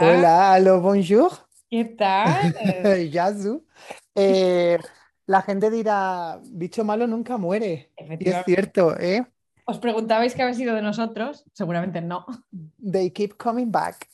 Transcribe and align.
Hola. 0.00 0.18
Hola, 0.18 0.54
aló, 0.54 0.80
bonjour. 0.80 1.30
¿qué 1.68 1.84
tal? 1.84 2.54
Yasu. 3.10 3.66
Eh, 4.14 4.78
la 5.26 5.42
gente 5.42 5.70
dirá, 5.70 6.40
bicho 6.44 6.84
malo 6.84 7.06
nunca 7.06 7.36
muere. 7.36 7.90
Y 8.18 8.28
es 8.28 8.44
cierto, 8.44 8.98
¿eh? 8.98 9.26
¿Os 9.66 9.78
preguntabais 9.78 10.34
qué 10.34 10.42
había 10.42 10.54
sido 10.54 10.74
de 10.74 10.82
nosotros? 10.82 11.44
Seguramente 11.52 12.00
no. 12.00 12.24
They 12.80 13.10
keep 13.10 13.36
coming 13.36 13.70
back. 13.70 14.08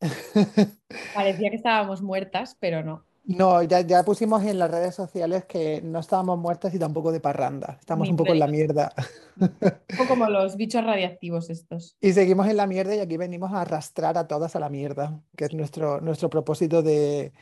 Parecía 1.14 1.50
que 1.50 1.56
estábamos 1.56 2.02
muertas, 2.02 2.56
pero 2.60 2.82
no. 2.82 3.05
No, 3.26 3.60
ya, 3.64 3.80
ya 3.80 4.04
pusimos 4.04 4.44
en 4.44 4.58
las 4.58 4.70
redes 4.70 4.94
sociales 4.94 5.44
que 5.46 5.82
no 5.82 5.98
estábamos 5.98 6.38
muertas 6.38 6.72
y 6.74 6.78
tampoco 6.78 7.10
de 7.10 7.18
parranda. 7.20 7.76
Estamos 7.80 8.08
un 8.08 8.16
poco 8.16 8.32
en 8.32 8.38
la 8.38 8.46
mierda. 8.46 8.92
Un 9.40 9.50
poco 9.96 10.08
como 10.08 10.26
los 10.30 10.56
bichos 10.56 10.84
radiactivos 10.84 11.50
estos. 11.50 11.96
Y 12.00 12.12
seguimos 12.12 12.46
en 12.46 12.56
la 12.56 12.66
mierda 12.68 12.94
y 12.94 13.00
aquí 13.00 13.16
venimos 13.16 13.52
a 13.52 13.62
arrastrar 13.62 14.16
a 14.16 14.28
todas 14.28 14.54
a 14.54 14.60
la 14.60 14.68
mierda, 14.68 15.20
que 15.36 15.46
es 15.46 15.54
nuestro, 15.54 16.00
nuestro 16.00 16.30
propósito 16.30 16.82
de, 16.82 17.32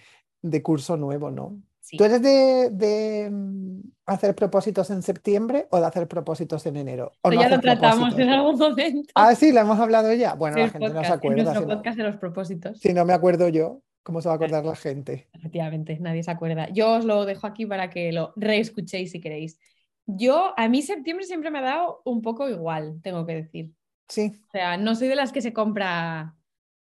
de 0.43 0.63
curso 0.63 0.97
nuevo, 0.97 1.31
¿no? 1.31 1.59
Sí. 1.81 1.99
¿Tú 1.99 2.05
eres 2.05 2.23
de, 2.23 2.71
de, 2.71 3.29
mm, 3.31 3.81
hacer 4.07 4.35
propósitos 4.35 4.89
en 4.89 5.03
septiembre 5.03 5.67
o 5.71 5.79
de 5.81 5.85
hacer 5.87 6.09
propósitos 6.09 6.65
en 6.65 6.79
enero? 6.79 7.13
¿O 7.21 7.31
no 7.31 7.39
ya 7.43 7.51
lo 7.51 7.61
tratamos 7.61 8.19
en 8.19 8.31
algún 8.31 8.57
momento. 8.59 9.11
Ah, 9.15 9.35
sí, 9.35 9.53
lo 9.53 9.61
hemos 9.61 9.79
hablado 9.79 10.11
ya. 10.15 10.33
Bueno, 10.33 10.57
en 10.57 10.63
la 10.63 10.71
gente 10.71 10.89
no 10.89 11.05
se 11.05 11.11
podcast, 11.11 11.11
en 11.11 11.19
acuerda. 11.19 11.43
nuestro 11.43 11.61
Si 11.63 11.69
no, 11.69 11.75
podcast 11.75 11.97
de 11.99 12.03
los 12.05 12.17
propósitos. 12.17 12.79
si 12.81 12.95
no 12.95 13.05
me 13.05 13.13
acuerdo 13.13 13.49
yo, 13.49 13.83
¿cómo 14.05 14.21
se 14.23 14.29
va 14.29 14.35
a 14.35 14.37
acordar 14.37 14.65
la 14.65 14.77
gente? 14.77 15.29
Efectivamente, 15.33 15.99
nadie 16.01 16.23
se 16.23 16.31
acuerda. 16.31 16.69
Yo 16.71 16.93
os 16.93 17.05
lo 17.05 17.25
dejo 17.25 17.49
aquí 17.49 17.67
para 17.67 17.91
que 17.91 18.13
lo 18.13 18.33
reescuchéis 18.37 19.11
si 19.11 19.21
queréis. 19.21 19.59
Yo, 20.07 20.55
a 20.57 20.69
mí 20.69 20.83
septiembre 20.83 21.27
siempre 21.27 21.51
me 21.51 21.59
ha 21.59 21.63
dado 21.63 22.03
un 22.05 22.23
poco 22.23 22.49
igual, 22.49 23.01
tengo 23.03 23.27
que 23.27 23.35
decir. 23.35 23.73
Sí. 24.09 24.33
O 24.49 24.51
sea, 24.53 24.77
no 24.77 24.95
soy 24.95 25.09
de 25.09 25.17
las 25.17 25.33
que 25.33 25.43
se 25.43 25.53
compra 25.53 26.37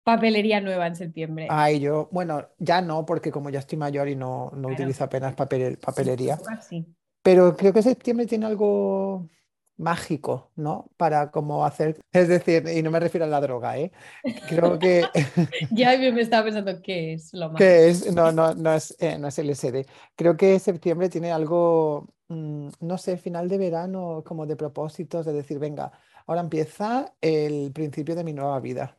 papelería 0.04 0.62
nueva 0.62 0.88
en 0.88 0.96
septiembre. 0.96 1.48
Ay, 1.50 1.80
yo, 1.80 2.08
bueno, 2.12 2.48
ya 2.58 2.82
no, 2.82 3.06
porque 3.06 3.32
como 3.32 3.50
ya 3.50 3.60
estoy 3.60 3.78
mayor 3.78 4.08
y 4.08 4.16
no, 4.16 4.52
no 4.56 4.70
utilizo 4.70 5.04
apenas 5.04 5.36
papel- 5.36 5.78
papelería. 5.78 6.40
Sí. 6.62 6.86
Pero 7.22 7.56
creo 7.58 7.74
que 7.74 7.82
septiembre 7.82 8.26
tiene 8.26 8.46
algo 8.46 9.28
mágico, 9.80 10.52
¿no? 10.56 10.92
Para 10.98 11.32
como 11.32 11.66
hacer, 11.66 12.00
es 12.14 12.28
decir, 12.30 12.68
y 12.70 12.84
no 12.84 12.92
me 12.92 13.00
refiero 13.00 13.26
a 13.26 13.30
la 13.30 13.42
droga, 13.42 13.78
¿eh? 13.80 13.92
Creo 14.46 14.80
que, 14.80 15.12
Ya 15.72 15.98
me 15.98 16.22
estaba 16.22 16.46
pensando 16.46 16.82
qué 16.82 17.14
es 17.14 17.34
lo 17.34 17.50
más. 17.50 17.66
que 17.66 17.90
es, 17.90 18.12
no, 18.14 18.32
no, 18.32 18.54
no 18.56 18.74
es, 18.74 18.96
eh, 19.00 19.18
no 19.20 19.28
es 19.28 19.40
LSD. 19.40 19.86
Creo 20.16 20.38
que 20.38 20.60
septiembre 20.60 21.10
tiene 21.10 21.32
algo, 21.32 22.08
mm, 22.30 22.70
no 22.82 22.98
sé, 22.98 23.18
final 23.18 23.50
de 23.50 23.58
verano, 23.58 24.24
como 24.26 24.46
de 24.46 24.56
propósitos, 24.56 25.26
de 25.26 25.34
decir, 25.34 25.60
venga, 25.60 25.92
ahora 26.26 26.42
empieza 26.42 27.14
el 27.22 27.72
principio 27.74 28.16
de 28.16 28.24
mi 28.24 28.34
nueva 28.34 28.60
vida. 28.60 28.98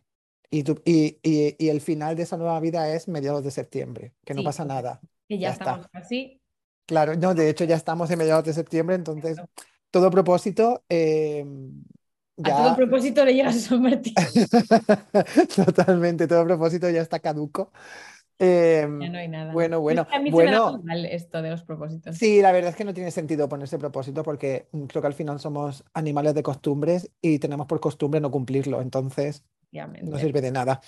Y, 0.50 0.65
tú- 0.65 0.83
y, 0.84 1.19
y- 1.22 1.56
y 1.59 1.69
el 1.70 1.81
final 1.81 2.17
de 2.17 2.25
esa 2.25 2.37
nueva 2.37 2.59
vida 2.61 2.92
es 2.94 3.09
mediados 3.09 3.44
de 3.44 3.50
septiembre, 3.53 4.15
que 4.25 4.34
no 4.34 4.43
Sí, 4.43 4.44
pasa 4.44 4.65
nada. 4.65 5.00
Que 5.28 5.38
ya 5.38 5.49
ya 5.49 5.53
está. 5.53 5.72
estamos 5.72 5.88
casi. 5.88 6.41
Claro, 6.87 7.15
no, 7.16 7.34
de 7.34 7.49
hecho 7.49 7.65
ya 7.65 7.77
estamos 7.77 8.10
en 8.10 8.19
mediados 8.19 8.44
de 8.44 8.53
septiembre, 8.53 8.97
entonces 8.97 9.44
todo 9.91 10.11
propósito 10.11 10.83
eh, 10.89 11.45
A 12.43 12.56
todo 12.56 12.77
propósito 12.77 13.25
le 13.25 13.34
llegas 13.34 13.56
a 13.56 13.61
San 13.61 13.83
Martín. 13.83 14.15
totalmente, 15.56 16.27
todo 16.27 16.45
propósito 16.45 16.89
ya 16.89 17.03
está 17.03 17.19
caduco. 17.19 17.73
Eh, 18.41 18.89
Ya 19.01 19.09
no 19.11 19.19
hay 19.19 19.28
nada. 19.28 19.53
bueno, 19.53 19.81
bueno, 19.81 20.06
a 20.11 20.19
mí 20.19 20.31
se 20.31 20.37
me 20.37 20.43
bueno, 20.43 20.81
mal 20.83 21.05
esto 21.05 21.43
de 21.43 21.51
los 21.51 21.62
propósitos. 21.62 22.17
sí, 22.17 22.41
la 22.41 22.53
verdad 22.53 22.71
es 22.71 22.77
que 22.77 22.84
no 22.84 22.95
tiene 22.95 23.11
sentido 23.11 23.49
ponerse 23.49 23.78
propósito 23.78 24.23
porque 24.23 24.67
mm, 24.73 24.84
creo 24.84 25.03
que 25.03 25.09
al 25.09 25.15
final 25.15 25.39
somos 25.39 25.84
animales 25.93 26.34
de 26.34 26.43
costumbres 26.43 27.11
y 27.21 27.39
tenemos 27.39 27.67
por 27.67 27.81
costumbre 27.81 28.19
no 28.21 28.31
cumplirlo, 28.31 28.81
entonces 28.81 29.45
no 30.03 30.19
sirve 30.19 30.41
de 30.41 30.51
nada. 30.51 30.81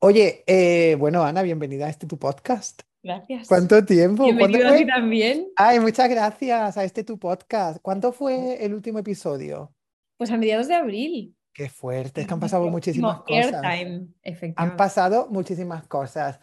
Oye, 0.00 0.44
eh, 0.46 0.96
bueno, 0.98 1.22
Ana, 1.22 1.42
bienvenida 1.42 1.86
a 1.86 1.90
este 1.90 2.06
tu 2.06 2.18
podcast. 2.18 2.82
Gracias. 3.02 3.46
¿Cuánto 3.46 3.84
tiempo? 3.84 4.24
¿Cuándo 4.24 4.48
Bienvenido 4.48 4.68
a 4.68 4.76
ti 4.76 4.86
también. 4.86 5.46
Ay, 5.56 5.78
muchas 5.78 6.10
gracias 6.10 6.76
a 6.76 6.82
este 6.84 7.04
tu 7.04 7.18
podcast. 7.18 7.78
¿Cuánto 7.80 8.10
fue 8.10 8.64
el 8.64 8.74
último 8.74 8.98
episodio? 8.98 9.72
Pues 10.18 10.30
a 10.32 10.36
mediados 10.36 10.66
de 10.66 10.74
abril. 10.74 11.36
Qué 11.56 11.70
fuerte, 11.70 12.20
es 12.20 12.26
que 12.26 12.34
han 12.34 12.40
pasado 12.40 12.68
muchísimas 12.68 13.22
cosas. 13.22 13.64
airtime, 13.64 14.08
Han 14.56 14.76
pasado 14.76 15.28
muchísimas 15.30 15.86
cosas. 15.86 16.38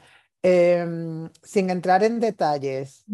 Em, 0.45 1.29
sin 1.41 1.69
entrar 1.69 2.03
en 2.03 2.19
detalles, 2.19 3.05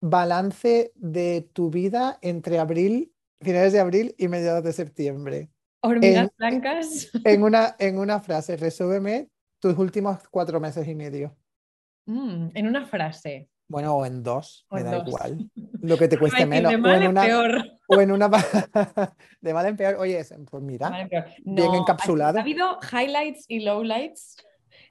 balance 0.00 0.92
de 0.94 1.48
tu 1.52 1.68
vida 1.68 2.18
entre 2.22 2.60
abril, 2.60 3.12
finales 3.40 3.72
de 3.72 3.80
abril 3.80 4.14
y 4.16 4.28
mediados 4.28 4.62
de 4.62 4.72
septiembre. 4.72 5.50
Hormigas 5.82 6.28
En, 6.28 6.36
blancas. 6.38 7.10
en 7.24 7.42
una, 7.42 7.74
en 7.78 7.98
una 7.98 8.20
frase, 8.20 8.56
resúmeme 8.56 9.30
tus 9.58 9.76
últimos 9.76 10.18
cuatro 10.30 10.60
meses 10.60 10.86
y 10.86 10.94
medio. 10.94 11.36
Mm, 12.06 12.50
en 12.54 12.66
una 12.68 12.86
frase. 12.86 13.48
Bueno, 13.68 13.94
o 13.96 14.06
en 14.06 14.22
dos, 14.22 14.64
O 14.68 14.74
me 14.76 14.82
en 14.82 14.86
da 14.86 14.98
dos. 14.98 15.08
igual. 15.08 15.50
Lo 15.80 15.96
que 15.98 16.06
te 16.06 16.18
cueste 16.20 16.46
menos. 16.46 16.70
de 16.70 16.76
O 16.76 16.78
mal 16.78 16.96
en 16.98 17.02
en 17.02 17.08
una, 17.10 17.22
peor. 17.24 17.64
o 17.88 18.00
en 18.00 18.12
una 18.12 18.28
de 19.40 19.54
mal 19.54 19.66
en 19.66 19.76
peor. 19.76 19.96
Oye, 19.96 20.20
es- 20.20 20.32
pues 20.48 20.62
mira, 20.62 20.88
mal 20.88 21.00
en 21.00 21.08
peor. 21.08 21.24
bien 21.44 21.72
No, 21.72 21.78
encapsulado, 21.78 22.38
ha 22.38 22.42
habido 22.42 22.78
highlights 22.92 23.44
y 23.48 23.60
lowlights. 23.60 24.36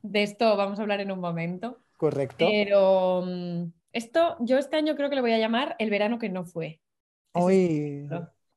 De 0.02 0.24
esto 0.24 0.56
vamos 0.58 0.80
a 0.80 0.82
hablar 0.82 1.02
en 1.02 1.12
un 1.12 1.20
momento. 1.20 1.78
correcto. 1.98 2.46
Pero 2.48 3.24
mm, 3.26 3.72
esto, 3.94 4.38
yo 4.40 4.58
este 4.58 4.78
año 4.78 4.96
creo 4.96 5.10
que 5.10 5.16
le 5.16 5.22
voy 5.22 5.34
a 5.34 5.38
llamar 5.38 5.76
el 5.80 5.90
verano 5.90 6.20
que 6.20 6.30
no 6.30 6.46
fue. 6.46 6.82
Hoy. 7.34 8.08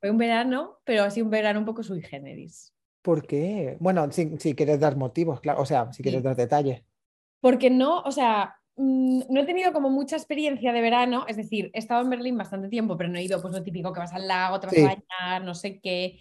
Fue 0.01 0.11
un 0.11 0.19
verano, 0.19 0.79
pero 0.85 1.05
así 1.05 1.23
un 1.23 1.31
verano 1.31 1.61
un 1.61 1.65
poco 1.67 1.83
sui 1.83 2.03
generis. 2.03 2.73
¿por 3.03 3.27
qué? 3.27 3.77
Bueno, 3.81 4.11
si, 4.13 4.39
si 4.39 4.55
quieres 4.55 4.81
dar 4.81 4.97
motivos, 4.97 5.41
claro, 5.41 5.61
o 5.61 5.67
sea, 5.67 5.93
si 5.93 6.03
quieres 6.03 6.23
Sí. 6.23 6.25
dar 6.25 6.37
detalles. 6.37 6.83
Porque 7.41 7.69
no, 7.69 8.01
o 8.01 8.11
sea, 8.11 8.57
mm, 8.77 9.23
no 9.29 9.41
he 9.41 9.45
tenido 9.45 9.73
como 9.73 9.91
mucha 9.91 10.17
experiencia 10.17 10.73
de 10.73 10.81
verano, 10.81 11.27
es 11.29 11.37
decir, 11.37 11.71
he 11.75 11.79
estado 11.79 12.03
en 12.03 12.11
Berlín 12.11 12.39
bastante 12.39 12.69
tiempo, 12.71 12.97
pero 12.97 13.11
no 13.11 13.19
he 13.19 13.23
ido 13.25 13.41
pues 13.43 13.53
lo 13.53 13.63
típico 13.63 13.93
que 13.93 14.01
vas 14.01 14.15
al 14.15 14.27
lago, 14.27 14.59
te 14.59 14.67
vas 14.69 14.77
a 14.79 14.83
bañar, 14.83 15.45
no 15.45 15.55
sé 15.55 15.81
qué. 15.81 16.21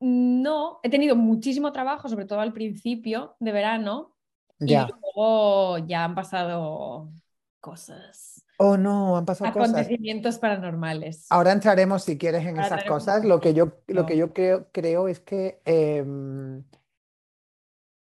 No, 0.00 0.80
he 0.82 0.88
tenido 0.88 1.14
muchísimo 1.14 1.72
trabajo, 1.72 2.08
sobre 2.08 2.24
todo 2.24 2.40
al 2.40 2.52
principio 2.52 3.36
de 3.38 3.52
verano, 3.52 4.16
y 4.60 4.68
ya. 4.68 4.88
luego 4.88 5.78
ya 5.78 6.04
han 6.04 6.14
pasado 6.14 7.10
cosas, 7.60 8.44
Oh, 8.62 8.76
no, 8.76 9.16
han 9.16 9.24
pasado 9.24 9.52
cosas. 9.54 9.70
acontecimientos 9.70 10.38
paranormales. 10.38 11.26
Ahora 11.30 11.52
entraremos, 11.52 12.02
si 12.04 12.18
quieres, 12.18 12.42
en 12.42 12.58
Ahora 12.58 12.66
esas 12.66 12.84
cosas. 12.84 13.24
Lo 13.24 13.40
que 13.40 13.54
yo, 13.54 13.72
lo 13.86 14.04
que 14.04 14.18
yo 14.18 14.34
creo, 14.34 14.68
creo 14.70 15.08
es 15.08 15.20
que 15.20 15.62
em, 15.64 16.62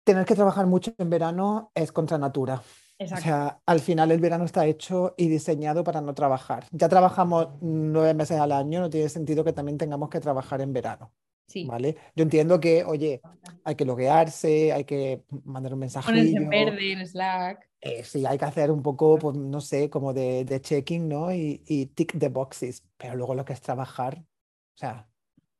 tener 0.04 0.26
que 0.26 0.34
trabajar 0.34 0.66
mucho 0.66 0.92
en 0.98 1.08
verano 1.08 1.72
es 1.74 1.92
contra 1.92 2.18
natura. 2.18 2.56
O 2.56 3.02
exacto, 3.02 3.24
sea, 3.24 3.60
al 3.64 3.80
final 3.80 4.10
el 4.12 4.20
verano 4.20 4.44
está 4.44 4.66
hecho 4.66 5.14
y 5.16 5.28
diseñado 5.28 5.82
para 5.82 6.02
no 6.02 6.14
trabajar. 6.14 6.66
Ya 6.72 6.88
trabajamos 6.90 7.48
nueve 7.62 8.12
meses 8.12 8.38
al 8.38 8.52
año, 8.52 8.80
no 8.80 8.90
tiene 8.90 9.08
sentido 9.08 9.44
que 9.44 9.52
también 9.54 9.78
tengamos 9.78 10.10
que 10.10 10.20
trabajar 10.20 10.60
en 10.60 10.72
verano, 10.74 11.10
sí. 11.46 11.64
¿vale? 11.66 11.96
Yo 12.14 12.22
entiendo 12.22 12.60
que, 12.60 12.84
oye, 12.84 13.20
hay 13.64 13.74
que 13.74 13.84
loguearse, 13.84 14.72
hay 14.72 14.84
que 14.84 15.24
mandar 15.44 15.74
un 15.74 15.80
Ponerse 15.80 16.36
en 16.36 16.48
verde 16.48 16.92
en 16.92 17.06
Slack. 17.06 17.70
eh, 17.80 18.02
sí, 18.04 18.24
hay 18.26 18.38
que 18.38 18.44
hacer 18.44 18.70
un 18.70 18.82
poco, 18.82 19.18
pues, 19.18 19.36
no 19.36 19.60
sé, 19.60 19.90
como 19.90 20.12
de, 20.12 20.44
de 20.44 20.60
checking, 20.60 21.08
¿no? 21.08 21.32
Y, 21.32 21.62
y 21.66 21.86
tick 21.86 22.18
the 22.18 22.28
boxes, 22.28 22.84
pero 22.96 23.14
luego 23.16 23.34
lo 23.34 23.44
que 23.44 23.52
es 23.52 23.60
trabajar, 23.60 24.18
o 24.18 24.76
sea, 24.76 25.08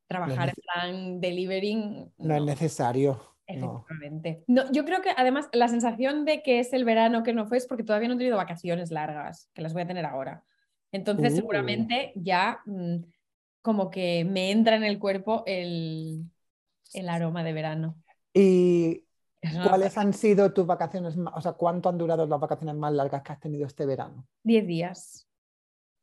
Trabajar 0.07 0.49
en 0.49 0.55
plan 0.55 1.19
delivering, 1.21 2.13
no 2.19 2.35
es 2.35 2.43
necesario. 2.43 3.19
Efectivamente. 3.47 4.43
No, 4.47 4.71
yo 4.71 4.85
creo 4.85 5.01
que 5.01 5.09
además 5.15 5.49
la 5.51 5.67
sensación 5.67 6.25
de 6.25 6.43
que 6.43 6.59
es 6.59 6.73
el 6.73 6.85
verano 6.85 7.23
que 7.23 7.33
no 7.33 7.47
fue 7.47 7.57
es 7.57 7.65
porque 7.65 7.83
todavía 7.83 8.07
no 8.07 8.13
he 8.13 8.17
tenido 8.17 8.37
vacaciones 8.37 8.91
largas, 8.91 9.49
que 9.53 9.63
las 9.63 9.73
voy 9.73 9.81
a 9.81 9.87
tener 9.87 10.05
ahora. 10.05 10.43
Entonces 10.91 11.33
Uh, 11.33 11.35
seguramente 11.37 12.11
ya 12.15 12.59
mm, 12.65 12.97
como 13.65 13.91
que 13.91 14.25
me 14.25 14.51
entra 14.51 14.77
en 14.77 14.85
el 14.85 14.99
cuerpo 14.99 15.43
el, 15.47 16.25
el 16.93 17.09
aroma 17.09 17.43
de 17.43 17.53
verano. 17.53 17.97
¿Y 18.33 19.05
cuáles 19.59 19.97
han 19.97 20.13
sido 20.13 20.53
tus 20.53 20.65
vacaciones, 20.67 21.15
o 21.33 21.41
sea, 21.41 21.53
cuánto 21.53 21.89
han 21.89 21.97
durado 21.97 22.25
las 22.27 22.39
vacaciones 22.39 22.75
más 22.75 22.93
largas 22.93 23.23
que 23.23 23.31
has 23.33 23.39
tenido 23.39 23.67
este 23.67 23.85
verano? 23.85 24.27
10 24.43 24.65
días 24.67 25.27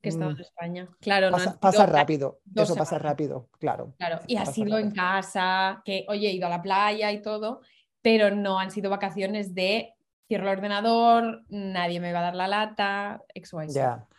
que 0.02 0.10
he 0.10 0.12
estado 0.12 0.30
Mm, 0.30 0.36
en 0.36 0.40
España. 0.40 0.88
Claro, 1.00 1.30
no 1.32 1.44
pasa, 1.44 1.58
pasa 1.60 1.86
sido 1.86 1.86
rápido, 1.86 2.42
eso 2.56 2.76
pasa 2.76 2.98
semanas. 2.98 3.00
rápido, 3.00 3.48
claro, 3.60 3.96
Claro, 3.98 4.20
y 4.26 4.36
ha 4.36 4.44
pasa 4.44 4.64
sido 4.64 4.78
en 4.78 4.90
rápido. 4.90 4.92
casa, 4.92 5.82
que 5.84 6.04
oye, 6.08 6.28
he 6.28 6.32
ido 6.34 6.46
a 6.46 6.50
la 6.50 6.62
playa 6.62 7.12
y 7.12 7.22
todo, 7.22 7.60
pero 8.02 8.30
no 8.34 8.58
han 8.58 8.70
sido 8.72 8.90
vacaciones 8.90 9.54
de 9.54 9.94
cierro 10.32 10.50
el 10.50 10.56
ordenador, 10.58 11.44
nadie 11.50 12.00
me 12.00 12.12
va 12.12 12.20
a 12.20 12.22
dar 12.22 12.34
la 12.34 12.48
lata. 12.48 13.22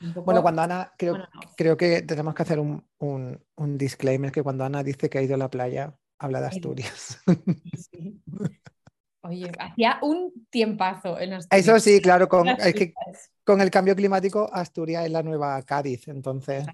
Un 0.01 0.13
Bueno, 0.23 0.43
cuando 0.43 0.61
Ana, 0.61 0.91
creo, 0.95 1.13
bueno, 1.13 1.27
no. 1.33 1.41
creo 1.57 1.75
que 1.75 2.03
tenemos 2.03 2.35
que 2.35 2.43
hacer 2.43 2.59
un, 2.59 2.85
un, 2.99 3.43
un 3.55 3.77
disclaimer, 3.79 4.31
que 4.31 4.43
cuando 4.43 4.63
Ana 4.63 4.83
dice 4.83 5.09
que 5.09 5.17
ha 5.17 5.21
ido 5.23 5.33
a 5.33 5.39
la 5.39 5.49
playa, 5.49 5.95
habla 6.19 6.39
de 6.39 6.47
Asturias. 6.47 7.19
sí. 7.73 8.21
Oye, 9.25 9.51
hacía 9.57 9.99
un 10.01 10.47
tiempazo 10.49 11.19
en 11.19 11.33
Eso 11.33 11.75
Asturias. 11.75 11.83
sí, 11.83 12.01
claro, 12.01 12.27
con, 12.27 12.47
es 12.47 12.73
que 12.75 12.93
con 13.43 13.61
el 13.61 13.71
cambio 13.71 13.95
climático, 13.95 14.49
Asturias 14.53 15.05
es 15.05 15.11
la 15.11 15.23
nueva 15.23 15.61
Cádiz, 15.63 16.07
entonces, 16.09 16.65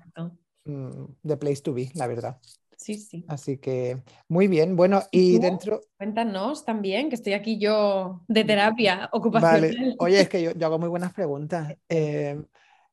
mm, 0.65 1.03
the 1.25 1.37
place 1.37 1.61
to 1.61 1.73
be, 1.73 1.91
la 1.93 2.07
verdad. 2.07 2.37
Sí, 2.79 2.95
sí. 2.95 3.25
Así 3.27 3.57
que 3.57 4.01
muy 4.29 4.47
bien. 4.47 4.77
Bueno, 4.77 5.03
y, 5.11 5.35
tú? 5.35 5.41
dentro. 5.41 5.81
Cuéntanos 5.97 6.63
también, 6.63 7.09
que 7.09 7.15
estoy 7.15 7.33
aquí 7.33 7.59
yo 7.59 8.21
de 8.29 8.45
terapia 8.45 9.09
Vale. 9.11 9.11
ocupacional. 9.11 9.95
Oye, 9.99 10.21
es 10.21 10.29
que 10.29 10.41
yo, 10.41 10.51
yo 10.53 10.65
hago 10.65 10.79
muy 10.79 10.87
buenas 10.87 11.13
preguntas. 11.13 11.75
Eh, 11.89 12.41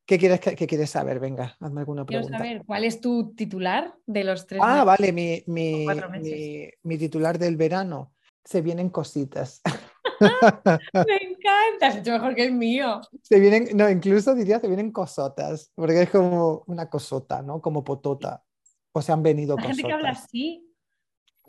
¿qué 0.05 0.19
quieres, 0.19 0.41
que- 0.41 0.56
qué 0.56 0.67
quieres 0.67 0.91
saber? 0.91 1.21
Venga, 1.21 1.56
hazme 1.61 1.81
alguna 1.81 2.05
Quiero 2.05 2.25
pregunta. 2.25 2.38
saber 2.38 2.65
cuál 2.67 2.83
es 2.85 3.00
tu 3.00 3.33
titular 3.35 3.94
de 4.06 4.25
los 4.25 4.44
tres 4.47 4.61
Ah, 4.65 4.85
meses? 4.85 4.87
vale, 4.87 5.12
mi, 5.12 5.44
mi, 5.47 5.87
mi, 6.21 6.69
mi 6.82 6.99
titular 6.99 7.39
del 7.39 7.56
verano. 7.56 8.12
Se 8.44 8.62
vienen 8.62 8.91
cositas. 8.91 9.62
Me 11.06 11.17
encanta, 11.31 11.87
has 11.89 11.97
hecho 11.97 12.11
mejor 12.12 12.35
que 12.35 12.44
el 12.44 12.53
mío. 12.53 13.00
Se 13.23 13.39
vienen, 13.39 13.69
no, 13.77 13.89
incluso 13.89 14.35
diría 14.35 14.59
se 14.59 14.67
vienen 14.67 14.91
cosotas, 14.91 15.71
porque 15.77 16.03
es 16.03 16.11
como 16.11 16.65
una 16.67 16.91
cosota, 16.91 17.43
¿no? 17.43 17.61
Como 17.61 17.85
potota. 17.85 18.43
O 18.96 19.02
se 19.02 19.12
han 19.12 19.22
venido 19.22 19.56
La 19.56 19.62
gente 19.62 19.82
que 19.82 19.93
habla 19.93 20.10
así 20.10 20.62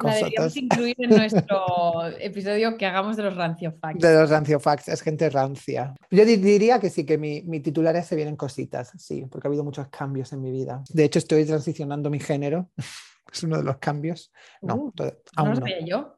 la 0.04 0.14
deberíamos 0.14 0.58
incluir 0.58 0.96
en 1.00 1.10
nuestro 1.12 2.06
episodio 2.20 2.78
que 2.78 2.86
hagamos 2.86 3.16
de 3.16 3.24
los 3.24 3.36
rancio 3.38 3.72
facts. 3.82 4.02
De 4.02 4.14
los 4.14 4.30
ranciofax, 4.30 4.90
es 4.90 5.02
gente 5.02 5.30
rancia. 5.30 5.96
Yo 6.12 6.26
di- 6.26 6.36
diría 6.36 6.78
que 6.80 6.90
sí, 6.90 7.06
que 7.06 7.18
mi, 7.18 7.42
mi 7.44 7.62
titular 7.62 7.96
es 7.96 8.06
se 8.06 8.16
vienen 8.18 8.36
cositas, 8.36 8.92
sí, 8.98 9.26
porque 9.32 9.48
ha 9.48 9.50
habido 9.50 9.64
muchos 9.64 9.88
cambios 9.88 10.34
en 10.34 10.42
mi 10.42 10.52
vida. 10.52 10.84
De 10.90 11.06
hecho, 11.06 11.20
estoy 11.20 11.46
transicionando 11.46 12.10
mi 12.10 12.20
género. 12.20 12.70
Es 13.34 13.44
uno 13.44 13.58
de 13.58 13.64
los 13.64 13.78
cambios. 13.78 14.32
No, 14.62 14.76
Uh, 14.76 14.92
No 15.38 15.46
lo 15.46 15.50
no. 15.52 15.56
sabía 15.56 15.80
yo. 15.86 16.18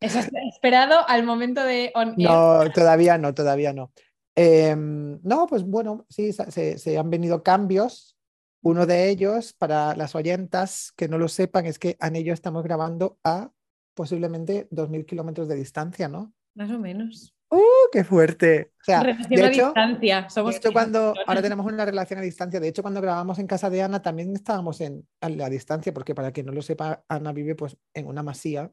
Eso 0.00 0.18
es 0.20 0.30
esperado 0.52 1.06
al 1.08 1.22
momento 1.24 1.62
de 1.64 1.90
on. 1.94 2.14
No, 2.16 2.70
todavía 2.72 3.16
no, 3.18 3.34
todavía 3.34 3.72
no. 3.72 3.92
Em, 4.36 5.18
no, 5.22 5.46
pues 5.46 5.64
bueno, 5.64 6.06
sí, 6.10 6.32
se- 6.32 6.78
se 6.78 6.96
han 6.98 7.10
venido 7.10 7.42
cambios. 7.42 8.14
Uno 8.62 8.86
de 8.86 9.08
ellos, 9.08 9.52
para 9.52 9.94
las 9.94 10.14
oyentas 10.14 10.92
que 10.96 11.08
no 11.08 11.18
lo 11.18 11.28
sepan, 11.28 11.66
es 11.66 11.78
que 11.78 11.96
yo 12.24 12.32
estamos 12.32 12.64
grabando 12.64 13.18
a 13.24 13.52
posiblemente 13.94 14.68
2.000 14.70 15.04
kilómetros 15.06 15.48
de 15.48 15.56
distancia, 15.56 16.08
¿no? 16.08 16.32
Más 16.54 16.70
o 16.70 16.78
menos. 16.78 17.34
¡Uh, 17.50 17.90
qué 17.90 18.04
fuerte! 18.04 18.72
O 18.80 18.84
sea, 18.84 19.02
Relación 19.02 19.40
de 19.40 19.42
a 19.42 19.48
hecho, 19.48 19.64
distancia. 19.66 20.22
de 20.22 20.30
Somos 20.30 20.54
hecho, 20.54 20.62
cinco 20.68 20.72
cuando 20.74 21.14
ahora 21.26 21.40
tenemos 21.40 21.66
una 21.66 21.84
relación 21.84 22.18
a 22.18 22.22
distancia, 22.22 22.60
de 22.60 22.68
hecho, 22.68 22.82
cuando 22.82 23.00
grabamos 23.00 23.38
en 23.38 23.46
casa 23.46 23.70
de 23.70 23.82
Ana 23.82 24.02
también 24.02 24.34
estábamos 24.34 24.80
en, 24.80 25.06
a 25.20 25.28
la 25.30 25.48
distancia, 25.48 25.94
porque 25.94 26.14
para 26.14 26.30
quien 26.30 26.46
no 26.46 26.52
lo 26.52 26.60
sepa, 26.60 27.04
Ana 27.08 27.32
vive 27.32 27.54
pues 27.54 27.76
en 27.94 28.06
una 28.06 28.22
masía 28.22 28.70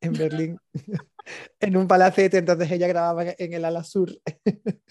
en 0.00 0.12
Berlín, 0.12 0.58
en 1.60 1.76
un 1.76 1.88
palacete, 1.88 2.38
entonces 2.38 2.70
ella 2.70 2.86
grababa 2.86 3.24
en 3.26 3.52
el 3.52 3.64
ala 3.64 3.82
sur 3.82 4.10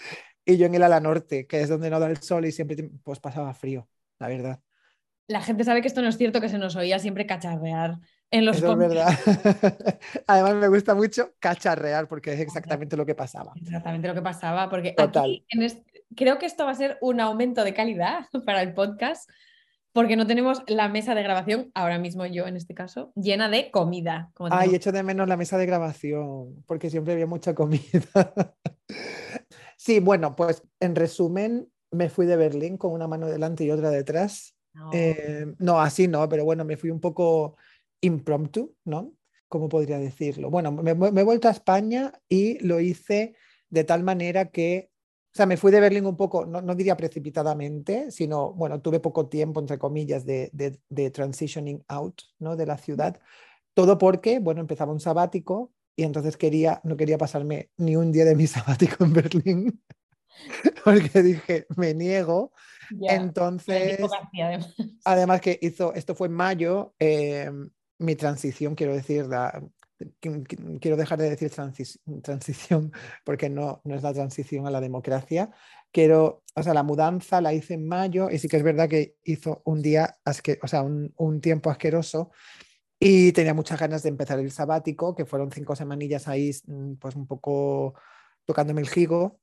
y 0.45 0.57
yo 0.57 0.65
en 0.65 0.75
el 0.75 0.83
ala 0.83 0.99
norte, 0.99 1.47
que 1.47 1.61
es 1.61 1.69
donde 1.69 1.89
no 1.89 1.99
da 1.99 2.09
el 2.09 2.17
sol 2.17 2.45
y 2.45 2.51
siempre 2.51 2.89
pues 3.03 3.19
pasaba 3.19 3.53
frío, 3.53 3.87
la 4.21 4.27
verdad. 4.27 4.59
La 5.27 5.41
gente 5.41 5.63
sabe 5.63 5.81
que 5.81 5.87
esto 5.87 6.01
no 6.01 6.09
es 6.09 6.17
cierto, 6.17 6.41
que 6.41 6.49
se 6.49 6.57
nos 6.57 6.75
oía 6.75 6.99
siempre 6.99 7.25
cacharrear 7.25 7.97
en 8.29 8.45
los 8.45 8.57
Eso 8.57 8.71
es 8.73 8.77
verdad. 8.77 9.07
Además 10.27 10.55
me 10.55 10.67
gusta 10.67 10.93
mucho 10.93 11.33
cacharrear 11.39 12.07
porque 12.07 12.33
es 12.33 12.39
exactamente 12.39 12.95
lo 12.95 13.05
que 13.05 13.15
pasaba. 13.15 13.53
Exactamente 13.55 14.07
lo 14.07 14.13
que 14.13 14.21
pasaba, 14.21 14.69
porque 14.69 14.91
Total. 14.91 15.23
aquí 15.23 15.45
en 15.49 15.85
creo 16.15 16.37
que 16.37 16.45
esto 16.45 16.65
va 16.65 16.71
a 16.71 16.75
ser 16.75 16.97
un 17.01 17.19
aumento 17.19 17.63
de 17.63 17.73
calidad 17.73 18.25
para 18.45 18.61
el 18.61 18.73
podcast, 18.73 19.29
porque 19.93 20.15
no 20.15 20.27
tenemos 20.27 20.63
la 20.67 20.87
mesa 20.87 21.15
de 21.15 21.23
grabación, 21.23 21.71
ahora 21.73 21.97
mismo 21.97 22.25
yo 22.25 22.45
en 22.47 22.55
este 22.55 22.73
caso, 22.73 23.11
llena 23.15 23.49
de 23.49 23.71
comida. 23.71 24.31
Como 24.33 24.49
Ay, 24.53 24.75
echo 24.75 24.91
de 24.91 25.03
menos 25.03 25.27
la 25.27 25.35
mesa 25.35 25.57
de 25.57 25.65
grabación, 25.65 26.63
porque 26.67 26.89
siempre 26.89 27.13
había 27.13 27.27
mucha 27.27 27.55
comida. 27.55 27.81
Sí, 29.83 29.99
bueno, 29.99 30.35
pues 30.35 30.61
en 30.79 30.95
resumen, 30.95 31.70
me 31.91 32.09
fui 32.09 32.25
de 32.25 32.37
Berlín 32.37 32.77
con 32.77 32.91
una 32.91 33.07
mano 33.07 33.27
delante 33.27 33.63
y 33.63 33.71
otra 33.71 33.89
detrás. 33.89 34.55
No. 34.73 34.89
Eh, 34.93 35.45
no, 35.59 35.79
así 35.79 36.07
no, 36.07 36.27
pero 36.29 36.45
bueno, 36.45 36.63
me 36.65 36.77
fui 36.77 36.89
un 36.89 36.99
poco 36.99 37.57
impromptu, 38.01 38.75
¿no? 38.85 39.13
¿Cómo 39.47 39.67
podría 39.67 39.99
decirlo? 39.99 40.49
Bueno, 40.49 40.71
me, 40.71 40.95
me 40.95 41.21
he 41.21 41.23
vuelto 41.25 41.49
a 41.49 41.51
España 41.51 42.13
y 42.29 42.57
lo 42.65 42.79
hice 42.79 43.35
de 43.69 43.83
tal 43.83 44.03
manera 44.03 44.49
que, 44.49 44.91
o 45.33 45.35
sea, 45.35 45.45
me 45.45 45.57
fui 45.57 45.71
de 45.71 45.81
Berlín 45.81 46.05
un 46.05 46.15
poco, 46.15 46.45
no, 46.45 46.61
no 46.61 46.75
diría 46.75 46.95
precipitadamente, 46.95 48.11
sino, 48.11 48.53
bueno, 48.53 48.81
tuve 48.81 48.99
poco 48.99 49.27
tiempo, 49.27 49.59
entre 49.59 49.77
comillas, 49.77 50.25
de, 50.25 50.49
de, 50.53 50.79
de 50.89 51.11
transitioning 51.11 51.83
out, 51.87 52.21
¿no? 52.39 52.55
De 52.55 52.65
la 52.65 52.77
ciudad. 52.77 53.19
Todo 53.73 53.97
porque, 53.97 54.39
bueno, 54.39 54.61
empezaba 54.61 54.93
un 54.93 54.99
sabático 54.99 55.73
y 55.95 56.03
entonces 56.03 56.37
quería, 56.37 56.81
no 56.83 56.97
quería 56.97 57.17
pasarme 57.17 57.71
ni 57.77 57.95
un 57.95 58.11
día 58.11 58.25
de 58.25 58.35
mi 58.35 58.47
sabático 58.47 59.03
en 59.03 59.13
Berlín, 59.13 59.81
porque 60.83 61.21
dije, 61.23 61.65
me 61.75 61.93
niego. 61.93 62.53
Ya, 62.91 63.15
Entonces, 63.15 63.99
además. 63.99 64.11
además 65.05 65.41
que 65.41 65.57
hizo, 65.61 65.93
esto 65.93 66.15
fue 66.15 66.27
en 66.27 66.33
mayo, 66.33 66.93
eh, 66.99 67.49
mi 67.99 68.15
transición, 68.15 68.75
quiero 68.75 68.93
decir, 68.93 69.27
la- 69.27 69.63
qu- 69.99 70.43
qu- 70.47 70.79
quiero 70.81 70.97
dejar 70.97 71.19
de 71.19 71.29
decir 71.29 71.49
transis- 71.51 71.99
transición 72.23 72.91
porque 73.25 73.49
no, 73.49 73.81
no 73.85 73.95
es 73.95 74.03
la 74.03 74.13
transición 74.13 74.67
a 74.67 74.71
la 74.71 74.81
democracia. 74.81 75.51
Quiero, 75.91 76.43
o 76.55 76.63
sea, 76.63 76.73
la 76.73 76.83
mudanza 76.83 77.41
la 77.41 77.53
hice 77.53 77.75
en 77.75 77.87
mayo 77.87 78.29
y 78.29 78.39
sí 78.39 78.47
que 78.47 78.57
es 78.57 78.63
verdad 78.63 78.89
que 78.89 79.15
hizo 79.23 79.61
un 79.65 79.81
día, 79.81 80.17
asque- 80.25 80.59
o 80.63 80.67
sea, 80.67 80.81
un, 80.83 81.13
un 81.17 81.41
tiempo 81.41 81.69
asqueroso 81.69 82.31
y 82.99 83.31
tenía 83.31 83.53
muchas 83.53 83.79
ganas 83.79 84.03
de 84.03 84.09
empezar 84.09 84.39
el 84.39 84.51
sabático, 84.51 85.15
que 85.15 85.25
fueron 85.25 85.51
cinco 85.51 85.75
semanillas 85.75 86.27
ahí, 86.27 86.51
mm, 86.67 86.93
pues 86.95 87.15
un 87.15 87.25
poco 87.27 87.93
tocándome 88.45 88.81
el 88.81 88.89
jigo. 88.89 89.39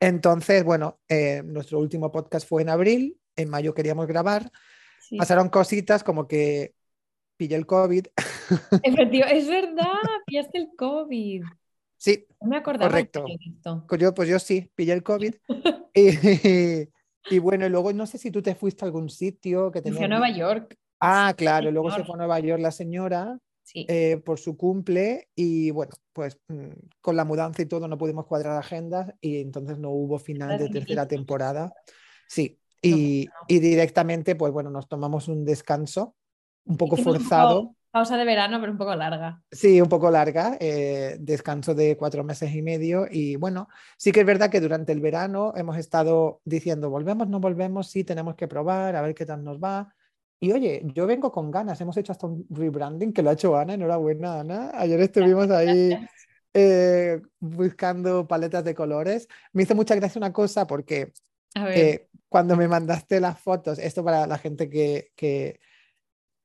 Entonces, 0.00 0.64
bueno, 0.64 0.98
eh, 1.08 1.42
nuestro 1.44 1.78
último 1.80 2.12
podcast 2.12 2.48
fue 2.48 2.62
en 2.62 2.68
abril, 2.68 3.18
en 3.36 3.48
mayo 3.50 3.74
queríamos 3.74 4.06
grabar, 4.06 4.50
Sí. 5.00 5.16
pasaron 5.16 5.48
cositas 5.48 6.04
como 6.04 6.28
que 6.28 6.74
pillé 7.36 7.56
el 7.56 7.66
COVID. 7.66 8.06
Es 8.82 8.94
verdad, 9.48 9.86
pillaste 10.26 10.58
el 10.58 10.68
COVID. 10.76 11.42
Sí, 11.96 12.26
No 12.40 12.48
me 12.50 12.56
acordaba 12.56 12.90
Correcto. 12.90 13.24
esto. 13.28 13.84
pues 13.88 14.00
yo, 14.00 14.14
pues 14.14 14.28
yo 14.28 14.38
sí, 14.38 14.70
pillé 14.74 14.92
el 14.92 15.02
COVID. 15.02 15.34
y, 15.94 16.88
y 17.30 17.38
bueno, 17.38 17.66
y 17.66 17.68
luego 17.70 17.92
no 17.92 18.06
sé 18.06 18.18
si 18.18 18.30
tú 18.30 18.40
te 18.42 18.54
fuiste 18.54 18.84
a 18.84 18.86
algún 18.86 19.08
sitio 19.10 19.70
que 19.72 19.80
Me 19.80 19.90
fui 19.90 19.92
tenía... 20.00 20.04
a 20.06 20.08
Nueva 20.08 20.30
York. 20.36 20.76
Ah, 21.00 21.32
claro, 21.36 21.70
luego 21.70 21.90
se 21.90 22.04
fue 22.04 22.14
a 22.14 22.18
Nueva 22.18 22.38
York 22.40 22.60
la 22.60 22.70
señora 22.72 23.38
Sí. 23.70 23.84
eh, 23.86 24.16
por 24.24 24.38
su 24.38 24.56
cumple 24.56 25.28
y 25.34 25.70
bueno, 25.72 25.92
pues 26.14 26.38
mm, 26.48 26.70
con 27.02 27.16
la 27.16 27.26
mudanza 27.26 27.60
y 27.60 27.66
todo 27.66 27.86
no 27.86 27.98
pudimos 27.98 28.24
cuadrar 28.24 28.56
agendas 28.56 29.12
y 29.20 29.42
entonces 29.42 29.78
no 29.78 29.90
hubo 29.90 30.18
final 30.18 30.56
de 30.56 30.70
tercera 30.70 31.06
temporada. 31.06 31.74
Sí, 32.26 32.58
y, 32.80 33.28
y 33.46 33.58
directamente 33.58 34.36
pues 34.36 34.54
bueno, 34.54 34.70
nos 34.70 34.88
tomamos 34.88 35.28
un 35.28 35.44
descanso 35.44 36.16
un 36.64 36.78
poco 36.78 36.96
forzado. 36.96 37.74
pausa 37.90 38.16
de 38.16 38.24
verano, 38.24 38.58
pero 38.58 38.72
un 38.72 38.78
poco 38.78 38.94
larga. 38.94 39.42
Sí, 39.52 39.82
un 39.82 39.88
poco 39.90 40.10
larga, 40.10 40.56
eh, 40.60 41.18
descanso 41.20 41.74
de 41.74 41.94
cuatro 41.98 42.24
meses 42.24 42.54
y 42.54 42.62
medio 42.62 43.06
y 43.10 43.36
bueno, 43.36 43.68
sí 43.98 44.12
que 44.12 44.20
es 44.20 44.26
verdad 44.26 44.48
que 44.50 44.62
durante 44.62 44.92
el 44.92 45.00
verano 45.00 45.52
hemos 45.56 45.76
estado 45.76 46.40
diciendo, 46.46 46.88
volvemos, 46.88 47.28
no 47.28 47.38
volvemos, 47.38 47.88
sí, 47.90 48.02
tenemos 48.02 48.34
que 48.34 48.48
probar, 48.48 48.96
a 48.96 49.02
ver 49.02 49.14
qué 49.14 49.26
tal 49.26 49.44
nos 49.44 49.58
va. 49.58 49.94
Y 50.40 50.52
oye, 50.52 50.82
yo 50.94 51.06
vengo 51.06 51.32
con 51.32 51.50
ganas, 51.50 51.80
hemos 51.80 51.96
hecho 51.96 52.12
hasta 52.12 52.26
un 52.26 52.46
rebranding 52.50 53.12
que 53.12 53.22
lo 53.22 53.30
ha 53.30 53.32
hecho 53.32 53.56
Ana, 53.56 53.74
enhorabuena 53.74 54.40
Ana. 54.40 54.70
Ayer 54.74 55.00
estuvimos 55.00 55.50
ahí 55.50 55.98
eh, 56.54 57.20
buscando 57.40 58.26
paletas 58.28 58.64
de 58.64 58.74
colores. 58.74 59.26
Me 59.52 59.64
hizo 59.64 59.74
mucha 59.74 59.94
gracia 59.96 60.18
una 60.18 60.32
cosa 60.32 60.66
porque 60.66 61.12
eh, 61.56 62.08
cuando 62.28 62.56
me 62.56 62.68
mandaste 62.68 63.20
las 63.20 63.40
fotos, 63.40 63.78
esto 63.78 64.04
para 64.04 64.26
la 64.26 64.38
gente 64.38 64.70
que, 64.70 65.10
que, 65.16 65.58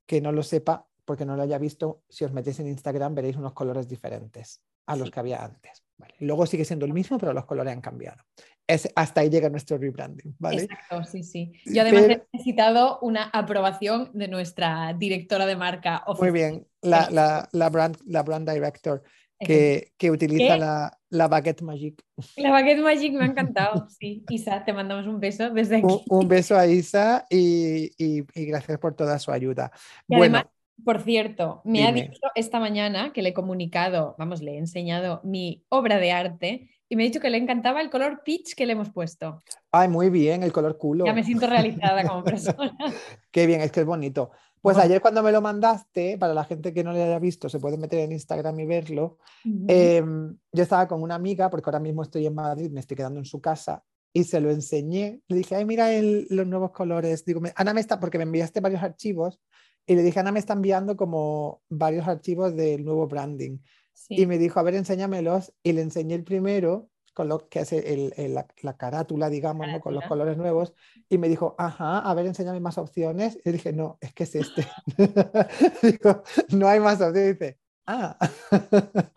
que 0.07 0.21
no 0.21 0.31
lo 0.31 0.41
sepa, 0.41 0.88
porque 1.05 1.25
no 1.25 1.35
lo 1.35 1.43
haya 1.43 1.57
visto, 1.59 2.01
si 2.09 2.25
os 2.25 2.31
metéis 2.31 2.59
en 2.62 2.67
Instagram 2.67 3.13
veréis 3.13 3.35
unos 3.35 3.53
colores 3.53 3.88
diferentes 3.88 4.63
a 4.88 4.95
los 4.95 5.07
Sí. 5.07 5.12
que 5.12 5.19
había 5.19 5.43
antes. 5.43 5.83
¿vale? 5.97 6.15
Luego 6.19 6.45
sigue 6.45 6.65
siendo 6.65 6.85
el 6.85 6.93
mismo, 6.93 7.19
pero 7.19 7.33
los 7.33 7.45
colores 7.45 7.73
han 7.73 7.81
cambiado. 7.81 8.23
Es, 8.67 8.88
hasta 8.96 9.22
ahí 9.22 9.29
llega 9.29 9.50
nuestro 9.50 9.77
rebranding, 9.77 10.36
¿vale? 10.39 10.63
exacto, 10.63 11.03
sí, 11.03 11.24
sí. 11.24 11.51
Yo 11.65 11.82
además 11.82 12.03
Pero- 12.03 12.13
he 12.13 12.27
necesitado 12.38 13.00
una 13.01 13.24
aprobación 13.25 14.10
de 14.13 14.27
nuestra 14.29 14.93
directora 14.98 15.46
de 15.46 15.55
marca 15.58 16.03
Muy 16.08 16.13
oficial. 16.29 16.32
bien, 16.34 16.67
la, 16.82 17.10
la, 17.12 17.50
la 17.51 17.70
brand, 17.70 17.98
la 18.05 18.24
brand 18.24 18.50
director 18.50 19.03
que, 19.38 19.91
que 19.98 20.10
utiliza 20.10 20.53
¿Qué? 20.53 20.60
la, 20.60 20.98
la 21.10 21.27
baguette 21.27 21.62
magic. 21.62 22.01
La 22.38 22.51
Baguette 22.51 22.79
Magic 22.82 23.12
me 23.13 23.24
ha 23.25 23.27
encantado, 23.27 23.88
sí. 24.00 24.24
Isa, 24.29 24.63
te 24.63 24.72
mandamos 24.72 25.05
un 25.08 25.20
beso 25.20 25.50
desde 25.50 25.77
aquí. 25.77 25.86
Un, 25.86 26.20
un 26.22 26.27
beso 26.29 26.58
a 26.58 26.65
Isa 26.65 27.25
y, 27.29 27.91
y- 27.98 28.24
y 28.34 28.46
gracias 28.46 28.79
por 28.79 28.96
toda 28.96 29.20
su 29.20 29.32
ayuda. 29.32 29.72
Y 30.08 30.15
Bueno, 30.15 30.38
además, 30.38 30.53
por 30.86 31.01
cierto, 31.01 31.62
me 31.65 31.84
ha 31.86 31.91
dime. 31.91 32.08
dicho 32.08 32.22
esta 32.36 32.62
mañana 32.62 33.12
que 33.12 33.22
le 33.22 33.29
he 33.29 33.34
comunicado, 33.34 34.15
vamos, 34.17 34.41
le 34.41 34.53
he 34.53 34.58
enseñado 34.58 35.20
mi 35.25 35.65
obra 35.67 35.98
de 35.98 36.13
arte 36.13 36.70
y 36.93 36.95
me 36.95 37.03
ha 37.03 37.07
dicho 37.07 37.19
que 37.19 37.31
le 37.31 37.39
encantaba 37.39 37.81
el 37.81 37.89
color 37.89 38.21
peach 38.23 38.53
que 38.55 38.67
le 38.67 38.73
hemos 38.73 38.91
puesto. 38.91 39.39
ay, 39.71 39.88
muy 39.88 40.12
bien, 40.12 40.43
el 40.43 40.51
color 40.51 40.77
culo. 40.77 41.05
Ya 41.05 41.13
me 41.13 41.23
siento 41.23 41.47
realizada 41.47 42.07
como 42.07 42.23
persona. 42.23 42.77
Qué 43.31 43.47
bien, 43.47 43.62
es 43.62 43.71
que 43.71 43.79
es 43.79 43.85
bonito. 43.88 44.29
Pues 44.62 44.77
ayer 44.77 45.01
cuando 45.01 45.23
me 45.23 45.31
lo 45.31 45.41
mandaste, 45.41 46.19
para 46.19 46.35
la 46.35 46.43
gente 46.43 46.71
que 46.71 46.83
no 46.83 46.93
le 46.93 47.01
haya 47.01 47.17
visto, 47.17 47.50
se 47.50 47.59
puede 47.59 47.77
meter 47.79 48.01
en 48.01 48.12
Instagram 48.12 48.59
y 48.59 48.65
verlo. 48.67 49.17
Ujú. 49.43 49.65
em, 49.67 50.38
yo 50.51 50.62
estaba 50.63 50.88
con 50.88 51.01
una 51.01 51.15
amiga, 51.15 51.50
porque 51.50 51.67
ahora 51.67 51.79
mismo 51.79 52.03
estoy 52.03 52.27
en 52.27 52.35
Madrid, 52.35 52.69
me 52.69 52.79
estoy 52.79 52.95
quedando 52.95 53.19
en 53.19 53.25
su 53.25 53.41
casa, 53.41 53.83
y 54.13 54.23
se 54.25 54.39
lo 54.39 54.51
enseñé. 54.51 55.21
Le 55.27 55.38
dije, 55.38 55.55
ay, 55.55 55.65
mira 55.65 55.91
el- 55.91 56.27
los 56.29 56.45
nuevos 56.45 56.69
colores. 56.71 57.25
Digo, 57.25 57.41
Ana 57.55 57.73
me 57.73 57.81
está, 57.81 58.00
porque 58.00 58.19
me 58.19 58.25
enviaste 58.25 58.59
varios 58.59 58.83
archivos, 58.83 59.41
Y 59.85 59.95
le 59.95 60.03
dije, 60.03 60.19
Ana, 60.19 60.31
me 60.31 60.39
está 60.39 60.53
enviando 60.53 60.95
como 60.95 61.62
varios 61.69 62.07
archivos 62.07 62.55
del 62.55 62.85
nuevo 62.85 63.05
branding. 63.07 63.57
Sí. 63.93 64.21
Y 64.21 64.25
me 64.25 64.38
dijo, 64.38 64.59
a 64.59 64.63
ver, 64.63 64.75
enséñamelos. 64.75 65.53
Y 65.63 65.73
le 65.73 65.81
enseñé 65.81 66.15
el 66.15 66.23
primero, 66.23 66.89
con 67.13 67.27
lo 67.29 67.47
que 67.47 67.59
es 67.59 67.71
el- 67.73 68.13
el- 68.17 68.33
la, 68.33 68.47
la 68.62 68.75
carátula, 68.75 69.29
digamos, 69.29 69.67
¿no? 69.67 69.79
con 69.79 69.93
los 69.93 70.03
colores 70.05 70.35
nuevos. 70.38 70.73
Y 71.09 71.17
me 71.19 71.29
dijo, 71.29 71.55
ajá, 71.59 72.00
a 72.00 72.13
ver, 72.15 72.25
enséñame 72.25 72.59
más 72.59 72.77
opciones. 72.77 73.38
Y 73.45 73.51
dije, 73.51 73.71
no, 73.71 73.97
es 74.01 74.13
que 74.13 74.23
es 74.23 74.35
este. 74.35 74.67
Digo, 75.81 76.23
no 76.50 76.67
hay 76.67 76.79
más 76.79 76.95
opciones. 77.01 77.23
Y 77.29 77.33
dice, 77.33 77.59
ah. 77.88 78.17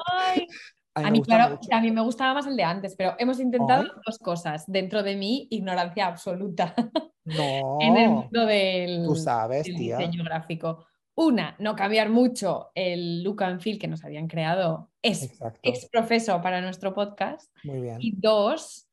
Ay, 0.06 0.47
A 0.95 1.11
mí 1.11 1.18
mí, 1.18 1.23
claro, 1.23 1.56
mucho. 1.56 1.68
también 1.68 1.95
me 1.95 2.00
gustaba 2.00 2.33
más 2.33 2.47
el 2.47 2.56
de 2.56 2.62
antes, 2.62 2.95
pero 2.97 3.14
hemos 3.18 3.38
intentado 3.38 3.83
Ay. 3.83 3.88
dos 4.06 4.18
cosas 4.18 4.64
dentro 4.66 5.02
de 5.02 5.14
mi 5.16 5.47
ignorancia 5.50 6.06
absoluta 6.06 6.75
No, 7.23 7.76
en 7.83 7.97
el 7.99 8.09
mundo 8.09 8.47
del, 8.47 9.04
tú 9.06 9.14
sabes, 9.14 9.64
del 9.66 9.76
tía. 9.76 9.99
diseño 9.99 10.25
gráfico. 10.25 10.87
Una, 11.18 11.56
no 11.58 11.75
cambiar 11.75 12.11
mucho 12.11 12.70
el 12.75 13.23
look 13.25 13.42
and 13.42 13.61
feel 13.61 13.78
que 13.78 13.88
nos 13.88 14.04
habían 14.04 14.28
creado 14.28 14.90
es 15.00 15.30
ex 15.62 15.88
profeso 15.90 16.42
para 16.42 16.61
nuestro 16.61 16.92
podcast. 16.92 17.50
muy 17.64 17.80
bien. 17.80 17.96
Y 18.00 18.12
dos, 18.20 18.87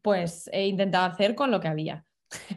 pues 0.00 0.48
he 0.52 0.68
intentado 0.68 1.12
hacer 1.12 1.34
con 1.34 1.50
lo 1.50 1.58
que 1.58 1.66
había. 1.66 2.06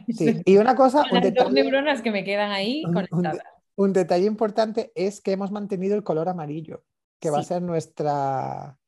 Sí, 0.08 0.40
y 0.44 0.56
una 0.56 0.76
cosa, 0.76 1.02
un 1.10 1.20
Las 1.20 1.34
dos 1.34 1.52
neuronas 1.52 2.00
que 2.00 2.12
me 2.12 2.22
quedan 2.22 2.52
ahí 2.52 2.84
un 2.86 2.92
conectadas. 2.92 3.38
un 3.74 3.92
detalle 3.92 4.26
importante 4.26 4.92
es 4.94 5.20
que 5.20 5.32
hemos 5.32 5.50
mantenido 5.50 5.96
el 5.96 6.04
color 6.04 6.28
amarillo, 6.28 6.84
que 7.18 7.30
va 7.30 7.40
a 7.40 7.42
ser 7.42 7.60
nuestra, 7.60 8.78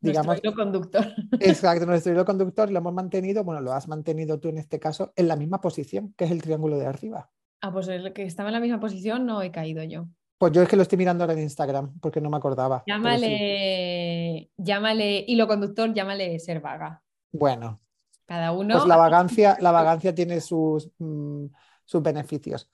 Nuestro 0.00 0.22
digamos, 0.22 0.40
hilo 0.42 0.54
conductor. 0.54 1.06
exacto, 1.40 1.86
nuestro 1.86 2.12
hilo 2.12 2.24
conductor, 2.24 2.72
lo 2.72 2.78
hemos 2.78 2.92
mantenido, 2.92 3.44
bueno, 3.44 3.60
lo 3.60 3.72
has 3.72 3.86
mantenido 3.86 4.40
tú 4.40 4.48
en 4.48 4.58
este 4.58 4.80
caso, 4.80 5.12
en 5.14 5.28
la 5.28 5.36
misma 5.36 5.60
posición, 5.60 6.12
que 6.16 6.24
es 6.24 6.32
el 6.32 6.42
triángulo 6.42 6.76
de 6.76 6.86
arriba. 6.86 7.30
Ah, 7.60 7.72
pues 7.72 7.88
el 7.88 8.12
que 8.12 8.22
estaba 8.24 8.48
en 8.48 8.54
la 8.54 8.60
misma 8.60 8.80
posición 8.80 9.26
no 9.26 9.42
he 9.42 9.50
caído 9.50 9.82
yo. 9.84 10.06
Pues 10.38 10.52
yo 10.52 10.62
es 10.62 10.68
que 10.68 10.76
lo 10.76 10.82
estoy 10.82 10.96
mirando 10.96 11.24
ahora 11.24 11.34
en 11.34 11.40
Instagram, 11.40 11.98
porque 12.00 12.20
no 12.20 12.30
me 12.30 12.38
acordaba. 12.38 12.82
pero 12.86 12.96
sí. 12.96 13.02
Llámale, 13.02 14.50
llámale 14.56 15.24
hilo 15.28 15.46
conductor, 15.46 15.92
llámale 15.92 16.38
ser 16.38 16.60
vaga. 16.60 17.02
Bueno, 17.30 17.80
Cada 18.24 18.52
uno. 18.52 18.76
pues 18.76 18.86
la 18.88 18.96
vagancia, 18.96 19.58
la 19.60 19.70
vagancia 19.70 20.14
tiene 20.14 20.40
sus, 20.40 20.90
mm, 20.98 21.44
sus 21.84 22.02
beneficios. 22.02 22.70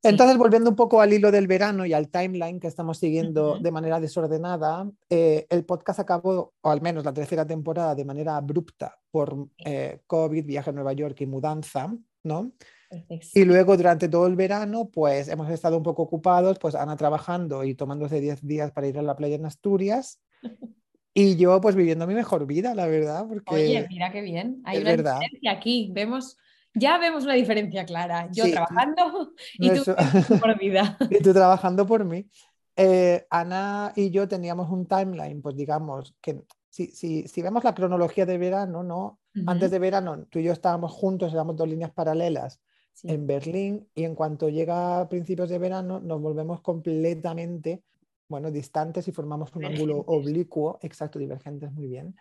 Sí. 0.00 0.10
Entonces, 0.10 0.38
volviendo 0.38 0.70
un 0.70 0.76
poco 0.76 1.00
al 1.00 1.12
hilo 1.12 1.32
del 1.32 1.48
verano 1.48 1.84
y 1.84 1.92
al 1.92 2.08
timeline 2.08 2.60
que 2.60 2.68
estamos 2.68 2.98
siguiendo 2.98 3.58
de 3.58 3.72
manera 3.72 3.98
desordenada, 3.98 4.88
eh, 5.10 5.44
el 5.50 5.64
podcast 5.64 5.98
acabó, 5.98 6.54
o 6.60 6.70
al 6.70 6.80
menos 6.80 7.04
la 7.04 7.12
tercera 7.12 7.44
temporada, 7.44 7.96
de 7.96 8.04
manera 8.04 8.36
abrupta 8.36 8.96
por 9.10 9.48
eh, 9.64 10.02
COVID, 10.06 10.46
viaje 10.46 10.70
a 10.70 10.72
Nueva 10.72 10.92
York 10.92 11.20
y 11.22 11.26
mudanza, 11.26 11.92
¿no? 12.22 12.52
Perfecto. 12.88 13.26
Y 13.34 13.44
luego 13.44 13.76
durante 13.76 14.08
todo 14.08 14.26
el 14.26 14.36
verano, 14.36 14.88
pues 14.90 15.28
hemos 15.28 15.50
estado 15.50 15.76
un 15.76 15.82
poco 15.82 16.02
ocupados, 16.02 16.58
pues 16.58 16.74
Ana 16.74 16.96
trabajando 16.96 17.64
y 17.64 17.74
tomándose 17.74 18.20
10 18.20 18.46
días 18.46 18.72
para 18.72 18.86
ir 18.86 18.98
a 18.98 19.02
la 19.02 19.16
playa 19.16 19.36
en 19.36 19.46
Asturias. 19.46 20.20
Y 21.14 21.34
yo 21.34 21.60
pues 21.60 21.74
viviendo 21.74 22.06
mi 22.06 22.14
mejor 22.14 22.46
vida, 22.46 22.76
la 22.76 22.86
verdad, 22.86 23.26
porque... 23.26 23.52
Oye, 23.52 23.86
mira 23.88 24.12
qué 24.12 24.20
bien. 24.20 24.62
Hay 24.64 24.78
una 24.82 24.90
verdad. 24.90 25.18
diferencia 25.18 25.50
aquí. 25.50 25.90
Vemos, 25.92 26.36
ya 26.74 26.96
vemos 26.98 27.24
una 27.24 27.34
diferencia 27.34 27.84
clara. 27.84 28.28
Yo 28.30 28.44
Sí. 28.44 28.52
trabajando 28.52 29.32
y 29.58 29.68
tú 29.70 29.82
Nuestro- 29.84 30.38
por 30.38 30.56
vida. 30.60 30.96
y 31.10 31.18
tú 31.20 31.32
trabajando 31.32 31.86
por 31.86 32.04
mí. 32.04 32.28
Eh, 32.76 33.26
Ana 33.30 33.92
y 33.96 34.10
yo 34.10 34.28
teníamos 34.28 34.70
un 34.70 34.86
timeline, 34.86 35.42
pues 35.42 35.56
digamos, 35.56 36.14
que 36.20 36.40
si, 36.70 36.92
si, 36.92 37.26
si 37.26 37.42
vemos 37.42 37.64
la 37.64 37.74
cronología 37.74 38.24
de 38.24 38.38
verano, 38.38 38.84
¿no? 38.84 39.18
Antes 39.44 39.72
de 39.72 39.78
verano, 39.80 40.24
tú 40.30 40.38
y 40.38 40.44
yo 40.44 40.52
estábamos 40.52 40.92
juntos, 40.92 41.32
éramos 41.32 41.56
dos 41.56 41.68
líneas 41.68 41.90
paralelas 41.90 42.60
Sí. 43.00 43.06
en 43.12 43.28
Berlín 43.28 43.88
y 43.94 44.02
en 44.02 44.16
cuanto 44.16 44.48
llega 44.48 45.00
a 45.00 45.08
principios 45.08 45.48
de 45.50 45.58
verano 45.58 46.00
nos 46.00 46.20
volvemos 46.20 46.60
completamente, 46.62 47.84
bueno, 48.28 48.50
distantes 48.50 49.06
y 49.06 49.12
formamos 49.12 49.54
un 49.54 49.64
ángulo 49.64 49.98
oblicuo, 50.06 50.80
exacto, 50.82 51.20
divergentes, 51.20 51.70
muy 51.72 51.86
bien. 51.86 52.16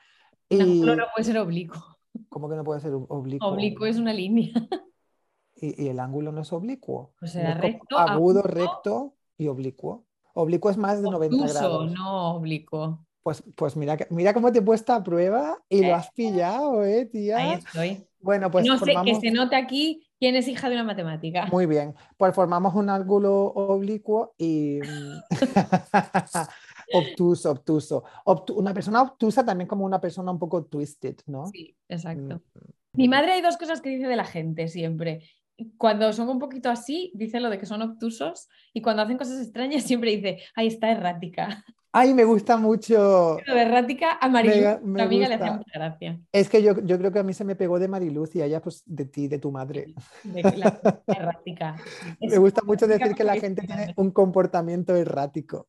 Y 0.49 0.61
ángulo 0.61 0.95
no 0.95 1.05
puede 1.15 1.25
ser 1.25 1.39
oblicuo. 1.39 1.83
¿cómo 2.29 2.47
que 2.49 2.55
no 2.55 2.63
puede 2.63 2.79
ser 2.79 2.91
ob- 2.93 3.07
oblicuo? 3.09 3.47
Oblicuo 3.47 3.85
es 3.87 3.97
una 3.97 4.13
línea. 4.13 4.51
Y, 5.59 5.83
y 5.83 5.87
el 5.87 5.99
ángulo 5.99 6.31
no 6.31 6.41
es 6.41 6.53
oblicuo. 6.53 7.13
No 7.21 7.27
es 7.27 7.33
como 7.33 7.53
recto, 7.55 7.97
agudo, 7.97 8.13
agudo, 8.13 8.41
recto 8.43 9.15
y 9.37 9.47
oblicuo. 9.47 10.05
Oblicuo 10.35 10.69
es 10.69 10.77
más 10.77 11.01
de 11.01 11.09
90 11.09 11.35
obtuso, 11.35 11.53
grados. 11.59 11.91
no 11.93 12.35
oblicuo. 12.35 13.03
Pues, 13.23 13.43
pues 13.55 13.75
mira, 13.75 13.97
mira 14.11 14.33
cómo 14.35 14.51
te 14.51 14.59
he 14.59 14.61
puesto 14.61 14.93
a 14.93 15.03
prueba 15.03 15.57
y 15.67 15.81
lo 15.81 15.87
Eh. 15.87 15.93
has 15.93 16.11
pillado, 16.11 16.85
¿eh, 16.85 16.99
Ahí 16.99 17.05
tía? 17.09 17.53
estoy. 17.55 18.07
Bueno, 18.19 18.49
pues 18.51 18.65
no 18.67 18.77
sé, 18.77 18.93
que 19.03 19.15
se 19.15 19.31
note 19.31 19.55
aquí 19.55 20.06
quién 20.19 20.35
es 20.35 20.47
hija 20.47 20.69
de 20.69 20.75
una 20.75 20.83
matemática. 20.83 21.45
Muy 21.51 21.65
bien, 21.65 21.95
pues 22.17 22.33
formamos 22.33 22.73
un 22.75 22.89
ángulo 22.89 23.45
oblicuo 23.47 24.33
y 24.37 24.79
mm, 24.81 25.19
obtuso, 26.93 27.51
obtuso. 27.51 28.03
Obtu- 28.25 28.55
una 28.57 28.73
persona 28.73 29.01
obtusa 29.01 29.45
también 29.45 29.67
como 29.67 29.85
una 29.85 29.99
persona 30.01 30.31
un 30.31 30.39
poco 30.39 30.65
twisted, 30.65 31.15
¿no? 31.27 31.47
Sí, 31.47 31.75
exacto. 31.89 32.41
Mm, 32.53 32.59
Mi 32.93 33.07
madre 33.07 33.33
hay 33.33 33.41
dos 33.41 33.57
cosas 33.57 33.81
que 33.81 33.89
dice 33.89 34.07
de 34.07 34.15
la 34.15 34.25
gente 34.25 34.67
siempre. 34.67 35.29
Cuando 35.77 36.13
son 36.13 36.29
un 36.29 36.37
poquito 36.39 36.69
así, 36.69 37.11
dice 37.15 37.39
lo 37.39 37.49
de 37.49 37.57
que 37.57 37.65
son 37.65 37.81
obtusos 37.81 38.47
y 38.73 38.81
cuando 38.81 39.01
hacen 39.01 39.17
cosas 39.17 39.41
extrañas 39.41 39.83
siempre 39.83 40.11
dice, 40.15 40.39
ahí 40.55 40.67
está 40.67 40.91
errática. 40.91 41.63
Ay, 41.99 42.13
me 42.13 42.23
gusta 42.25 42.57
mucho. 42.57 43.39
Lo 43.45 43.55
de 43.55 43.61
errática 43.61 44.17
a 44.21 44.29
Marilu, 44.29 44.55
Me- 44.55 44.77
mi 44.81 44.91
me 44.93 45.01
amiga, 45.03 45.27
le 45.27 45.33
hacía 45.35 45.47
gusta. 45.47 45.57
mucha 45.57 45.71
gracia. 45.79 46.19
Es 46.31 46.47
que 46.49 46.61
yo, 46.61 46.79
yo 46.83 46.97
creo 46.99 47.11
que 47.11 47.19
a 47.19 47.23
mí 47.23 47.33
se 47.33 47.43
me 47.43 47.55
pegó 47.55 47.79
de 47.79 47.87
Mariluz 47.87 48.35
y 48.35 48.41
a 48.41 48.45
ella 48.45 48.61
pues 48.61 48.83
de 48.85 49.05
ti, 49.05 49.27
de 49.27 49.39
tu 49.39 49.51
madre. 49.51 49.95
De 50.23 50.43
que 50.43 50.57
la 50.57 50.79
errática. 51.07 51.75
Me 52.21 52.37
gusta 52.37 52.61
mucho 52.63 52.85
decir 52.85 53.15
que 53.15 53.23
la 53.23 53.35
gente 53.35 53.63
tiene 53.65 53.93
un 53.97 54.11
comportamiento 54.11 54.95
errático. 54.95 55.67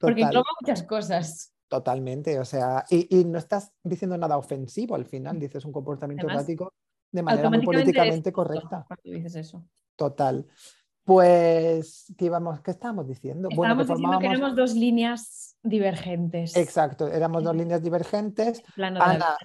Porque 0.00 0.22
engloba 0.22 0.46
muchas 0.60 0.82
cosas. 0.82 1.52
totalmente, 1.68 2.38
o 2.40 2.44
sea, 2.44 2.84
y, 2.90 3.06
y 3.20 3.24
no 3.24 3.38
estás 3.38 3.72
diciendo 3.84 4.16
nada 4.18 4.36
ofensivo 4.38 4.94
al 4.96 5.04
final, 5.04 5.38
dices 5.38 5.64
un 5.64 5.72
comportamiento 5.72 6.26
Además, 6.26 6.42
errático 6.44 6.72
de 7.12 7.22
manera 7.22 7.50
muy 7.50 7.64
políticamente 7.64 8.32
correcta. 8.32 8.84
Cuando 8.88 9.02
dices 9.04 9.36
eso. 9.36 9.64
Total. 9.96 10.46
Pues, 11.06 12.12
¿qué, 12.18 12.24
íbamos, 12.24 12.60
¿qué 12.62 12.72
estábamos 12.72 13.06
diciendo? 13.06 13.48
Bueno, 13.54 13.76
que 13.76 13.82
Estábamos 13.82 13.86
diciendo 13.86 14.18
que 14.18 14.26
formábamos- 14.26 14.38
éramos 14.38 14.56
dos 14.56 14.74
líneas 14.74 15.56
divergentes. 15.62 16.56
Exacto, 16.56 17.06
éramos 17.06 17.44
dos 17.44 17.54
líneas 17.54 17.80
divergentes. 17.80 18.60
La 18.74 18.88
Ana. 18.88 19.36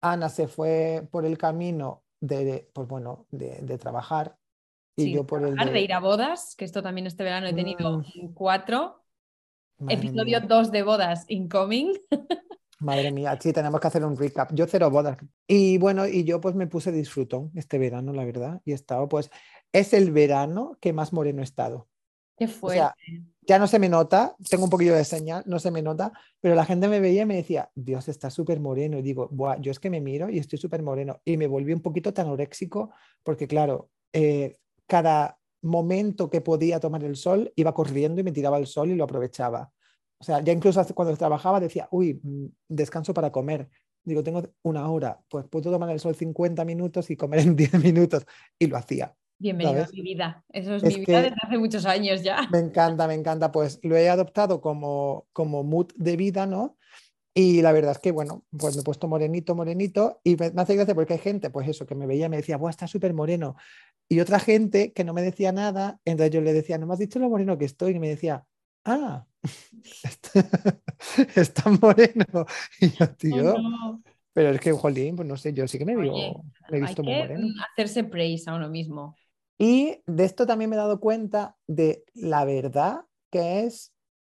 Ana 0.00 0.28
se 0.30 0.48
fue 0.48 1.06
por 1.10 1.26
el 1.26 1.36
camino 1.36 2.02
de, 2.18 2.70
pues 2.72 2.88
bueno, 2.88 3.26
de, 3.30 3.60
de 3.60 3.76
trabajar 3.76 4.36
y 4.96 5.02
Sí, 5.04 5.12
yo 5.12 5.26
por 5.26 5.44
el 5.44 5.54
de... 5.54 5.70
de 5.70 5.80
ir 5.82 5.92
a 5.92 6.00
bodas, 6.00 6.54
que 6.56 6.64
esto 6.64 6.82
también 6.82 7.06
este 7.06 7.22
verano 7.24 7.46
he 7.46 7.52
tenido 7.52 7.98
Mm. 7.98 8.32
cuatro. 8.32 9.04
Madre 9.78 9.96
Episodio 9.96 10.24
mía, 10.24 10.40
2 10.40 10.70
de 10.72 10.82
bodas 10.82 11.24
incoming. 11.28 11.92
madre 12.82 13.12
mía, 13.12 13.38
sí, 13.40 13.52
tenemos 13.52 13.80
que 13.80 13.86
hacer 13.86 14.04
un 14.04 14.16
recap. 14.16 14.52
Yo 14.54 14.66
cero 14.66 14.90
bodas. 14.90 15.16
Y 15.46 15.78
bueno, 15.78 16.06
y 16.06 16.24
yo 16.24 16.40
pues 16.40 16.54
me 16.54 16.66
puse 16.66 16.92
disfrutón 16.92 17.50
este 17.54 17.78
verano, 17.78 18.12
la 18.12 18.24
verdad, 18.24 18.60
y 18.64 18.72
he 18.72 18.74
estado 18.74 19.08
pues, 19.08 19.30
es 19.72 19.92
el 19.94 20.10
verano 20.10 20.76
que 20.80 20.92
más 20.92 21.12
moreno 21.12 21.40
he 21.40 21.44
estado. 21.44 21.88
Qué 22.36 22.46
O 22.46 22.48
fuerte. 22.48 22.78
sea, 22.78 22.94
ya 23.42 23.58
no 23.58 23.66
se 23.66 23.78
me 23.78 23.88
nota, 23.88 24.36
tengo 24.48 24.64
un 24.64 24.70
poquillo 24.70 24.94
de 24.94 25.04
señal, 25.04 25.42
no 25.46 25.58
se 25.58 25.70
me 25.70 25.82
nota, 25.82 26.12
pero 26.40 26.54
la 26.54 26.64
gente 26.64 26.88
me 26.88 27.00
veía 27.00 27.22
y 27.22 27.26
me 27.26 27.36
decía, 27.36 27.70
Dios, 27.74 28.08
está 28.08 28.30
súper 28.30 28.60
moreno. 28.60 28.98
Y 28.98 29.02
digo, 29.02 29.28
Buah, 29.30 29.60
yo 29.60 29.70
es 29.70 29.80
que 29.80 29.90
me 29.90 30.00
miro 30.00 30.28
y 30.30 30.38
estoy 30.38 30.58
súper 30.58 30.82
moreno. 30.82 31.20
Y 31.24 31.36
me 31.36 31.46
volví 31.46 31.72
un 31.72 31.82
poquito 31.82 32.12
tan 32.12 32.26
anoréxico 32.26 32.92
porque, 33.22 33.46
claro, 33.46 33.90
eh, 34.12 34.56
cada 34.86 35.38
momento 35.62 36.28
que 36.30 36.40
podía 36.40 36.80
tomar 36.80 37.04
el 37.04 37.16
sol, 37.16 37.52
iba 37.56 37.72
corriendo 37.74 38.20
y 38.20 38.24
me 38.24 38.32
tiraba 38.32 38.58
el 38.58 38.66
sol 38.66 38.90
y 38.90 38.94
lo 38.94 39.04
aprovechaba. 39.04 39.72
O 40.22 40.24
sea, 40.24 40.40
ya 40.40 40.52
incluso 40.52 40.80
cuando 40.94 41.16
trabajaba 41.16 41.58
decía, 41.58 41.88
uy, 41.90 42.20
mm, 42.22 42.46
descanso 42.68 43.12
para 43.12 43.32
comer. 43.32 43.68
Digo, 44.04 44.22
tengo 44.22 44.40
una 44.62 44.88
hora, 44.88 45.20
pues 45.28 45.46
puedo 45.50 45.72
tomar 45.72 45.90
el 45.90 45.98
sol 45.98 46.14
50 46.14 46.64
minutos 46.64 47.10
y 47.10 47.16
comer 47.16 47.40
en 47.40 47.56
10 47.56 47.82
minutos. 47.82 48.24
Y 48.56 48.68
lo 48.68 48.76
hacía. 48.76 49.16
Bienvenido 49.40 49.78
¿sabes? 49.78 49.88
a 49.88 49.92
mi 49.94 50.02
vida. 50.02 50.44
Eso 50.48 50.76
es, 50.76 50.84
Es 50.84 50.96
mi 50.96 51.04
vida 51.04 51.22
desde 51.22 51.36
hace 51.42 51.58
muchos 51.58 51.84
años 51.86 52.22
ya. 52.22 52.48
Me 52.52 52.60
encanta, 52.60 53.08
me 53.08 53.14
encanta. 53.14 53.50
Pues 53.50 53.80
lo 53.82 53.96
he 53.96 54.08
adoptado 54.08 54.60
como, 54.60 55.26
como 55.32 55.64
mood 55.64 55.88
de 55.96 56.16
vida, 56.16 56.46
¿no? 56.46 56.78
Y 57.34 57.60
la 57.60 57.72
verdad 57.72 57.90
es 57.90 57.98
que, 57.98 58.12
bueno, 58.12 58.44
pues 58.56 58.76
me 58.76 58.82
he 58.82 58.84
puesto 58.84 59.08
morenito, 59.08 59.56
morenito. 59.56 60.20
Y 60.22 60.36
me, 60.36 60.52
me 60.52 60.62
hace 60.62 60.76
gracia 60.76 60.94
porque 60.94 61.14
hay 61.14 61.18
gente, 61.18 61.50
pues 61.50 61.66
eso, 61.66 61.84
que 61.84 61.96
me 61.96 62.06
veía 62.06 62.26
y 62.26 62.28
me 62.28 62.36
decía, 62.36 62.58
Buah, 62.58 62.70
está 62.70 62.86
súper 62.86 63.12
moreno. 63.12 63.56
Y 64.08 64.20
otra 64.20 64.38
gente 64.38 64.92
que 64.92 65.02
no 65.02 65.14
me 65.14 65.22
decía 65.22 65.50
nada. 65.50 65.98
Entonces 66.04 66.32
yo 66.32 66.40
le 66.42 66.52
decía, 66.52 66.78
no 66.78 66.86
me 66.86 66.92
has 66.92 67.00
dicho 67.00 67.18
lo 67.18 67.28
moreno 67.28 67.58
que 67.58 67.64
estoy. 67.64 67.96
Y 67.96 67.98
me 67.98 68.08
decía, 68.08 68.46
ah, 68.84 69.26
está 71.36 71.70
moreno. 71.70 72.46
Y 72.80 72.90
yo, 72.92 73.08
Oh, 73.30 73.42
tío, 73.42 73.42
no. 73.42 74.02
pero 74.32 74.50
es 74.50 74.60
que, 74.60 74.72
jolín, 74.72 75.16
pues 75.16 75.28
no 75.28 75.36
sé, 75.36 75.52
yo 75.54 75.68
sí 75.68 75.78
que 75.78 75.84
me, 75.84 75.96
Oye, 75.96 76.10
veo, 76.12 76.44
me 76.68 76.78
he 76.78 76.80
Hay 76.80 76.80
visto 76.80 77.04
muy 77.04 77.14
que 77.14 77.16
moreno. 77.16 77.54
hacerse 77.72 78.04
praise 78.04 78.48
a 78.50 78.54
uno 78.54 78.68
mismo. 78.68 79.18
Y 79.58 80.02
de 80.06 80.24
esto 80.24 80.46
también 80.46 80.70
me 80.70 80.76
he 80.76 80.78
dado 80.78 81.00
cuenta 81.00 81.56
de 81.66 82.04
la 82.14 82.44
verdad 82.44 83.06
que 83.30 83.64
es, 83.64 83.92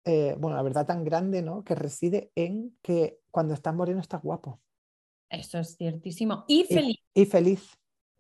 eh, 0.05 0.35
bueno, 0.37 0.55
la 0.57 0.63
verdad 0.63 0.85
tan 0.85 1.03
grande, 1.03 1.41
¿no? 1.41 1.63
Que 1.63 1.75
reside 1.75 2.31
en 2.35 2.77
que 2.81 3.19
cuando 3.31 3.53
estás 3.53 3.73
moreno 3.75 3.99
estás 4.01 4.21
guapo 4.21 4.61
Eso 5.29 5.59
es 5.59 5.75
ciertísimo. 5.77 6.45
Y 6.47 6.63
Y- 6.67 6.75
feliz. 6.75 6.97
y 7.15 7.25
feliz. 7.25 7.61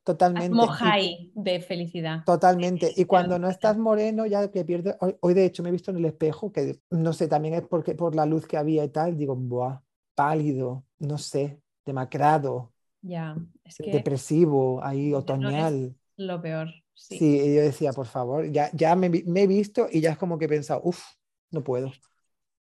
Totalmente. 0.05 0.67
High 0.67 1.31
de 1.35 1.59
felicidad. 1.59 2.23
Totalmente. 2.25 2.93
Y 2.95 3.05
cuando 3.05 3.37
no 3.37 3.49
estás 3.49 3.77
moreno, 3.77 4.25
ya 4.25 4.49
que 4.49 4.63
pierdes. 4.63 4.95
Hoy, 5.01 5.15
hoy, 5.19 5.33
de 5.33 5.45
hecho, 5.45 5.63
me 5.63 5.69
he 5.69 5.71
visto 5.73 5.91
en 5.91 5.97
el 5.97 6.05
espejo, 6.05 6.51
que 6.51 6.79
no 6.91 7.11
sé, 7.11 7.27
también 7.27 7.55
es 7.55 7.63
porque 7.63 7.95
por 7.95 8.15
la 8.15 8.25
luz 8.25 8.47
que 8.47 8.55
había 8.55 8.83
y 8.83 8.89
tal, 8.89 9.17
digo, 9.17 9.35
buah, 9.35 9.81
pálido, 10.13 10.85
no 10.99 11.17
sé, 11.17 11.59
demacrado, 11.85 12.71
Ya, 13.01 13.35
es 13.63 13.77
que 13.77 13.91
depresivo, 13.91 14.81
ahí 14.83 15.09
no 15.09 15.17
otoñal. 15.17 15.95
lo 16.17 16.41
peor. 16.41 16.69
Sí. 16.93 17.17
Sí, 17.17 17.41
y 17.41 17.55
yo 17.55 17.61
decía, 17.61 17.91
por 17.91 18.05
favor, 18.05 18.49
ya, 18.49 18.69
ya 18.73 18.95
me, 18.95 19.07
he 19.07 19.47
visto 19.47 19.87
y 19.91 19.99
ya 19.99 20.11
es 20.11 20.17
como 20.17 20.37
que 20.37 20.45
he 20.45 20.49
pensado, 20.49 20.81
uff, 20.83 21.03
no 21.51 21.61
puedo. 21.61 21.91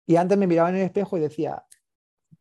Y 0.07 0.16
antes 0.16 0.37
me 0.37 0.47
miraba 0.47 0.68
en 0.68 0.76
el 0.76 0.83
espejo 0.83 1.16
y 1.16 1.21
decía, 1.21 1.64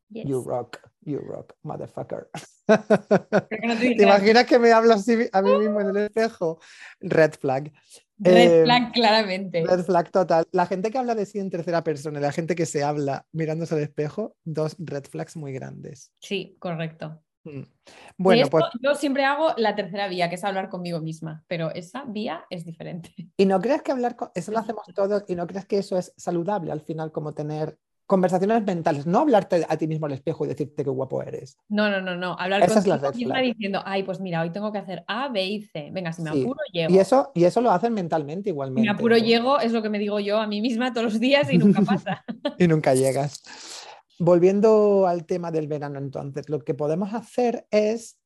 Yes. 0.10 0.26
you 0.26 0.42
rock, 0.42 0.80
you 1.08 1.20
rock, 1.20 1.54
motherfucker. 1.64 2.30
Te 2.68 2.78
¿Te 2.78 3.76
dije 3.76 4.04
imaginas 4.04 4.46
que 4.46 4.60
me 4.60 4.72
hablo 4.72 4.94
así 4.94 5.28
a 5.32 5.42
mí 5.42 5.58
mismo 5.58 5.82
en 5.82 5.88
el 5.90 5.98
espejo? 5.98 6.60
Red 7.00 7.34
flag. 7.40 7.72
Red 8.20 8.62
Eh, 8.62 8.64
flag, 8.64 8.92
claramente. 8.94 9.64
Red 9.66 9.86
flag 9.86 10.12
total. 10.12 10.46
La 10.52 10.66
gente 10.66 10.92
que 10.92 10.98
habla 10.98 11.16
de 11.16 11.26
sí 11.26 11.40
en 11.40 11.50
tercera 11.50 11.84
persona 11.84 12.20
y 12.20 12.22
la 12.22 12.32
gente 12.32 12.56
que 12.56 12.66
se 12.66 12.84
habla 12.84 13.26
mirándose 13.32 13.76
al 13.76 13.82
espejo, 13.82 14.36
dos 14.44 14.76
red 14.80 15.06
flags 15.06 15.38
muy 15.38 15.54
grandes. 15.54 16.12
Sí, 16.20 16.58
correcto. 16.60 17.22
Mm. 17.44 17.62
Bueno, 18.18 18.44
esto, 18.44 18.52
pues, 18.52 18.66
yo 18.82 18.96
siempre 18.96 19.24
hago 19.24 19.54
la 19.56 19.76
tercera 19.76 20.08
vía, 20.10 20.28
que 20.28 20.36
es 20.36 20.44
hablar 20.44 20.70
conmigo 20.70 21.00
misma, 21.00 21.46
pero 21.48 21.74
esa 21.74 22.04
vía 22.06 22.44
es 22.50 22.66
diferente. 22.66 23.14
¿y 23.38 23.46
no 23.46 23.62
crees 23.62 23.82
que 23.84 23.92
hablar 23.94 24.16
con 24.16 24.32
eso 24.36 24.52
lo 24.52 24.60
hacemos 24.60 24.84
todos 24.94 25.24
y 25.28 25.36
no 25.36 25.48
crees 25.48 25.66
que 25.66 25.78
eso 25.78 25.98
es 25.98 26.14
saludable 26.18 26.72
al 26.72 26.82
final 26.82 27.12
como 27.12 27.34
tener 27.34 27.78
conversaciones 28.08 28.64
mentales, 28.64 29.06
no 29.06 29.20
hablarte 29.20 29.66
a 29.68 29.78
ti 29.78 29.86
mismo 29.88 30.06
al 30.06 30.14
espejo 30.14 30.46
y 30.46 30.48
decirte 30.48 30.84
qué 30.84 30.90
guapo 30.90 31.22
eres? 31.22 31.58
No, 31.70 31.90
no, 31.90 32.02
no, 32.02 32.16
no. 32.16 32.36
Hablar 32.40 32.64
Esa 32.64 32.80
es 32.80 32.88
la 32.88 33.00
contigo 33.00 33.14
misma 33.18 33.36
flag. 33.36 33.46
diciendo, 33.54 33.82
ay, 33.86 34.04
pues 34.04 34.20
mira, 34.20 34.42
hoy 34.42 34.50
tengo 34.52 34.72
que 34.72 34.78
hacer 34.80 35.04
A, 35.08 35.28
B 35.30 35.46
y 35.46 35.62
C. 35.62 35.90
Venga, 35.92 36.14
si 36.14 36.22
me 36.24 36.32
Sí. 36.32 36.42
apuro, 36.42 36.60
llego. 36.72 36.94
Y 36.94 37.00
eso, 37.00 37.32
y 37.36 37.44
eso 37.44 37.62
lo 37.62 37.70
hacen 37.70 37.94
mentalmente 37.94 38.46
Si 38.46 38.50
igualmente. 38.52 38.90
me 38.90 38.96
apuro, 38.98 39.18
llego, 39.18 39.60
es 39.60 39.72
lo 39.74 39.82
que 39.82 39.90
me 39.90 40.00
digo 40.00 40.20
yo 40.20 40.40
a 40.40 40.48
mí 40.48 40.62
misma 40.62 40.94
todos 40.94 41.04
los 41.14 41.20
días 41.20 41.52
y 41.52 41.58
nunca 41.58 41.82
pasa. 41.82 42.24
y 42.58 42.68
nunca 42.68 42.94
llegas. 42.96 43.44
Volviendo 44.20 45.06
al 45.06 45.26
tema 45.26 45.52
del 45.52 45.68
verano, 45.68 46.00
entonces, 46.00 46.50
lo 46.50 46.60
que 46.60 46.74
podemos 46.74 47.14
hacer 47.14 47.68
es 47.70 48.18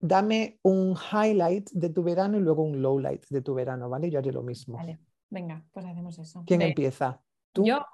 dame 0.00 0.58
un 0.62 0.94
highlight 1.12 1.70
de 1.72 1.90
tu 1.90 2.04
verano 2.04 2.38
y 2.38 2.40
luego 2.40 2.62
un 2.62 2.80
lowlight 2.80 3.26
de 3.28 3.42
tu 3.42 3.52
verano, 3.54 3.88
¿vale? 3.90 4.10
Yo 4.10 4.20
haré 4.20 4.32
lo 4.32 4.42
mismo. 4.42 4.76
Vale, 4.76 5.00
venga, 5.28 5.64
pues 5.72 5.84
hacemos 5.86 6.18
eso. 6.18 6.44
¿Quién 6.46 6.62
empieza? 6.62 7.20
¿Tú? 7.52 7.64
Yo, 7.64 7.84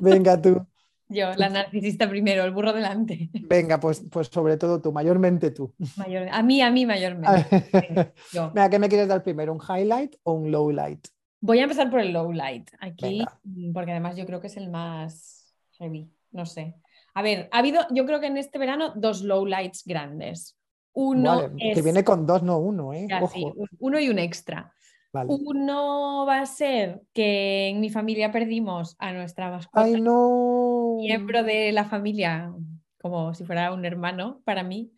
Venga, 0.00 0.40
tú. 0.40 0.66
yo, 1.08 1.32
la 1.34 1.48
narcisista 1.48 2.08
primero, 2.08 2.44
el 2.44 2.50
burro 2.52 2.72
delante. 2.72 3.30
Venga, 3.32 3.78
pues, 3.78 4.04
pues 4.10 4.28
sobre 4.28 4.56
todo 4.56 4.80
tú, 4.80 4.92
mayormente 4.92 5.50
tú. 5.50 5.74
Mayor- 5.96 6.28
a 6.30 6.42
mí, 6.42 6.60
a 6.62 6.70
mí 6.70 6.86
mayormente. 6.86 8.12
Yo. 8.32 8.50
Venga, 8.52 8.70
¿qué 8.70 8.78
me 8.78 8.88
quieres 8.88 9.08
dar 9.08 9.22
primero? 9.22 9.52
¿Un 9.52 9.60
highlight 9.60 10.16
o 10.22 10.32
un 10.32 10.50
lowlight? 10.50 11.06
Voy 11.40 11.58
a 11.58 11.64
empezar 11.64 11.90
por 11.90 12.00
el 12.00 12.12
low 12.12 12.32
light 12.32 12.70
aquí, 12.80 13.18
Venga. 13.18 13.38
mm, 13.44 13.72
porque 13.72 13.90
además 13.90 14.16
yo 14.16 14.24
creo 14.24 14.40
que 14.40 14.46
es 14.46 14.56
el 14.56 14.70
más 14.70 15.54
heavy, 15.72 16.10
no 16.32 16.46
sé. 16.46 16.74
A 17.12 17.22
ver, 17.22 17.48
ha 17.52 17.58
habido, 17.58 17.86
yo 17.90 18.06
creo 18.06 18.18
que 18.18 18.26
en 18.26 18.38
este 18.38 18.58
verano, 18.58 18.94
dos 18.96 19.22
low 19.22 19.44
lights 19.44 19.82
grandes. 19.84 20.56
Uno 20.94 21.36
Vale, 21.36 21.52
es 21.58 21.74
que 21.74 21.82
viene 21.82 22.02
con 22.02 22.24
dos, 22.24 22.42
no 22.42 22.58
uno, 22.58 22.94
¿eh? 22.94 23.06
sí, 23.32 23.44
uno 23.78 24.00
y 24.00 24.08
un 24.08 24.18
extra. 24.18 24.72
Vale. 25.14 25.32
Uno 25.32 26.26
va 26.26 26.40
a 26.40 26.46
ser 26.46 27.00
que 27.14 27.68
en 27.68 27.80
mi 27.80 27.88
familia 27.88 28.32
perdimos 28.32 28.96
a 28.98 29.12
nuestra 29.12 29.48
mascota, 29.50 29.84
Ay, 29.84 30.00
no. 30.00 30.96
miembro 30.98 31.44
de 31.44 31.70
la 31.72 31.84
familia, 31.84 32.52
como 33.00 33.32
si 33.32 33.44
fuera 33.44 33.72
un 33.72 33.84
hermano 33.84 34.40
para 34.44 34.64
mí. 34.64 34.90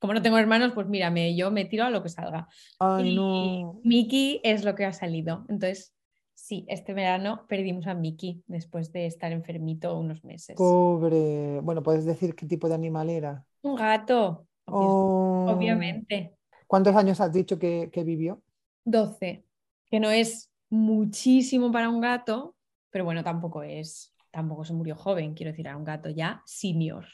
Como 0.00 0.14
no 0.14 0.20
tengo 0.20 0.36
hermanos, 0.36 0.72
pues 0.74 0.88
mírame, 0.88 1.36
yo 1.36 1.52
me 1.52 1.64
tiro 1.64 1.84
a 1.84 1.90
lo 1.90 2.02
que 2.02 2.08
salga. 2.08 2.48
Ay, 2.80 3.12
Y 3.12 3.14
no. 3.14 3.80
Mickey 3.84 4.40
es 4.42 4.64
lo 4.64 4.74
que 4.74 4.84
ha 4.84 4.92
salido. 4.92 5.46
Entonces, 5.48 5.94
sí, 6.34 6.64
este 6.68 6.92
verano 6.92 7.46
perdimos 7.48 7.86
a 7.86 7.94
Mickey 7.94 8.42
después 8.48 8.90
de 8.90 9.06
estar 9.06 9.30
enfermito 9.30 9.96
unos 9.96 10.24
meses. 10.24 10.56
Pobre. 10.56 11.60
Bueno, 11.62 11.84
¿puedes 11.84 12.04
decir 12.04 12.34
qué 12.34 12.46
tipo 12.46 12.68
de 12.68 12.74
animal 12.74 13.10
era? 13.10 13.44
Un 13.62 13.76
gato, 13.76 14.48
obvi- 14.66 14.86
Oh. 14.88 15.46
obviamente. 15.54 16.34
¿Cuántos 16.66 16.96
años 16.96 17.20
has 17.20 17.32
dicho 17.32 17.60
que, 17.60 17.88
que 17.92 18.02
vivió? 18.02 18.42
12, 18.84 19.44
que 19.92 20.00
no 20.00 20.10
es 20.10 20.50
muchísimo 20.70 21.70
para 21.70 21.90
un 21.90 22.00
gato, 22.00 22.56
pero 22.88 23.04
bueno, 23.04 23.22
tampoco 23.22 23.62
es, 23.62 24.14
tampoco 24.30 24.64
se 24.64 24.72
murió 24.72 24.96
joven, 24.96 25.34
quiero 25.34 25.52
decir, 25.52 25.66
era 25.66 25.76
un 25.76 25.84
gato 25.84 26.08
ya 26.08 26.42
senior. 26.46 27.04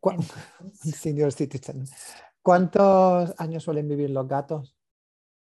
Entonces, 0.00 0.36
Senior 0.94 1.32
citizen. 1.32 1.84
¿Cuántos 2.42 3.34
años 3.40 3.64
suelen 3.64 3.88
vivir 3.88 4.10
los 4.10 4.28
gatos? 4.28 4.76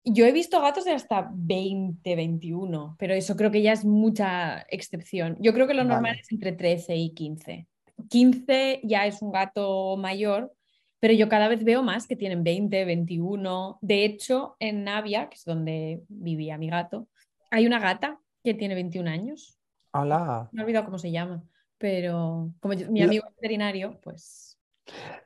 Yo 0.03 0.25
he 0.25 0.31
visto 0.31 0.59
gatos 0.59 0.85
de 0.85 0.93
hasta 0.93 1.29
20, 1.35 2.15
21, 2.15 2.95
pero 2.97 3.13
eso 3.13 3.35
creo 3.35 3.51
que 3.51 3.61
ya 3.61 3.73
es 3.73 3.85
mucha 3.85 4.61
excepción. 4.69 5.37
Yo 5.39 5.53
creo 5.53 5.67
que 5.67 5.75
lo 5.75 5.83
normal 5.83 6.17
es 6.19 6.31
entre 6.31 6.51
13 6.51 6.95
y 6.95 7.13
15. 7.13 7.67
15 8.09 8.81
ya 8.83 9.05
es 9.05 9.21
un 9.21 9.31
gato 9.31 9.97
mayor, 9.97 10.51
pero 10.99 11.13
yo 11.13 11.29
cada 11.29 11.47
vez 11.47 11.63
veo 11.63 11.83
más 11.83 12.07
que 12.07 12.15
tienen 12.15 12.43
20, 12.43 12.85
21. 12.85 13.77
De 13.81 14.05
hecho, 14.05 14.55
en 14.59 14.83
Navia, 14.83 15.29
que 15.29 15.35
es 15.35 15.45
donde 15.45 16.03
vivía 16.07 16.57
mi 16.57 16.69
gato, 16.69 17.07
hay 17.51 17.65
una 17.67 17.79
gata 17.79 18.19
que 18.43 18.53
tiene 18.53 18.75
21 18.75 19.07
años. 19.09 19.59
Hola. 19.91 20.49
Me 20.51 20.61
he 20.61 20.63
olvidado 20.63 20.85
cómo 20.85 20.97
se 20.99 21.11
llama, 21.11 21.43
pero 21.77 22.51
como 22.59 22.73
yo- 22.73 22.89
mi 22.91 23.01
amigo 23.01 23.25
es 23.27 23.35
veterinario, 23.35 23.99
pues... 24.03 24.57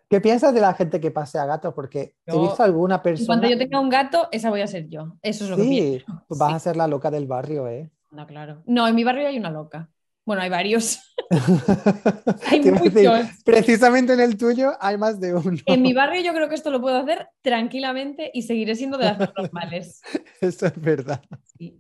¿Qué 0.10 0.22
piensas 0.22 0.54
de 0.54 0.62
la 0.62 0.74
gente 0.74 1.00
que 1.02 1.12
pasea 1.12 1.46
gatos? 1.46 1.74
Porque 1.74 2.16
he 2.26 2.32
Yo- 2.34 2.42
visto 2.42 2.64
alguna 2.64 3.02
persona. 3.04 3.28
cuanto 3.28 3.48
yo 3.50 3.58
tenga 3.58 3.80
un 3.80 3.90
gato, 3.90 4.28
esa 4.32 4.50
voy 4.50 4.62
a 4.62 4.68
ser 4.68 4.88
yo. 4.88 5.18
Eso 5.22 5.44
es 5.44 5.50
lo 5.50 5.58
que 5.58 5.64
Sí, 5.64 5.70
pienso. 5.70 6.24
pues 6.28 6.40
vas 6.40 6.50
Sí. 6.52 6.56
a 6.56 6.60
ser 6.60 6.78
la 6.78 6.88
loca 6.88 7.12
del 7.12 7.28
barrio, 7.28 7.68
¿eh? 7.68 7.92
No, 8.12 8.26
claro. 8.26 8.64
No, 8.66 8.88
en 8.88 8.96
mi 8.96 9.04
barrio 9.04 9.28
hay 9.28 9.38
una 9.38 9.52
loca. 9.52 9.90
Bueno, 10.30 10.44
hay 10.44 10.50
varios. 10.52 11.00
Hay 12.46 12.60
decir, 12.60 12.94
muchos. 12.94 13.28
precisamente 13.44 14.14
en 14.14 14.20
el 14.20 14.38
tuyo 14.38 14.74
hay 14.80 14.96
más 14.96 15.20
de 15.20 15.34
uno. 15.34 15.58
En 15.66 15.82
mi 15.82 15.92
barrio 15.92 16.22
yo 16.22 16.34
creo 16.34 16.48
que 16.48 16.54
esto 16.54 16.70
lo 16.70 16.80
puedo 16.80 16.98
hacer 17.00 17.30
tranquilamente 17.42 18.30
y 18.32 18.44
seguiré 18.44 18.76
siendo 18.76 19.00
de 19.00 19.06
las 19.06 19.18
normales. 19.36 20.02
Eso 20.40 20.68
es 20.68 20.80
verdad. 20.80 21.20
Sí. 21.58 21.80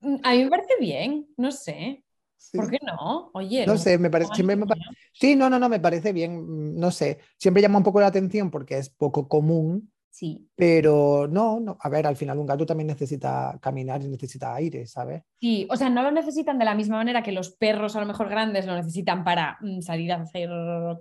Mm, 0.00 0.16
A 0.22 0.32
mí 0.32 0.44
me 0.44 0.50
parece 0.50 0.74
bien, 0.78 1.26
no 1.38 1.50
sé. 1.52 2.04
Sí. 2.36 2.58
¿Por 2.58 2.70
qué 2.70 2.78
no? 2.86 3.30
Oye, 3.32 3.64
No 3.66 3.72
lo- 3.72 3.78
sé, 3.78 3.96
me 3.96 4.10
parece, 4.10 4.30
siempre 4.34 4.56
me 4.56 4.66
pa- 4.66 4.76
Sí, 5.14 5.34
no, 5.36 5.48
no, 5.48 5.58
no, 5.58 5.70
me 5.70 5.80
parece 5.80 6.12
bien. 6.12 6.36
mm, 6.74 6.78
No 6.78 6.90
sé, 6.90 7.18
siempre 7.38 7.62
llama 7.62 7.78
un 7.78 7.84
poco 7.84 8.00
la 8.02 8.08
atención 8.08 8.50
porque 8.50 8.76
es 8.76 8.90
poco 8.90 9.26
común, 9.26 9.90
Sí, 10.16 10.48
pero 10.56 11.28
no, 11.28 11.60
no. 11.60 11.76
A 11.78 11.90
ver, 11.90 12.06
al 12.06 12.16
final 12.16 12.38
un 12.38 12.46
gato 12.46 12.64
también 12.64 12.86
necesita 12.86 13.58
caminar 13.60 14.00
y 14.00 14.08
necesita 14.08 14.54
aire, 14.54 14.86
¿sabes? 14.86 15.24
sí. 15.38 15.68
O 15.70 15.76
sea, 15.76 15.90
no 15.90 16.02
lo 16.02 16.10
necesitan 16.10 16.58
de 16.58 16.64
la 16.64 16.74
misma 16.74 16.96
manera 16.96 17.22
que 17.22 17.32
los 17.32 17.50
perros 17.50 17.96
a 17.96 18.00
lo 18.00 18.06
mejor 18.06 18.30
grandes 18.30 18.64
lo 18.64 18.74
necesitan 18.74 19.24
para 19.24 19.58
mm, 19.60 19.82
salir 19.82 20.10
a 20.12 20.22
hacer 20.22 20.48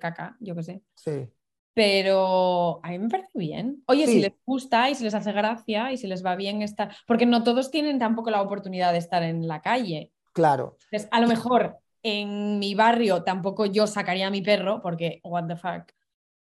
caca, 0.01 0.36
yo 0.41 0.54
qué 0.54 0.63
sé. 0.63 0.82
Sí. 0.95 1.30
Pero 1.73 2.82
a 2.84 2.89
mí 2.89 2.99
me 2.99 3.08
parece 3.08 3.39
bien. 3.39 3.84
Oye, 3.88 4.06
si 4.06 4.19
les 4.19 4.34
gusta 4.45 4.89
y 4.89 4.95
si 4.95 5.06
les 5.06 5.13
hace 5.13 5.32
gracia 5.32 5.93
y 5.93 5.97
si 5.97 6.08
les 6.08 6.25
va 6.25 6.36
bien 6.36 6.62
estar, 6.62 6.93
porque 7.08 7.25
no 7.25 7.41
todos 7.41 7.71
tienen 7.71 7.99
tampoco 7.99 8.32
la 8.32 8.41
oportunidad 8.41 8.91
de 8.91 8.97
estar 8.97 9.23
en 9.23 9.47
la 9.47 9.62
calle. 9.62 10.12
Claro, 10.34 10.75
Entonces, 10.91 11.08
a 11.13 11.21
lo 11.21 11.30
mejor 11.30 11.78
en 12.04 12.60
mi 12.60 12.75
barrio 12.75 13.23
tampoco 13.23 13.65
yo 13.65 13.88
sacaría 13.88 14.28
a 14.28 14.30
mi 14.30 14.41
perro, 14.41 14.82
porque 14.82 15.21
what 15.23 15.47
the 15.47 15.56
fuck, 15.56 15.91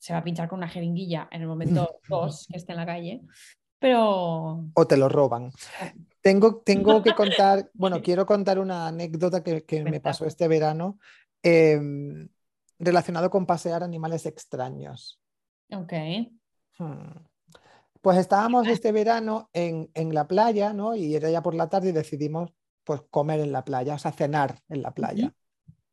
se 0.04 0.12
va 0.12 0.20
a 0.20 0.24
pinchar 0.24 0.50
con 0.50 0.58
una 0.58 0.68
jeringuilla 0.68 1.30
en 1.32 1.44
el 1.44 1.48
momento 1.48 2.02
2 2.10 2.48
que 2.52 2.58
esté 2.58 2.74
en 2.74 2.78
la 2.78 2.86
calle. 2.86 3.22
Pero 3.80 4.66
o 4.74 4.88
te 4.88 4.98
lo 4.98 5.08
roban. 5.08 5.50
Tengo, 6.20 6.58
tengo 6.58 7.02
que 7.02 7.14
contar, 7.16 7.70
bueno, 7.74 8.02
quiero 8.02 8.26
contar 8.26 8.60
una 8.60 8.88
anécdota 8.88 9.42
que, 9.42 9.64
que 9.64 9.82
me 9.82 10.02
pasó 10.02 10.26
este 10.26 10.50
verano 10.50 11.00
em, 11.42 12.28
relacionado 12.80 13.30
con 13.30 13.46
pasear 13.46 13.82
animales 13.82 14.26
extraños. 14.26 15.22
ok. 15.72 15.94
Hmm. 16.78 17.24
Pues 18.02 18.18
estábamos 18.18 18.68
este 18.68 18.92
verano 18.92 19.50
en, 19.54 19.90
en 19.94 20.14
la 20.14 20.28
playa, 20.28 20.74
¿no? 20.74 20.96
Y 20.98 21.16
era 21.16 21.30
ya 21.30 21.42
por 21.42 21.56
la 21.56 21.70
tarde 21.70 21.90
y 21.90 21.94
decidimos 21.94 22.52
pues 22.84 23.02
comer 23.10 23.40
en 23.40 23.54
la 23.54 23.64
playa, 23.64 23.96
o 23.96 24.00
sea, 24.00 24.12
cenar 24.12 24.60
en 24.68 24.82
la 24.82 24.92
playa. 24.92 25.34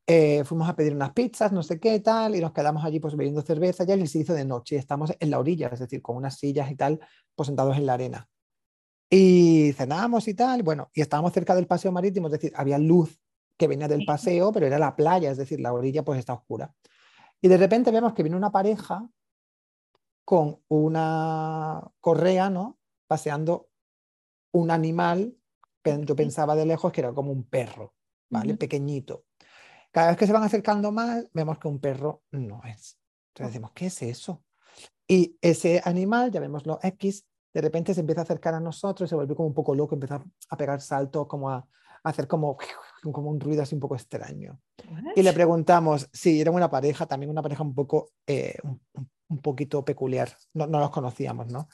Eh, 0.07 0.43
fuimos 0.45 0.69
a 0.69 0.75
pedir 0.75 0.95
unas 0.95 1.13
pizzas, 1.13 1.53
no 1.53 1.63
sé 1.63 1.79
qué 1.79 2.01
tal, 2.01 2.35
y 2.35 2.41
nos 2.41 2.53
quedamos 2.53 2.85
allí 2.85 2.99
pues 2.99 3.15
bebiendo 3.17 3.43
cerveza 3.43 3.85
ya 3.85 3.95
y 3.95 4.07
se 4.07 4.19
hizo 4.19 4.35
de 4.35 4.45
noche 4.45 4.75
y 4.75 4.79
estamos 4.79 5.13
en 5.19 5.31
la 5.31 5.39
orilla, 5.39 5.69
es 5.69 5.79
decir, 5.79 6.03
con 6.03 6.17
unas 6.17 6.37
sillas 6.37 6.71
y 6.71 6.77
tal, 6.77 7.01
pues 7.35 7.47
sentados 7.47 7.77
en 7.77 7.87
la 7.87 7.95
arena. 7.95 8.29
Y 9.09 9.73
cenamos 9.77 10.27
y 10.29 10.35
tal, 10.35 10.63
bueno, 10.63 10.91
y 10.95 11.01
estábamos 11.01 11.33
cerca 11.33 11.55
del 11.55 11.67
paseo 11.67 11.93
marítimo, 11.93 12.29
es 12.29 12.33
decir, 12.33 12.53
había 12.57 12.79
luz 12.79 13.21
que 13.57 13.69
venía 13.69 13.89
del 13.89 14.05
paseo, 14.05 14.53
pero 14.53 14.67
era 14.67 14.79
la 14.79 14.97
playa, 14.97 15.31
es 15.31 15.37
decir, 15.37 15.61
la 15.61 15.73
orilla 15.73 16.05
pues 16.05 16.19
está 16.19 16.33
oscura. 16.33 16.75
Y 17.41 17.49
de 17.49 17.57
repente 17.57 17.91
vemos 17.91 18.15
que 18.15 18.23
viene 18.23 18.37
una 18.37 18.51
pareja 18.51 19.09
con 20.25 20.61
una 20.69 21.83
correa, 22.01 22.51
¿no? 22.51 22.79
Paseando 23.07 23.69
un 24.53 24.71
animal, 24.71 25.37
que 25.83 26.01
yo 26.05 26.15
pensaba 26.15 26.55
de 26.55 26.67
lejos 26.67 26.93
que 26.93 27.01
era 27.01 27.13
como 27.13 27.33
un 27.33 27.45
perro, 27.45 27.95
¿vale? 28.29 28.57
Pequeñito. 28.57 29.25
Cada 29.92 30.09
vez 30.09 30.16
que 30.16 30.26
se 30.26 30.33
van 30.33 30.42
acercando 30.42 30.92
más, 30.92 31.29
vemos 31.33 31.59
que 31.59 31.68
un 31.68 31.81
perro 31.81 32.22
no 32.31 32.62
es. 32.64 32.98
Entonces 33.29 33.55
decimos, 33.55 33.72
¿qué 33.74 33.87
es 33.87 34.03
eso? 34.03 34.44
Y 35.07 35.37
ese 35.40 35.83
animal, 35.85 36.31
llamémoslo 36.31 36.79
X, 36.83 37.26
de 37.53 37.61
repente 37.61 37.94
se 37.94 38.00
empieza 38.00 38.20
a 38.20 38.24
acercar 38.24 38.55
a 38.55 38.61
nosotros, 38.61 39.09
se 39.09 39.16
vuelve 39.16 39.35
como 39.35 39.48
un 39.48 39.55
poco 39.55 39.74
loco, 39.74 39.94
empieza 39.94 40.24
a 40.48 40.57
pegar 40.57 40.81
saltos, 40.81 41.26
como 41.26 41.50
a, 41.50 41.66
hacer 42.05 42.29
como, 42.29 42.57
como 43.03 43.31
un 43.31 43.40
ruido 43.40 43.62
así 43.62 43.74
un 43.74 43.81
poco 43.81 43.96
extraño. 43.96 44.61
Y 45.16 45.22
le 45.22 45.33
preguntamos 45.33 46.09
si 46.12 46.40
era 46.40 46.50
una 46.50 46.70
pareja, 46.70 47.07
también 47.07 47.31
una 47.31 47.42
pareja 47.42 47.62
un 47.62 47.74
poco, 47.74 48.12
eh, 48.26 48.57
un, 48.62 48.81
un, 49.29 49.38
poquito 49.38 49.85
peculiar, 49.85 50.37
no, 50.55 50.66
no, 50.66 50.79
los 50.79 50.90
conocíamos, 50.90 51.48
¿no? 51.48 51.68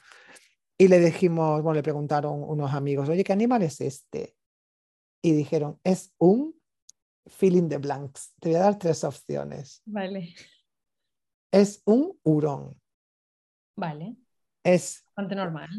Y 0.77 0.87
le 0.87 0.99
dijimos, 0.99 1.61
bueno, 1.61 1.75
le 1.75 1.83
preguntaron 1.83 2.43
unos 2.43 2.73
amigos, 2.73 3.09
oye, 3.09 3.23
¿qué 3.23 3.33
animal 3.33 3.63
es 3.63 3.81
este? 3.81 4.35
Y 5.23 5.31
dijeron, 5.31 5.79
es 5.83 6.13
un 6.17 6.56
filling 7.27 7.69
the 7.69 7.77
blanks. 7.77 8.33
Te 8.39 8.49
voy 8.49 8.57
a 8.57 8.63
dar 8.63 8.79
tres 8.79 9.03
opciones. 9.03 9.81
Vale. 9.85 10.33
Es 11.51 11.81
un 11.85 12.17
hurón. 12.23 12.79
Vale. 13.75 14.17
Es. 14.63 15.03
Bastante 15.05 15.35
normal. 15.35 15.69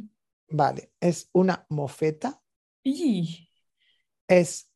Vale. 0.50 0.92
Es 1.00 1.28
una 1.32 1.66
mofeta. 1.68 2.40
Y... 2.82 3.48
Es 4.26 4.72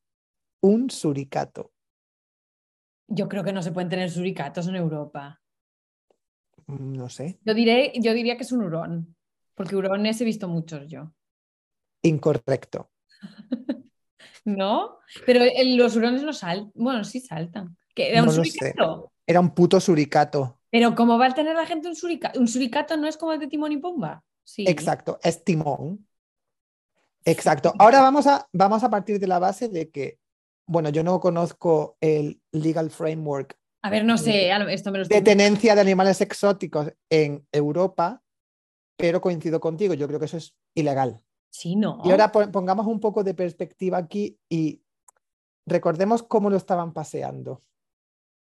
un 0.61 0.91
suricato. 0.91 1.73
Yo 3.09 3.29
creo 3.29 3.45
que 3.45 3.53
no 3.53 3.63
se 3.63 3.73
pueden 3.73 3.91
tener 3.91 4.11
suricatos 4.11 4.67
en 4.69 4.77
Europa. 4.77 5.41
Mm, 6.67 6.93
no 6.97 7.09
sé. 7.09 7.39
Yo, 7.45 7.55
diré, 7.55 7.93
yo 7.97 8.15
diría 8.15 8.37
que 8.37 8.45
es 8.45 8.53
un 8.53 8.63
hurón, 8.63 9.15
porque 9.55 9.77
hurones 9.77 10.21
he 10.21 10.25
visto 10.25 10.49
muchos 10.49 10.89
yo. 10.89 11.13
Incorrecto. 12.03 12.91
¿No? 14.45 14.99
Pero 15.27 15.45
los 15.77 15.97
hurones 15.97 16.23
no 16.23 16.33
saltan. 16.33 16.73
Bueno, 16.75 17.05
sí 17.05 17.21
saltan. 17.21 17.77
¿Era 17.95 18.23
un 18.23 18.33
suricato? 18.33 19.13
Era 19.27 19.41
un 19.41 19.51
puto 19.51 19.81
suricato. 19.81 20.59
Pero 20.71 20.95
¿cómo 20.95 21.19
va 21.19 21.27
a 21.27 21.35
tener 21.35 21.55
la 21.55 21.67
gente 21.67 21.89
un 21.89 21.97
suricato? 21.97 22.41
¿Un 22.41 22.49
suricato 22.49 22.97
no 22.97 23.07
es 23.07 23.17
como 23.17 23.33
el 23.33 23.41
de 23.41 23.47
Timón 23.47 23.73
y 23.73 23.77
Pumba? 23.77 24.25
Sí. 24.43 24.65
Exacto, 24.67 25.19
es 25.23 25.45
Timón. 25.45 26.07
Exacto. 27.25 27.73
Ahora 27.79 28.01
vamos 28.01 28.27
a, 28.27 28.49
vamos 28.53 28.83
a 28.83 28.91
partir 28.91 29.21
de 29.21 29.27
la 29.27 29.39
base 29.39 29.69
de 29.69 29.91
que, 29.91 30.19
bueno, 30.67 30.89
yo 30.89 31.05
no 31.05 31.21
conozco 31.21 31.97
el 32.01 32.41
legal 32.51 32.91
framework. 32.91 33.57
A 33.83 33.91
ver, 33.91 34.05
no 34.05 34.17
sé, 34.17 34.51
esto 34.71 34.91
me 34.93 34.99
lo 34.99 35.05
De 35.05 35.23
tenencia 35.23 35.75
de 35.75 35.81
animales 35.81 36.21
exóticos 36.21 36.93
en 37.11 37.47
Europa, 37.51 38.23
pero 38.97 39.21
coincido 39.21 39.61
contigo, 39.61 39.95
yo 39.95 40.07
creo 40.07 40.21
que 40.21 40.27
eso 40.27 40.37
es 40.37 40.55
ilegal. 40.75 41.21
Sí, 41.53 41.77
no. 41.77 42.01
Y 42.03 42.11
ahora 42.11 42.33
pongamos 42.33 42.87
un 42.87 42.99
poco 42.99 43.23
de 43.23 43.35
perspectiva 43.35 43.99
aquí 43.99 44.39
y 44.49 44.83
recordemos 45.67 46.23
cómo 46.23 46.49
lo 46.49 46.57
estaban 46.57 46.95
paseando. 46.95 47.63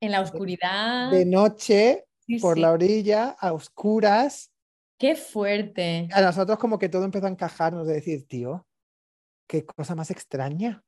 En 0.01 0.11
la 0.11 0.21
oscuridad. 0.21 1.11
De 1.11 1.23
noche, 1.23 2.07
por 2.41 2.57
la 2.57 2.71
orilla, 2.71 3.29
a 3.39 3.53
oscuras. 3.53 4.51
Qué 4.97 5.15
fuerte. 5.15 6.09
A 6.11 6.21
nosotros 6.21 6.57
como 6.57 6.79
que 6.79 6.89
todo 6.89 7.05
empezó 7.05 7.27
a 7.27 7.29
encajarnos 7.29 7.85
de 7.85 7.93
decir, 7.93 8.27
tío, 8.27 8.65
qué 9.47 9.63
cosa 9.63 9.93
más 9.93 10.09
extraña. 10.09 10.83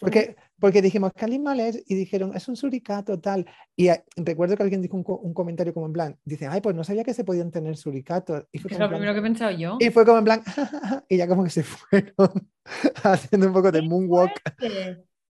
Porque, 0.00 0.36
porque 0.58 0.82
dijimos, 0.82 1.12
¿qué 1.14 1.24
animal 1.24 1.60
es? 1.60 1.82
Y 1.86 1.94
dijeron, 1.94 2.34
es 2.34 2.48
un 2.48 2.56
suricato, 2.56 3.18
tal. 3.20 3.46
Y 3.74 3.88
eh, 3.88 4.04
recuerdo 4.16 4.56
que 4.56 4.62
alguien 4.62 4.82
dijo 4.82 4.96
un, 4.96 5.34
comentario 5.34 5.74
como 5.74 5.86
en 5.86 5.92
plan, 5.92 6.18
dice, 6.24 6.46
ay, 6.46 6.60
pues 6.60 6.74
no 6.74 6.84
sabía 6.84 7.04
que 7.04 7.14
se 7.14 7.24
podían 7.24 7.50
tener 7.50 7.76
suricatos. 7.76 8.44
Y 8.52 8.58
fue 8.58 8.72
es 8.72 8.78
lo 8.78 8.88
primero 8.88 9.12
que 9.12 9.20
he 9.20 9.22
pensado 9.22 9.50
yo. 9.50 9.76
Y 9.80 9.90
fue 9.90 10.04
como 10.04 10.18
en 10.18 10.24
plan, 10.24 10.42
y 11.08 11.16
ya 11.16 11.28
como 11.28 11.44
que 11.44 11.50
se 11.50 11.62
fueron 11.62 12.48
haciendo 13.04 13.46
un 13.48 13.52
poco 13.52 13.70
de 13.70 13.82
moonwalk. 13.82 14.40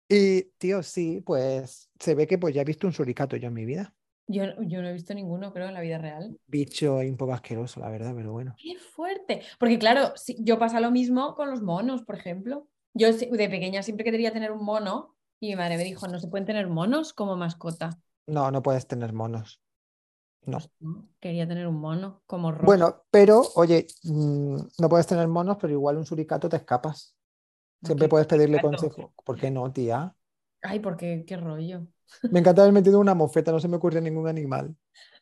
Y, 0.09 0.43
tío, 0.59 0.83
sí, 0.83 1.21
pues 1.25 1.91
se 1.99 2.15
ve 2.15 2.27
que 2.27 2.39
pues 2.39 2.55
ya 2.55 2.63
he 2.63 2.65
visto 2.65 2.87
un 2.87 2.93
suricato 2.93 3.37
yo 3.37 3.49
en 3.49 3.55
mi 3.55 3.65
vida. 3.65 3.93
Yo, 4.29 4.45
yo 4.63 4.83
no 4.83 4.89
he 4.89 4.93
visto 4.93 5.15
ninguno, 5.15 5.53
creo, 5.53 5.69
en 5.69 5.75
la 5.75 5.81
vida 5.81 5.99
real. 5.99 6.37
Bicho 6.47 6.97
un 6.97 7.17
poco 7.17 7.33
asqueroso, 7.33 7.81
la 7.81 7.91
verdad, 7.91 8.13
pero 8.17 8.33
bueno. 8.33 8.55
Qué 8.59 8.77
fuerte. 8.77 9.43
Porque 9.59 9.79
claro, 9.79 10.13
yo 10.39 10.59
pasa 10.59 10.81
lo 10.81 10.91
mismo 10.91 11.35
con 11.35 11.49
los 11.51 11.63
monos, 11.63 12.03
por 12.03 12.17
ejemplo. 12.17 12.69
Yo 12.97 13.13
de 13.13 13.49
pequeña 13.51 13.83
siempre 13.83 14.05
quería 14.05 14.33
tener 14.33 14.51
un 14.51 14.65
mono 14.65 15.15
y 15.39 15.49
mi 15.49 15.57
madre 15.57 15.77
me 15.77 15.85
dijo, 15.85 16.09
no 16.09 16.19
se 16.19 16.29
pueden 16.29 16.47
tener 16.47 16.67
monos 16.67 17.13
como 17.13 17.37
mascota. 17.37 18.01
No, 18.27 18.51
no 18.51 18.63
puedes 18.63 18.87
tener 18.87 19.13
monos. 19.13 19.61
No. 20.47 20.59
Pues 20.59 20.71
quería 21.21 21.47
tener 21.47 21.67
un 21.67 21.77
mono 21.77 22.23
como 22.27 22.53
rojo. 22.53 22.65
Bueno, 22.65 23.05
pero 23.11 23.43
oye, 23.57 23.87
mm, 24.05 24.57
no 24.79 24.89
puedes 24.89 25.07
tener 25.07 25.29
monos, 25.29 25.59
pero 25.61 25.75
igual 25.75 25.99
un 25.99 26.07
suricato 26.07 26.49
te 26.49 26.57
escapas. 26.57 27.15
Siempre 27.83 28.09
puedes 28.09 28.27
pedirle 28.27 28.63
consejo. 28.63 29.13
¿Por 29.25 29.39
qué 29.39 29.51
no, 29.51 29.71
tía? 29.71 30.15
Ay, 30.63 30.81
porque 30.81 31.25
qué 31.27 31.37
rollo. 31.37 31.87
Me 32.31 32.41
encanta 32.41 32.63
haber 32.63 32.73
metido 32.73 32.99
una 32.99 33.15
mofeta, 33.15 33.53
no 33.53 33.61
se 33.61 33.69
me 33.69 33.77
ocurre 33.77 34.01
ningún 34.01 34.27
animal. 34.27 34.75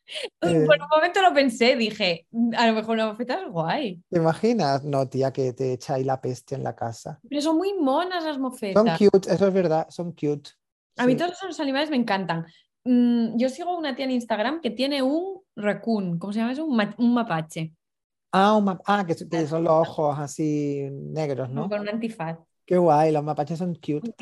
Por 0.39 0.49
un 0.51 0.63
eh, 0.63 0.87
momento 0.95 1.21
lo 1.21 1.33
pensé, 1.33 1.75
dije, 1.75 2.27
mm, 2.31 2.53
a 2.57 2.67
lo 2.67 2.73
mejor 2.73 2.95
una 2.95 3.07
mofeta 3.07 3.41
es 3.41 3.49
guay. 3.49 4.01
¿Te 4.09 4.17
imaginas? 4.17 4.83
No, 4.83 5.07
tía, 5.07 5.31
que 5.31 5.53
te 5.53 5.73
echa 5.73 5.95
ahí 5.95 6.03
la 6.03 6.21
peste 6.21 6.55
en 6.55 6.63
la 6.63 6.75
casa. 6.75 7.19
Pero 7.27 7.41
son 7.41 7.57
muy 7.57 7.73
monas 7.73 8.23
las 8.23 8.37
mofetas. 8.37 8.83
Son 8.83 8.97
cute, 8.97 9.33
eso 9.33 9.47
es 9.47 9.53
verdad, 9.53 9.87
son 9.89 10.11
cute. 10.11 10.51
A 10.97 11.05
mí 11.05 11.15
todos 11.15 11.31
esos 11.33 11.59
animales 11.59 11.89
me 11.89 11.97
encantan. 11.97 12.45
Mm, 12.85 13.37
yo 13.37 13.49
sigo 13.49 13.77
una 13.77 13.95
tía 13.95 14.05
en 14.05 14.11
Instagram 14.11 14.61
que 14.61 14.71
tiene 14.71 15.01
un 15.01 15.41
raccoon, 15.55 16.19
¿cómo 16.19 16.31
se 16.31 16.39
llama 16.39 16.51
eso? 16.51 16.65
Un, 16.65 17.13
mapache. 17.13 17.73
Ah, 18.31 18.61
ah 18.85 19.05
que, 19.05 19.47
son 19.47 19.63
los 19.63 19.73
ojos 19.73 20.19
así 20.19 20.87
negros, 20.91 21.49
¿no? 21.49 21.67
Con 21.67 21.81
un 21.81 21.89
antifaz. 21.89 22.37
Qué 22.65 22.77
guay, 22.77 23.11
los 23.11 23.23
mapaches 23.23 23.59
son 23.59 23.75
cute. 23.75 24.13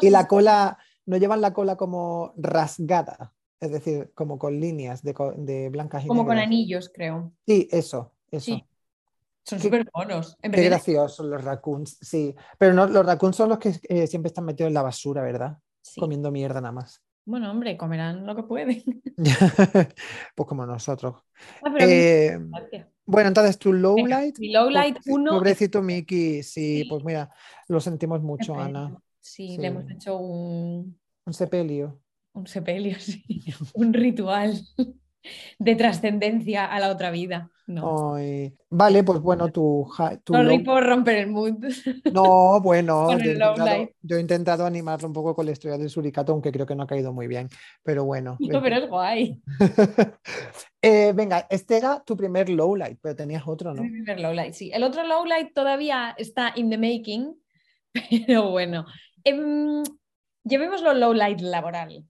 Y, 0.00 0.10
la 0.10 0.26
cola, 0.26 0.78
no 1.06 1.16
llevan 1.16 1.40
la 1.40 1.52
cola 1.52 1.76
como 1.76 2.32
rasgada. 2.36 3.32
Es 3.60 3.72
decir, 3.72 4.12
como 4.14 4.38
con 4.38 4.60
líneas 4.60 5.02
de, 5.02 5.14
de 5.36 5.68
blancas 5.68 6.04
y 6.04 6.08
Como 6.08 6.24
con 6.24 6.38
anillos, 6.38 6.90
creo. 6.94 7.32
Sí, 7.46 7.68
eso, 7.70 8.12
eso. 8.30 8.60
Son 9.42 9.58
súper 9.58 9.88
monos. 9.94 10.36
Qué 10.40 10.64
graciosos 10.64 11.26
los 11.26 11.42
raccoons, 11.42 11.98
sí. 12.00 12.34
Pero 12.58 12.74
no, 12.74 12.86
los 12.86 13.04
raccoons 13.04 13.34
son 13.34 13.48
los 13.48 13.58
que 13.58 13.74
eh, 13.88 14.06
siempre 14.06 14.28
están 14.28 14.44
metidos 14.44 14.68
en 14.68 14.74
la 14.74 14.82
basura, 14.82 15.22
¿verdad? 15.22 15.58
Comiendo 15.98 16.30
mierda 16.30 16.60
nada 16.60 16.72
más. 16.72 17.02
Bueno, 17.24 17.50
hombre, 17.50 17.76
comerán 17.76 18.26
lo 18.26 18.36
que 18.36 18.42
pueden. 18.42 18.82
pues 20.34 20.48
como 20.48 20.66
nosotros. 20.66 21.16
Ah, 21.62 21.74
eh, 21.80 22.38
bueno, 23.06 23.28
entonces 23.28 23.58
tu 23.58 23.72
low 23.72 24.06
light. 24.06 24.36
low 24.38 24.70
light 24.70 24.98
1. 25.06 25.30
Pobrecito 25.30 25.82
Mickey, 25.82 26.42
sí, 26.42 26.84
pues 26.88 27.02
mira, 27.04 27.30
lo 27.68 27.80
sentimos 27.80 28.22
mucho, 28.22 28.54
Ana. 28.58 28.94
Sí, 29.20 29.56
le 29.58 29.66
hemos 29.68 29.90
hecho 29.90 30.16
un. 30.16 30.98
Un 31.24 31.34
sepelio 31.34 32.00
un 32.38 32.46
sepelio, 32.46 32.96
sí. 33.00 33.24
un 33.74 33.92
ritual 33.92 34.60
de 35.58 35.74
trascendencia 35.74 36.64
a 36.64 36.80
la 36.80 36.90
otra 36.90 37.10
vida. 37.10 37.50
No. 37.66 38.16
vale, 38.70 39.02
pues 39.02 39.20
bueno, 39.20 39.52
tu, 39.52 39.86
tu 40.24 40.32
no 40.32 40.64
por 40.64 40.86
romper 40.86 41.16
el 41.16 41.26
mood. 41.26 41.66
No, 42.14 42.62
bueno, 42.62 43.08
yo 44.02 44.16
he, 44.16 44.20
intentado, 44.20 44.64
animarlo 44.64 45.06
un 45.06 45.12
poco 45.12 45.34
con 45.34 45.44
la 45.44 45.52
historia 45.52 45.76
del 45.76 45.90
suricato, 45.90 46.32
aunque 46.32 46.50
creo 46.50 46.64
que 46.64 46.74
no 46.74 46.84
ha 46.84 46.86
caído 46.86 47.12
muy 47.12 47.26
bien. 47.26 47.50
Pero 47.82 48.06
bueno. 48.06 48.38
No, 48.40 48.62
pero 48.62 48.76
es 48.76 48.88
guay. 48.88 49.42
eh, 50.82 51.12
venga, 51.14 51.46
este 51.50 51.76
era 51.76 52.02
tu 52.02 52.16
primer 52.16 52.48
lowlight, 52.48 52.98
pero 53.02 53.14
tenías 53.14 53.46
otro, 53.46 53.74
¿no? 53.74 53.82
Mi 53.82 53.90
primer 53.90 54.20
lowlight, 54.20 54.54
sí. 54.54 54.70
El 54.72 54.82
otro 54.82 55.06
lowlight 55.06 55.52
todavía 55.52 56.14
está 56.16 56.54
in 56.56 56.70
the 56.70 56.78
making, 56.78 57.34
pero 57.92 58.50
bueno. 58.50 58.86
Eh, 59.24 59.82
llevémoslo 60.42 60.94
lowlight 60.94 61.40
laboral. 61.42 62.06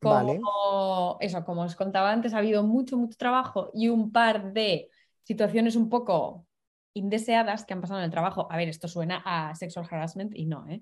Como, 0.00 1.16
eso, 1.20 1.44
como 1.44 1.62
os 1.62 1.74
contaba 1.74 2.12
antes, 2.12 2.34
ha 2.34 2.38
habido 2.38 2.62
mucho, 2.62 2.96
mucho 2.96 3.16
trabajo 3.16 3.70
y 3.74 3.88
un 3.88 4.12
par 4.12 4.52
de 4.52 4.90
situaciones 5.24 5.74
un 5.74 5.88
poco 5.88 6.46
indeseadas 6.94 7.64
que 7.64 7.74
han 7.74 7.80
pasado 7.80 8.00
en 8.00 8.04
el 8.04 8.10
trabajo. 8.10 8.46
A 8.50 8.56
ver, 8.56 8.68
esto 8.68 8.88
suena 8.88 9.22
a 9.24 9.54
sexual 9.54 9.86
harassment 9.90 10.34
y 10.34 10.46
no, 10.46 10.66
¿eh? 10.68 10.80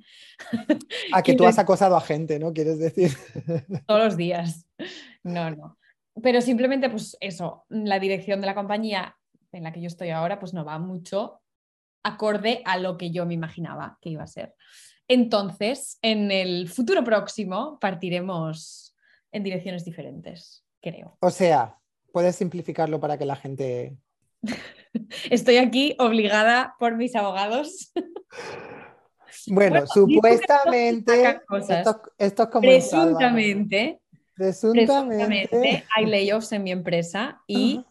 A 1.12 1.22
que 1.22 1.35
tú 1.37 1.44
has 1.44 1.59
acosado 1.59 1.96
a 1.96 2.00
gente, 2.00 2.38
¿no? 2.38 2.53
¿Quieres 2.53 2.79
decir? 2.79 3.12
Todos 3.87 4.05
los 4.05 4.16
días. 4.16 4.66
No, 5.22 5.50
no. 5.50 5.79
Pero 6.22 6.40
simplemente, 6.40 6.88
pues 6.88 7.16
eso, 7.20 7.64
la 7.68 7.98
dirección 7.98 8.40
de 8.40 8.46
la 8.46 8.55
compañía 8.55 9.16
en 9.50 9.64
la 9.64 9.72
que 9.72 9.81
yo 9.81 9.88
estoy 9.88 10.11
ahora, 10.11 10.38
pues 10.38 10.55
no 10.55 10.64
va 10.64 10.79
mucho 10.79 11.40
acorde 12.05 12.62
a 12.64 12.79
lo 12.79 12.96
que 12.96 13.11
yo 13.11 13.27
me 13.27 13.35
imaginaba 13.35 13.98
que 14.00 14.11
iba 14.11 14.22
a 14.22 14.29
ser. 14.29 14.55
Entonces, 15.09 15.98
en 16.03 16.31
el 16.31 16.68
futuro 16.68 17.03
próximo 17.03 17.79
partiremos 17.81 18.84
en 19.35 19.42
direcciones 19.42 19.85
diferentes, 19.85 20.64
creo. 20.81 21.18
O 21.20 21.31
sea, 21.31 21.77
puedes 22.12 22.37
simplificarlo 22.37 23.01
para 23.01 23.18
que 23.18 23.27
la 23.27 23.37
gente... 23.37 23.97
Estoy 25.31 25.57
aquí 25.57 25.97
obligada 25.99 26.77
por 26.79 26.97
mis 26.97 27.14
abogados. 27.14 27.92
Bueno, 29.47 29.87
supuestamente, 29.87 31.40
esto, 32.16 32.51
como 32.51 32.62
presuntamente, 32.62 34.01
presuntamente, 34.33 35.85
hay 35.94 36.07
layoffs 36.07 36.53
en 36.53 36.62
mi 36.62 36.70
empresa 36.70 37.42
y 37.47 37.85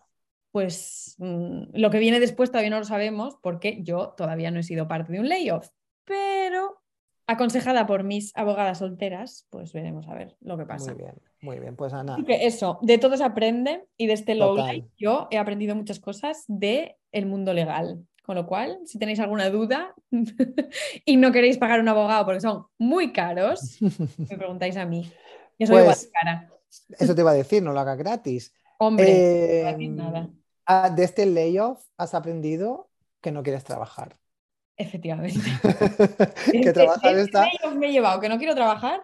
pues 0.51 1.15
mm, 1.19 1.65
lo 1.73 1.91
que 1.91 1.99
viene 1.99 2.19
después 2.19 2.49
todavía 2.49 2.71
no 2.71 2.79
lo 2.79 2.86
sabemos 2.86 3.38
porque 3.43 3.84
yo 3.84 4.15
todavía 4.17 4.49
no 4.49 4.62
he 4.62 4.63
sido 4.63 4.88
parte 4.88 5.12
de 5.12 5.19
un 5.19 5.29
layoff, 5.29 5.67
pero 6.06 6.83
aconsejada 7.27 7.86
por 7.86 8.03
mis 8.03 8.36
abogadas 8.36 8.79
solteras, 8.79 9.47
pues 9.49 9.73
veremos 9.73 10.07
a 10.07 10.13
ver 10.13 10.36
lo 10.41 10.57
que 10.57 10.65
pasa. 10.65 10.93
Muy 10.93 11.03
bien, 11.03 11.15
muy 11.41 11.59
bien, 11.59 11.75
pues 11.75 11.93
Ana. 11.93 12.17
eso, 12.27 12.79
de 12.81 12.97
todo 12.97 13.15
se 13.17 13.23
aprende 13.23 13.86
y 13.97 14.07
de 14.07 14.13
este 14.13 14.36
low 14.36 14.55
life 14.57 14.88
yo 14.97 15.27
he 15.31 15.38
aprendido 15.38 15.75
muchas 15.75 15.99
cosas 15.99 16.43
de 16.47 16.97
el 17.12 17.25
mundo 17.25 17.53
legal. 17.53 18.05
Con 18.25 18.36
lo 18.36 18.47
cual, 18.47 18.79
si 18.86 18.97
tenéis 18.97 19.19
alguna 19.19 19.49
duda 19.49 19.93
y 21.05 21.17
no 21.17 21.31
queréis 21.33 21.57
pagar 21.57 21.81
un 21.81 21.89
abogado 21.89 22.23
porque 22.25 22.39
son 22.39 22.65
muy 22.77 23.12
caros, 23.12 23.77
me 24.17 24.38
preguntáis 24.38 24.77
a 24.77 24.86
mí. 24.86 25.12
Yo 25.59 25.67
soy 25.67 25.83
Pues, 25.83 26.09
cara. 26.13 26.49
Eso 26.97 27.13
te 27.13 27.21
iba 27.21 27.31
a 27.31 27.36
decir, 27.36 27.62
no 27.62 27.73
lo 27.73 27.79
hagas 27.81 27.97
gratis. 27.97 28.53
Hombre, 28.79 29.05
no 29.05 29.12
Eh, 29.12 29.71
decir 29.73 29.91
nada. 29.91 30.29
ah, 30.65 30.89
de 30.89 31.03
este 31.03 31.25
layoff 31.25 31.83
has 31.97 32.13
aprendido 32.13 32.89
que 33.21 33.31
no 33.31 33.43
quieres 33.43 33.63
trabajar. 33.65 34.17
Efectivamente. 34.77 35.39
que 36.51 36.73
trabajar 36.73 37.17
está, 37.17 37.47
me 37.75 37.88
he 37.88 37.91
llevado 37.91 38.19
que 38.19 38.29
no 38.29 38.38
quiero 38.38 38.55
trabajar. 38.55 39.01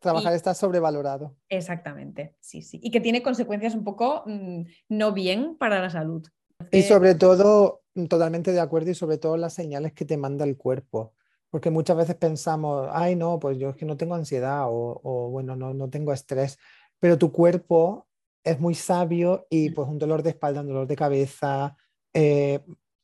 trabajar 0.00 0.32
y- 0.32 0.36
está 0.36 0.54
sobrevalorado. 0.54 1.36
Exactamente, 1.48 2.36
sí, 2.40 2.62
sí. 2.62 2.78
Y 2.82 2.90
que 2.90 3.00
tiene 3.00 3.22
consecuencias 3.22 3.74
un 3.74 3.84
poco 3.84 4.22
mm, 4.26 4.62
no 4.90 5.12
bien 5.12 5.56
para 5.56 5.80
la 5.80 5.90
salud. 5.90 6.26
Y 6.70 6.82
sobre 6.82 7.14
todo, 7.14 7.82
totalmente 8.08 8.52
de 8.52 8.60
acuerdo, 8.60 8.90
y 8.90 8.94
sobre 8.94 9.18
todo 9.18 9.36
las 9.36 9.54
señales 9.54 9.92
que 9.92 10.04
te 10.04 10.16
manda 10.16 10.44
el 10.44 10.56
cuerpo. 10.56 11.12
Porque 11.50 11.70
muchas 11.70 11.96
veces 11.96 12.16
pensamos, 12.16 12.88
ay, 12.92 13.14
no, 13.16 13.38
pues 13.38 13.56
yo 13.58 13.70
es 13.70 13.76
que 13.76 13.84
no 13.86 13.96
tengo 13.96 14.14
ansiedad 14.14 14.64
o, 14.68 15.00
o, 15.02 15.30
bueno, 15.30 15.54
no, 15.56 15.72
no 15.72 15.88
tengo 15.88 16.12
estrés, 16.12 16.58
pero 16.98 17.16
tu 17.18 17.30
cuerpo 17.32 18.06
es 18.44 18.58
muy 18.60 18.74
sabio 18.74 19.46
y 19.48 19.70
Mm. 19.70 19.74
pues 19.74 19.88
un 19.88 19.98
dolor 19.98 20.22
de 20.22 20.30
espalda, 20.30 20.60
un 20.60 20.68
dolor 20.68 20.86
de 20.86 20.96
cabeza, 20.96 21.76
eh, 22.12 22.60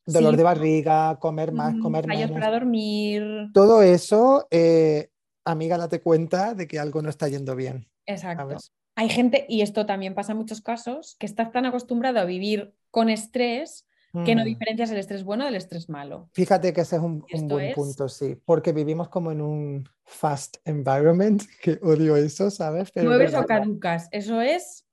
dolor 0.07 0.33
Sí, 0.33 0.37
de 0.37 0.43
barriga, 0.43 1.19
comer 1.19 1.53
más, 1.53 1.75
comer 1.81 2.07
menos. 2.07 2.31
para 2.33 2.51
dormir. 2.51 3.23
Todo 3.53 3.83
eso, 3.83 4.47
eh, 4.51 5.11
amiga, 5.45 5.79
date 5.79 6.01
cuenta 6.01 6.55
de 6.55 6.67
que 6.67 6.79
algo 6.79 7.03
no 7.03 7.09
está 7.11 7.29
yendo 7.29 7.55
bien, 7.57 7.89
Exacto. 8.07 8.43
¿sabes? 8.43 8.73
Hay 8.95 9.09
gente, 9.09 9.47
y 9.49 9.63
esto 9.63 9.87
también 9.87 10.15
pasa 10.15 10.33
en 10.33 10.39
muchos 10.39 10.61
casos, 10.61 11.17
que 11.19 11.27
estás 11.27 11.51
tan 11.53 11.65
acostumbrado 11.67 12.21
a 12.21 12.25
vivir 12.25 12.75
con 12.91 13.09
estrés 13.09 13.87
que 14.25 14.35
no 14.35 14.43
Mm. 14.43 14.47
diferencias 14.47 14.91
el 14.91 14.99
estrés 14.99 15.25
bueno 15.25 15.45
del 15.47 15.55
estrés 15.55 15.89
malo. 15.89 16.29
Fíjate 16.35 16.73
que 16.75 16.83
ese 16.83 16.97
es 16.97 17.03
un, 17.03 17.25
un 17.33 17.49
buen 17.49 17.65
es- 17.71 17.75
punto, 17.75 18.09
sí, 18.11 18.37
porque 18.45 18.73
vivimos 18.73 19.09
como 19.09 19.33
en 19.33 19.41
un 19.41 19.89
fast 20.05 20.57
environment, 20.67 21.43
que 21.63 21.79
odio 21.83 22.17
eso, 22.17 22.51
¿sabes? 22.51 22.91
Pero 22.93 23.11
es 23.15 23.17
Mueves 23.17 23.35
o 23.35 23.47
caducas, 23.47 24.09
eso 24.13 24.41
es 24.43 24.87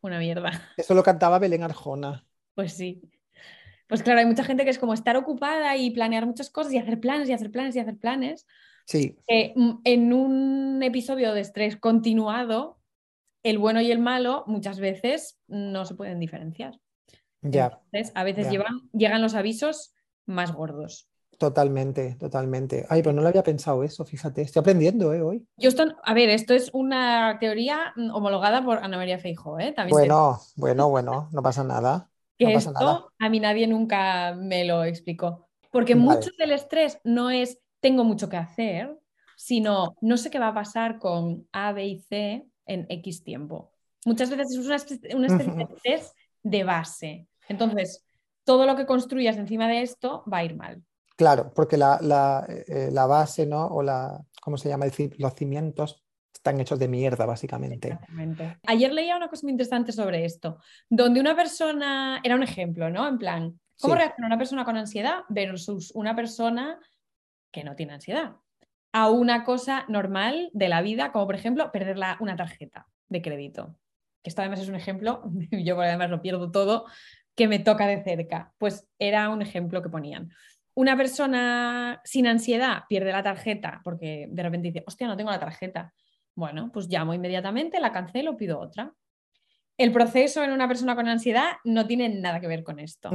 una 0.00 0.18
mierda. 0.20 0.52
Eso 0.76 0.94
lo 0.94 1.02
cantaba 1.02 1.38
Belén 1.40 1.62
Arjona. 1.64 2.24
Pues 2.54 2.74
sí. 2.74 3.00
Pues 3.90 4.04
claro, 4.04 4.20
hay 4.20 4.26
mucha 4.26 4.44
gente 4.44 4.64
que 4.64 4.70
es 4.70 4.78
como 4.78 4.94
estar 4.94 5.16
ocupada 5.16 5.76
y 5.76 5.90
planear 5.90 6.24
muchas 6.24 6.48
cosas 6.48 6.72
y 6.72 6.78
hacer 6.78 7.00
planes 7.00 7.28
y 7.28 7.32
hacer 7.32 7.50
planes 7.50 7.74
y 7.74 7.80
hacer 7.80 7.98
planes. 7.98 8.46
Sí, 8.86 9.16
mm, 9.56 9.80
en 9.84 10.12
un 10.12 10.82
episodio 10.82 11.34
de 11.34 11.40
estrés 11.40 11.76
continuado, 11.76 12.78
el 13.42 13.58
bueno 13.58 13.80
y 13.80 13.90
el 13.90 13.98
malo 13.98 14.44
muchas 14.46 14.78
veces 14.78 15.38
no 15.48 15.84
se 15.84 15.96
pueden 15.96 16.20
diferenciar. 16.20 16.78
ya, 17.42 17.80
Entonces, 17.90 18.12
a 18.14 18.22
veces 18.22 18.44
ya. 18.44 18.50
llevan, 18.52 18.88
llegan 18.92 19.22
los 19.22 19.34
avisos 19.34 19.92
más 20.24 20.52
gordos. 20.52 21.08
totalmente, 21.38 22.16
totalmente. 22.16 22.86
Ay, 22.90 23.02
pero 23.02 23.14
no 23.14 23.22
lo 23.22 23.28
había 23.28 23.42
pensado 23.42 23.82
eso, 23.82 24.04
fíjate, 24.04 24.42
estoy 24.42 24.60
aprendiendo, 24.60 25.12
¿eh? 25.14 25.22
Hoy. 25.22 25.46
Yo 25.56 25.70
esto, 25.70 25.84
a 26.04 26.14
ver, 26.14 26.28
esto 26.28 26.52
es 26.54 26.70
una 26.74 27.38
teoría 27.40 27.92
mm, 27.96 28.10
homologada 28.10 28.62
por 28.62 28.78
Ana 28.78 28.98
María 28.98 29.18
Feijóo, 29.18 29.58
¿eh? 29.58 29.72
También 29.72 29.96
Bueno, 29.96 30.38
bueno, 30.56 30.90
bueno, 30.90 31.28
no 31.32 31.42
pasa 31.42 31.64
nada. 31.64 32.09
Que 32.46 32.52
no 32.52 32.54
pasa 32.54 32.72
nada. 32.72 32.92
esto 32.92 33.12
a 33.18 33.28
mí 33.28 33.40
nadie 33.40 33.66
nunca 33.66 34.34
me 34.34 34.64
lo 34.64 34.84
explicó. 34.84 35.48
Porque 35.70 35.94
Vale. 35.94 36.06
mucho 36.06 36.30
del 36.38 36.52
estrés 36.52 36.98
no 37.04 37.30
es 37.30 37.58
tengo 37.80 38.04
mucho 38.04 38.28
que 38.28 38.36
hacer, 38.36 38.98
sino 39.36 39.96
no 40.00 40.16
sé 40.16 40.30
qué 40.30 40.38
va 40.38 40.48
a 40.48 40.54
pasar 40.54 40.98
con 40.98 41.48
A, 41.52 41.72
B 41.72 41.86
y 41.86 41.98
C 42.00 42.46
en 42.66 42.86
X 42.88 43.24
tiempo. 43.24 43.72
Muchas 44.04 44.30
veces 44.30 44.52
es 44.52 44.66
una 44.66 44.76
especie, 44.76 45.14
una 45.14 45.26
especie 45.26 45.54
de 45.54 45.62
estrés 45.74 46.12
de 46.42 46.64
base. 46.64 47.28
Entonces, 47.48 48.04
todo 48.44 48.66
lo 48.66 48.76
que 48.76 48.86
construyas 48.86 49.36
encima 49.36 49.68
de 49.68 49.82
esto 49.82 50.24
va 50.30 50.38
a 50.38 50.44
ir 50.44 50.56
mal. 50.56 50.82
Claro, 51.16 51.52
porque 51.54 51.76
la, 51.76 51.98
la, 52.00 52.46
eh, 52.48 52.88
la 52.92 53.06
base, 53.06 53.46
¿no? 53.46 53.66
O 53.66 53.82
la, 53.82 54.24
¿cómo 54.40 54.56
se 54.56 54.68
llama? 54.68 54.86
Los 55.18 55.34
cimientos 55.34 56.02
están 56.34 56.60
hechos 56.60 56.78
de 56.78 56.88
mierda, 56.88 57.26
básicamente. 57.26 57.98
Ayer 58.66 58.92
leía 58.92 59.16
una 59.16 59.28
cosa 59.28 59.42
muy 59.44 59.52
interesante 59.52 59.92
sobre 59.92 60.24
esto, 60.24 60.58
donde 60.88 61.20
una 61.20 61.34
persona, 61.36 62.20
era 62.22 62.34
un 62.34 62.42
ejemplo, 62.42 62.88
¿no? 62.90 63.06
En 63.08 63.18
plan, 63.18 63.60
¿cómo 63.80 63.94
Sí. 63.94 63.98
reacciona 64.00 64.26
una 64.26 64.38
persona 64.38 64.64
con 64.64 64.76
ansiedad 64.76 65.20
versus 65.28 65.90
una 65.94 66.14
persona 66.16 66.78
que 67.52 67.64
no 67.64 67.74
tiene 67.76 67.94
ansiedad? 67.94 68.36
A 68.92 69.10
una 69.10 69.44
cosa 69.44 69.84
normal 69.88 70.50
de 70.52 70.68
la 70.68 70.82
vida, 70.82 71.12
como 71.12 71.26
por 71.26 71.34
ejemplo 71.34 71.70
perder 71.72 71.98
la- 71.98 72.16
una 72.20 72.36
tarjeta 72.36 72.86
de 73.08 73.22
crédito. 73.22 73.76
Que 74.22 74.30
esto 74.30 74.42
además 74.42 74.60
es 74.60 74.68
un 74.68 74.74
ejemplo, 74.76 75.22
yo 75.50 75.80
además 75.80 76.10
lo 76.10 76.22
pierdo 76.22 76.50
todo, 76.50 76.86
que 77.36 77.48
me 77.48 77.58
toca 77.58 77.86
de 77.86 78.02
cerca. 78.02 78.52
Pues 78.58 78.88
era 78.98 79.28
un 79.28 79.42
ejemplo 79.42 79.82
que 79.82 79.88
ponían. 79.88 80.30
Una 80.74 80.96
persona 80.96 82.00
sin 82.04 82.26
ansiedad 82.26 82.84
pierde 82.88 83.12
la 83.12 83.22
tarjeta 83.22 83.80
porque 83.84 84.26
de 84.30 84.42
repente 84.42 84.68
dice, 84.68 84.84
hostia, 84.86 85.06
no 85.06 85.16
tengo 85.16 85.30
la 85.30 85.40
tarjeta. 85.40 85.92
Bueno, 86.34 86.70
pues 86.72 86.88
llamo 86.88 87.14
inmediatamente, 87.14 87.80
la 87.80 87.92
cancelo, 87.92 88.36
pido 88.36 88.58
otra. 88.58 88.94
El 89.80 89.92
proceso 89.92 90.44
en 90.44 90.52
una 90.52 90.68
persona 90.68 90.94
con 90.94 91.08
ansiedad 91.08 91.52
no 91.64 91.86
tiene 91.86 92.10
nada 92.10 92.38
que 92.38 92.46
ver 92.46 92.62
con 92.62 92.78
esto. 92.78 93.08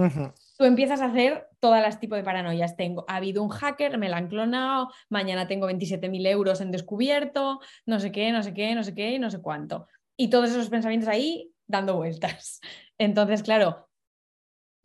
Tú 0.57 0.65
empiezas 0.65 0.99
a 0.99 1.05
hacer 1.05 1.47
todas 1.59 1.79
las 1.79 1.99
tipos 1.99 2.17
de 2.17 2.23
paranoias. 2.23 2.75
Tengo, 2.75 3.05
ha 3.07 3.17
habido 3.17 3.43
un 3.43 3.49
hacker, 3.49 3.99
me 3.99 4.09
la 4.09 4.17
han 4.17 4.29
clonado, 4.29 4.89
mañana 5.07 5.47
tengo 5.47 5.69
27.000 5.69 6.25
euros 6.25 6.61
en 6.61 6.71
descubierto, 6.71 7.59
no 7.85 7.99
sé 7.99 8.11
qué, 8.11 8.31
no 8.31 8.41
sé 8.41 8.55
qué, 8.55 8.73
no 8.73 8.83
sé 8.83 8.95
qué, 8.95 9.19
no 9.19 9.29
sé 9.29 9.43
cuánto. 9.43 9.85
Y 10.17 10.29
todos 10.29 10.49
esos 10.49 10.69
pensamientos 10.69 11.07
ahí 11.07 11.51
dando 11.67 11.97
vueltas. 11.97 12.59
Entonces, 12.97 13.43
claro, 13.43 13.87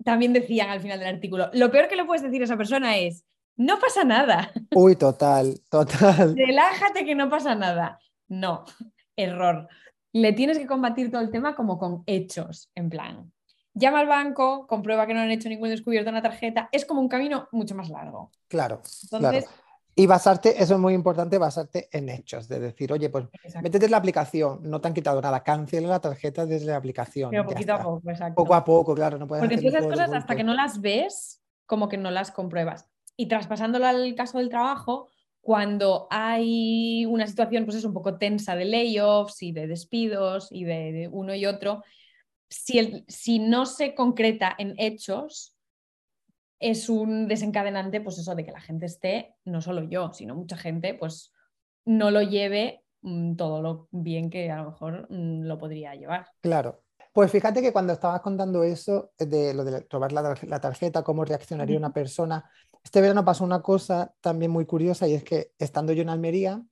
también 0.04 0.34
decían 0.34 0.68
al 0.68 0.80
final 0.80 0.98
del 0.98 1.14
artículo, 1.14 1.48
lo 1.54 1.70
peor 1.70 1.88
que 1.88 1.96
le 1.96 2.04
puedes 2.04 2.22
decir 2.22 2.42
a 2.42 2.44
esa 2.44 2.58
persona 2.58 2.98
es, 2.98 3.24
no 3.56 3.78
pasa 3.78 4.04
nada, 4.04 4.52
Uy, 4.74 4.96
total, 4.96 5.60
total. 5.70 6.34
relájate 6.36 7.06
que 7.06 7.14
no 7.14 7.28
pasa 7.30 7.54
nada. 7.54 7.98
No, 8.30 8.64
error. 9.16 9.68
Le 10.12 10.32
tienes 10.32 10.58
que 10.58 10.66
combatir 10.66 11.10
todo 11.10 11.20
el 11.20 11.30
tema 11.30 11.54
como 11.54 11.78
con 11.78 12.02
hechos, 12.06 12.70
en 12.74 12.88
plan. 12.88 13.30
Llama 13.74 14.00
al 14.00 14.08
banco, 14.08 14.66
comprueba 14.66 15.06
que 15.06 15.14
no 15.14 15.20
han 15.20 15.30
hecho 15.30 15.48
ningún 15.48 15.68
descubierto 15.68 16.08
en 16.08 16.16
la 16.16 16.22
tarjeta. 16.22 16.68
Es 16.72 16.84
como 16.84 17.00
un 17.00 17.08
camino 17.08 17.48
mucho 17.52 17.74
más 17.74 17.90
largo. 17.90 18.32
Claro, 18.48 18.82
Entonces, 19.02 19.44
claro. 19.44 19.60
Y 19.94 20.06
basarte, 20.06 20.62
eso 20.62 20.74
es 20.74 20.80
muy 20.80 20.94
importante, 20.94 21.36
basarte 21.36 21.88
en 21.92 22.08
hechos, 22.08 22.48
de 22.48 22.58
decir, 22.58 22.92
oye, 22.92 23.10
pues 23.10 23.26
exacto, 23.42 23.62
métete 23.62 23.84
en 23.84 23.90
la 23.90 23.96
aplicación, 23.98 24.60
no 24.62 24.80
te 24.80 24.88
han 24.88 24.94
quitado 24.94 25.20
nada, 25.20 25.42
cancela 25.42 25.88
la 25.88 26.00
tarjeta 26.00 26.46
desde 26.46 26.66
la 26.66 26.76
aplicación. 26.76 27.30
pero 27.30 27.44
poquito 27.44 27.74
a 27.74 27.82
poco, 27.82 28.08
exacto. 28.08 28.34
Poco 28.34 28.54
a 28.54 28.64
poco, 28.64 28.94
claro, 28.94 29.18
no 29.18 29.26
puedes 29.26 29.42
Porque 29.42 29.58
tú 29.58 29.68
hacerlo 29.68 29.88
esas 29.88 29.98
cosas 29.98 30.22
hasta 30.22 30.36
que 30.36 30.44
no 30.44 30.54
las 30.54 30.80
ves, 30.80 31.42
como 31.66 31.88
que 31.88 31.98
no 31.98 32.10
las 32.10 32.30
compruebas. 32.30 32.88
Y 33.16 33.26
traspasándolo 33.26 33.86
al 33.86 34.14
caso 34.14 34.38
del 34.38 34.48
trabajo, 34.48 35.08
cuando 35.40 36.06
hay 36.10 37.06
una 37.06 37.26
situación, 37.26 37.64
pues 37.64 37.76
es 37.78 37.84
un 37.84 37.94
poco 37.94 38.18
tensa 38.18 38.56
de 38.56 38.64
layoffs 38.66 39.42
y 39.42 39.52
de 39.52 39.66
despidos 39.66 40.48
y 40.50 40.64
de, 40.64 40.92
de 40.92 41.08
uno 41.08 41.34
y 41.34 41.46
otro, 41.46 41.82
si, 42.48 42.78
el- 42.78 43.04
si 43.08 43.38
no 43.38 43.66
se 43.66 43.94
concreta 43.94 44.54
en 44.58 44.74
hechos, 44.78 45.56
es 46.58 46.88
un 46.88 47.26
desencadenante, 47.26 48.00
pues 48.00 48.18
eso, 48.18 48.34
de 48.34 48.44
que 48.44 48.52
la 48.52 48.60
gente 48.60 48.86
esté, 48.86 49.34
no 49.44 49.62
solo 49.62 49.82
yo, 49.84 50.12
sino 50.12 50.34
mucha 50.34 50.56
gente, 50.56 50.94
pues 50.94 51.32
no 51.86 52.10
lo 52.10 52.20
lleve 52.22 52.82
mm, 53.00 53.36
todo 53.36 53.62
lo 53.62 53.88
bien 53.90 54.28
que 54.28 54.50
a 54.50 54.58
lo 54.62 54.70
mejor 54.70 55.06
mm, 55.10 55.42
lo 55.44 55.58
podría 55.58 55.94
llevar. 55.94 56.26
Claro. 56.40 56.82
Pues 57.12 57.30
fíjate 57.32 57.60
que 57.62 57.72
cuando 57.72 57.92
estabas 57.92 58.20
contando 58.20 58.62
eso, 58.62 59.12
eh, 59.18 59.26
de 59.26 59.54
lo 59.54 59.64
de 59.64 59.86
robar 59.90 60.12
la, 60.12 60.22
tar- 60.22 60.46
la 60.48 60.60
tarjeta, 60.60 61.02
cómo 61.02 61.24
reaccionaría 61.24 61.78
una 61.78 61.92
persona, 61.92 62.48
este 62.82 63.00
verano 63.00 63.24
pasó 63.24 63.44
una 63.44 63.62
cosa 63.62 64.14
también 64.20 64.50
muy 64.50 64.66
curiosa 64.66 65.06
y 65.06 65.14
es 65.14 65.24
que 65.24 65.52
estando 65.58 65.92
yo 65.92 66.02
en 66.02 66.08
Almería, 66.08 66.62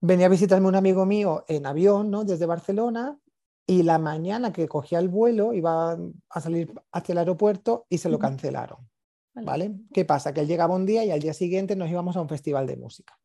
venía 0.00 0.26
a 0.26 0.30
visitarme 0.30 0.68
un 0.68 0.74
amigo 0.74 1.06
mío 1.06 1.44
en 1.48 1.66
avión, 1.66 2.10
¿no? 2.10 2.24
Desde 2.24 2.46
Barcelona 2.46 3.18
y 3.66 3.82
la 3.82 3.98
mañana 3.98 4.52
que 4.52 4.68
cogía 4.68 4.98
el 4.98 5.08
vuelo 5.08 5.52
iba 5.52 5.96
a 6.28 6.40
salir 6.40 6.72
hacia 6.90 7.12
el 7.12 7.18
aeropuerto 7.18 7.86
y 7.88 7.98
se 7.98 8.08
lo 8.08 8.18
cancelaron, 8.18 8.88
Vale. 9.34 9.46
¿vale? 9.46 9.80
¿Qué 9.92 10.04
pasa? 10.04 10.32
Que 10.32 10.40
él 10.40 10.48
llegaba 10.48 10.74
un 10.74 10.86
día 10.86 11.04
y 11.04 11.10
al 11.10 11.20
día 11.20 11.32
siguiente 11.32 11.76
nos 11.76 11.88
íbamos 11.88 12.16
a 12.16 12.20
un 12.20 12.28
festival 12.28 12.66
de 12.66 12.76
música, 12.76 13.18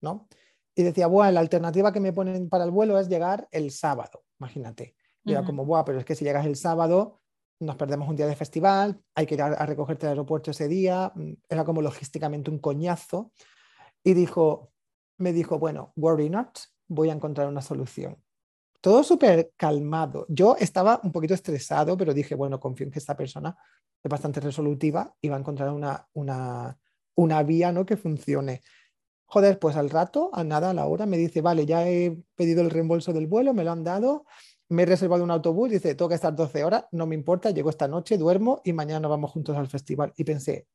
¿no? 0.00 0.28
Y 0.74 0.82
decía, 0.82 1.06
bueno, 1.06 1.30
la 1.32 1.40
alternativa 1.40 1.92
que 1.92 2.00
me 2.00 2.12
ponen 2.12 2.48
para 2.48 2.64
el 2.64 2.72
vuelo 2.72 2.98
es 2.98 3.08
llegar 3.08 3.48
el 3.52 3.70
sábado, 3.70 4.24
imagínate. 4.40 4.96
Y 5.26 5.32
era 5.32 5.44
como, 5.44 5.64
Buah, 5.64 5.84
pero 5.84 5.98
es 5.98 6.04
que 6.04 6.14
si 6.14 6.24
llegas 6.24 6.44
el 6.44 6.56
sábado, 6.56 7.20
nos 7.64 7.76
perdemos 7.76 8.08
un 8.08 8.16
día 8.16 8.26
de 8.26 8.36
festival, 8.36 9.00
hay 9.14 9.26
que 9.26 9.34
ir 9.34 9.42
a, 9.42 9.66
recogerte 9.66 10.06
al 10.06 10.10
aeropuerto 10.10 10.50
ese 10.50 10.68
día. 10.68 11.12
mm, 11.14 11.32
Era 11.48 11.64
como 11.64 11.82
logísticamente 11.82 12.50
un 12.50 12.58
coñazo. 12.58 13.32
Y 14.02 14.14
dijo, 14.14 14.72
me 15.18 15.32
dijo, 15.32 15.58
bueno, 15.58 15.92
worry 15.96 16.28
not, 16.28 16.58
voy 16.88 17.10
a 17.10 17.12
encontrar 17.12 17.48
una 17.48 17.62
solución. 17.62 18.16
Todo 18.80 19.02
súper 19.02 19.52
calmado. 19.56 20.26
Yo 20.28 20.56
estaba 20.58 21.00
un 21.02 21.10
poquito 21.10 21.32
estresado, 21.34 21.96
pero 21.96 22.12
dije, 22.12 22.34
bueno, 22.34 22.60
confío 22.60 22.86
en 22.86 22.92
que 22.92 22.98
esta 22.98 23.16
persona 23.16 23.56
es 24.02 24.10
bastante 24.10 24.40
resolutiva 24.40 25.14
y 25.22 25.28
va 25.30 25.36
a 25.36 25.40
encontrar 25.40 25.70
una, 25.70 26.06
una, 26.12 26.76
una 27.14 27.42
vía 27.42 27.72
¿no? 27.72 27.86
que 27.86 27.96
funcione. 27.96 28.60
Joder, 29.24 29.58
pues 29.58 29.76
al 29.76 29.88
rato, 29.88 30.30
a 30.34 30.44
nada, 30.44 30.70
a 30.70 30.74
la 30.74 30.86
hora, 30.86 31.06
me 31.06 31.16
dice, 31.16 31.40
vale, 31.40 31.64
ya 31.64 31.88
he 31.88 32.16
pedido 32.36 32.60
el 32.60 32.70
reembolso 32.70 33.12
del 33.14 33.26
vuelo, 33.26 33.54
me 33.54 33.64
lo 33.64 33.72
han 33.72 33.82
dado, 33.82 34.26
me 34.68 34.82
he 34.82 34.86
reservado 34.86 35.22
un 35.22 35.30
autobús, 35.30 35.70
dice, 35.70 35.94
tengo 35.94 36.08
que 36.08 36.14
estar 36.14 36.34
12 36.34 36.64
horas, 36.64 36.86
no 36.92 37.06
me 37.06 37.14
importa, 37.14 37.50
llego 37.50 37.70
esta 37.70 37.88
noche, 37.88 38.18
duermo 38.18 38.60
y 38.64 38.72
mañana 38.72 39.08
vamos 39.08 39.30
juntos 39.30 39.56
al 39.56 39.68
festival. 39.68 40.12
Y 40.16 40.24
pensé, 40.24 40.66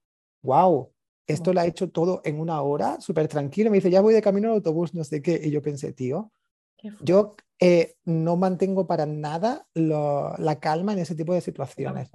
wow, 0.41 0.91
esto 1.27 1.53
lo 1.53 1.61
ha 1.61 1.65
hecho 1.65 1.89
todo 1.89 2.21
en 2.23 2.39
una 2.39 2.61
hora, 2.61 2.99
súper 3.01 3.27
tranquilo. 3.27 3.69
Me 3.69 3.77
dice, 3.77 3.91
ya 3.91 4.01
voy 4.01 4.13
de 4.13 4.21
camino 4.21 4.49
al 4.49 4.55
autobús, 4.55 4.93
no 4.93 5.03
sé 5.03 5.21
qué. 5.21 5.39
Y 5.43 5.51
yo 5.51 5.61
pensé, 5.61 5.93
tío, 5.93 6.31
yo 7.01 7.35
eh, 7.59 7.95
no 8.05 8.35
mantengo 8.35 8.87
para 8.87 9.05
nada 9.05 9.67
la 9.73 10.59
calma 10.59 10.93
en 10.93 10.99
ese 10.99 11.15
tipo 11.15 11.33
de 11.33 11.41
situaciones. 11.41 12.09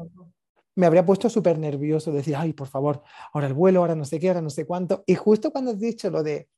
Me 0.77 0.87
habría 0.87 1.07
puesto 1.07 1.29
súper 1.31 1.59
nervioso, 1.59 2.11
decir, 2.11 2.35
ay, 2.37 2.53
por 2.53 2.67
favor, 2.67 3.03
ahora 3.33 3.47
el 3.47 3.55
vuelo, 3.55 3.81
ahora 3.81 3.95
no 3.95 4.05
sé 4.05 4.19
qué, 4.19 4.29
ahora 4.29 4.43
no 4.43 4.51
sé 4.51 4.67
cuánto. 4.67 5.05
Y 5.07 5.15
justo 5.15 5.53
cuando 5.53 5.71
has 5.71 5.79
dicho 5.79 6.11
lo 6.11 6.23
de, 6.23 6.49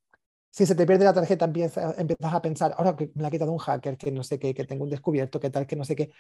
si 0.57 0.65
se 0.65 0.75
te 0.75 0.87
pierde 0.87 1.05
la 1.05 1.13
tarjeta, 1.13 1.45
empiezas, 1.45 1.99
empiezas 1.99 2.33
a 2.33 2.41
pensar, 2.41 2.75
ahora 2.79 2.97
que 2.97 3.11
me 3.15 3.21
la 3.21 3.29
ha 3.29 3.31
quitado 3.31 3.53
un 3.53 3.59
hacker, 3.59 3.99
que 3.99 4.11
no 4.11 4.23
sé 4.23 4.39
qué, 4.39 4.55
que 4.55 4.65
tengo 4.65 4.85
un 4.85 4.91
descubierto, 4.91 5.39
que 5.39 5.51
tal, 5.51 5.67
que 5.67 5.77
no 5.77 5.85
sé 5.85 5.95
qué. 5.95 6.11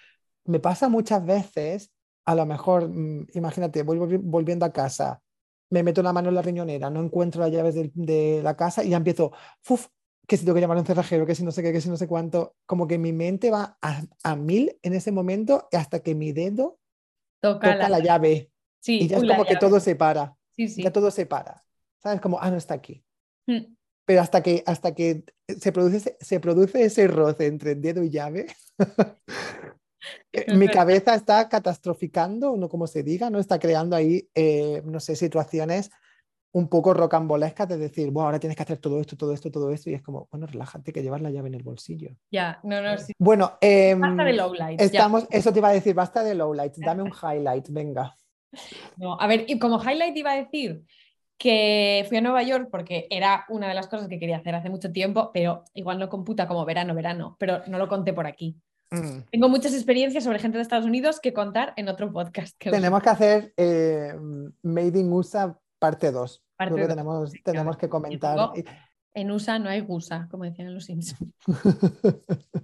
Me 0.45 0.61
pasa 0.61 0.91
muchas 0.91 1.25
veces, 1.25 1.91
a 2.27 2.35
lo 2.35 2.45
mejor, 2.45 2.87
mm, 2.87 3.29
imagínate, 3.33 3.83
vuelvo 3.83 4.07
volviendo 4.21 4.67
a 4.67 4.75
casa, 4.75 5.23
me 5.71 5.83
meto 5.83 6.03
la 6.03 6.13
mano 6.13 6.29
en 6.29 6.35
la 6.35 6.43
riñonera, 6.43 6.91
no 6.91 7.03
encuentro 7.03 7.41
las 7.41 7.51
llaves 7.51 7.77
de, 7.95 8.41
la 8.43 8.55
casa 8.59 8.85
y 8.85 8.91
ya 8.91 8.99
empiezo, 8.99 9.33
uf, 9.71 9.87
que 10.29 10.37
si 10.37 10.45
tengo 10.45 10.55
que 10.55 10.61
llamar 10.61 10.77
a 10.77 10.81
un 10.81 10.87
cerrajero, 10.87 11.25
que 11.25 11.35
si 11.35 11.43
no 11.43 11.51
sé 11.51 11.63
qué, 11.63 11.73
que 11.73 11.81
si 11.81 11.89
no 11.89 11.97
sé 11.97 12.07
cuánto, 12.07 12.57
como 12.67 12.87
que 12.87 12.99
mi 12.99 13.15
mente 13.15 13.51
va 13.51 13.79
a, 13.81 14.37
mil 14.37 14.79
en 14.83 14.93
ese 14.93 15.13
momento 15.13 15.67
hasta 15.73 16.01
que 16.01 16.15
mi 16.15 16.33
dedo 16.33 16.79
toca, 17.41 17.89
la... 17.89 18.01
llave. 18.01 18.51
Sí, 18.81 18.99
y 19.01 19.09
ya 19.09 19.17
es 19.17 19.25
como 19.25 19.47
que 19.47 19.57
todo 19.57 19.81
se 19.81 19.97
para. 19.97 20.37
Sí, 20.51 20.69
sí. 20.69 20.83
Ya 20.83 20.93
todo 20.93 21.11
se 21.11 21.25
para. 21.25 21.65
¿Sabes? 22.03 22.21
Como, 22.21 22.39
ah, 22.39 22.51
no 22.51 22.59
está 22.59 22.75
aquí. 22.75 23.03
Mm. 23.47 23.76
Pero 24.07 24.21
hasta 24.21 24.43
que, 24.43 24.63
hasta 24.67 24.95
que 24.95 25.25
se, 25.49 25.73
produce, 25.73 26.17
se 26.21 26.41
produce 26.41 26.85
ese 26.85 27.09
roce 27.09 27.47
entre 27.47 27.75
dedo 27.75 28.03
y 28.03 28.11
llave, 28.11 28.47
mi 30.55 30.69
cabeza 30.69 31.15
está 31.15 31.49
catastroficando, 31.49 32.57
no 32.57 32.69
como 32.69 32.87
se 32.87 33.03
diga, 33.03 33.31
¿no? 33.31 33.39
Está 33.39 33.59
creando 33.59 33.97
ahí, 33.97 34.29
eh, 34.35 34.81
no 34.85 35.01
sé, 35.01 35.17
situaciones 35.17 35.91
un 36.53 36.69
poco 36.69 36.95
rocambolescas 36.95 37.69
de 37.69 37.77
decir, 37.77 38.11
bueno, 38.11 38.29
ahora 38.29 38.41
tienes 38.41 38.57
que 38.57 38.63
hacer 38.63 38.79
todo 38.79 38.99
esto, 38.99 39.15
todo 39.15 39.35
esto, 39.35 39.51
todo 39.51 39.71
esto, 39.71 39.91
y 39.91 39.95
es 39.95 40.03
como, 40.03 40.27
bueno, 40.31 40.47
relájate 40.47 40.91
que 40.91 41.03
llevas 41.03 41.21
la 41.21 41.31
llave 41.31 41.49
en 41.49 41.55
el 41.55 41.63
bolsillo. 41.63 42.17
Ya, 42.31 42.61
no, 42.63 42.81
no, 42.81 42.97
sí. 42.97 43.13
Bueno, 43.19 43.59
em, 43.61 44.01
basta 44.01 44.25
de 44.25 44.33
lowlights. 44.33 44.83
Estamos, 44.83 45.27
eso 45.31 45.53
te 45.53 45.59
iba 45.59 45.69
a 45.69 45.73
decir, 45.73 45.95
basta 45.95 46.25
de 46.25 46.35
lowlights, 46.35 46.79
dame 46.81 47.03
un 47.03 47.13
highlight, 47.13 47.69
venga. 47.69 48.17
No, 48.97 49.21
a 49.21 49.27
ver, 49.27 49.45
y 49.49 49.59
como 49.59 49.83
highlight 49.83 50.17
iba 50.17 50.33
a 50.33 50.37
decir 50.37 50.83
que 51.39 52.05
fui 52.09 52.17
a 52.19 52.21
Nueva 52.21 52.43
York 52.43 52.69
porque 52.71 53.07
era 53.11 53.45
una 53.49 53.69
de 53.69 53.75
las 53.75 53.89
cosas 53.89 54.09
que 54.09 54.19
quería 54.19 54.39
hacer 54.39 54.55
hace 54.55 54.71
mucho 54.71 54.93
tiempo, 54.93 55.31
pero 55.33 55.65
igual 55.75 55.99
no 55.99 56.09
computa 56.09 56.49
como 56.49 56.65
verano, 56.65 56.95
verano, 56.95 57.37
pero 57.39 57.63
no 57.67 57.79
lo 57.79 57.89
conté 57.89 58.13
por 58.13 58.27
aquí. 58.27 58.57
Mm. 58.91 59.23
Tengo 59.31 59.49
muchas 59.49 59.75
experiencias 59.75 60.25
sobre 60.25 60.39
gente 60.39 60.59
de 60.59 60.63
Estados 60.63 60.87
Unidos 60.87 61.21
que 61.21 61.33
contar 61.33 61.75
en 61.77 61.89
otro 61.89 62.13
podcast. 62.13 62.57
tenemos 62.59 63.03
que 63.03 63.11
hacer 63.11 63.53
eh, 63.57 64.15
Made 64.63 64.99
in 64.99 65.13
USA 65.13 65.59
parte 65.79 66.11
2. 66.11 66.43
Creo 66.59 66.77
que 66.77 66.87
tenemos, 66.87 67.33
tenemos 67.45 67.77
que 67.77 67.89
comentar. 67.89 68.53
en 69.13 69.31
USA 69.31 69.59
no 69.59 69.69
hay 69.69 69.81
gusa, 69.81 70.29
como 70.31 70.45
decían 70.45 70.73
los 70.73 70.85
Simpsons. 70.85 71.35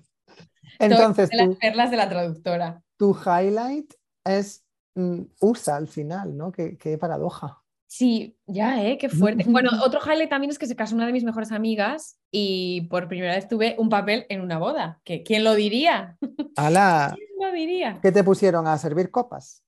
Entonces, 0.78 1.28
de 1.28 1.37
las 1.37 1.56
perlas 1.56 1.90
de 1.90 1.96
la 1.96 2.08
traductora. 2.08 2.82
Tu 2.96 3.14
highlight 3.14 3.92
es 4.24 4.64
mm, 4.94 5.22
USA 5.40 5.76
al 5.76 5.88
final, 5.88 6.37
¿no? 6.37 6.50
qué 6.50 6.98
paradoja. 6.98 7.62
Sí, 7.94 8.38
ya, 8.46 8.83
¿eh? 8.83 8.96
Qué 8.96 9.11
fuerte. 9.11 9.44
Bueno, 9.46 9.68
otro 9.85 10.00
highlight 10.00 10.31
también 10.31 10.50
es 10.50 10.59
que 10.59 10.66
se 10.66 10.74
casó 10.74 10.94
una 10.94 11.05
de 11.05 11.12
mis 11.12 11.24
mejores 11.24 11.52
amigas 11.52 12.18
y 12.31 12.88
por 12.88 13.07
primera 13.07 13.35
vez 13.35 13.48
tuve 13.48 13.76
un 13.78 13.90
papel 13.90 14.24
en 14.31 14.40
una 14.40 14.57
boda. 14.57 15.02
¿Quién 15.05 15.44
lo 15.44 15.55
diría? 15.55 16.16
¡Hala! 16.57 17.14
¿Quién 17.14 17.28
lo 17.38 17.52
diría? 17.52 17.98
¿Qué 18.00 18.11
te 18.11 18.24
pusieron 18.24 18.66
a 18.66 18.78
servir 18.78 19.11
copas? 19.11 19.62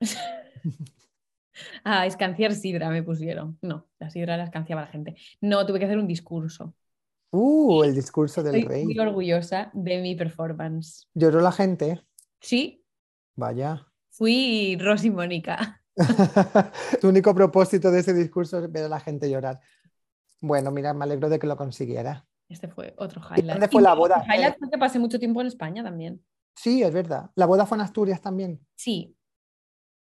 a 1.84 2.06
escanciar 2.06 2.54
sidra 2.54 2.88
me 2.88 3.02
pusieron. 3.02 3.58
No, 3.60 3.86
la 3.98 4.08
sidra 4.08 4.38
la 4.38 4.44
escanciaba 4.44 4.80
la 4.80 4.88
gente. 4.88 5.16
No, 5.42 5.66
tuve 5.66 5.78
que 5.78 5.84
hacer 5.84 5.98
un 5.98 6.08
discurso. 6.08 6.74
Uh, 7.32 7.82
el 7.82 7.94
discurso 7.94 8.42
del 8.42 8.54
Estoy 8.54 8.76
rey. 8.76 8.84
Muy 8.86 8.98
orgullosa 8.98 9.70
de 9.74 10.00
mi 10.00 10.14
performance. 10.14 11.06
¿Lloró 11.12 11.42
la 11.42 11.52
gente? 11.52 12.02
Sí. 12.40 12.82
Vaya. 13.36 13.86
Fui 14.08 14.78
Rosy 14.80 15.10
Mónica. 15.10 15.77
tu 17.00 17.08
único 17.08 17.34
propósito 17.34 17.90
de 17.90 18.00
ese 18.00 18.14
discurso 18.14 18.58
es 18.58 18.70
ver 18.70 18.84
a 18.84 18.88
la 18.88 19.00
gente 19.00 19.30
llorar. 19.30 19.60
Bueno, 20.40 20.70
mira, 20.70 20.94
me 20.94 21.04
alegro 21.04 21.28
de 21.28 21.38
que 21.38 21.46
lo 21.46 21.56
consiguiera. 21.56 22.26
Este 22.48 22.68
fue 22.68 22.94
otro 22.96 23.20
highlight. 23.20 23.52
¿Dónde 23.52 23.68
fue 23.68 23.82
la 23.82 23.94
boda? 23.94 24.24
Highlight 24.24 24.58
fue 24.58 24.70
que 24.70 24.78
pasé 24.78 24.98
mucho 24.98 25.18
tiempo 25.18 25.40
en 25.40 25.48
España 25.48 25.82
también. 25.82 26.24
Sí, 26.54 26.82
es 26.82 26.92
verdad. 26.92 27.30
¿La 27.34 27.46
boda 27.46 27.66
fue 27.66 27.76
en 27.76 27.82
Asturias 27.82 28.20
también? 28.20 28.60
Sí. 28.74 29.14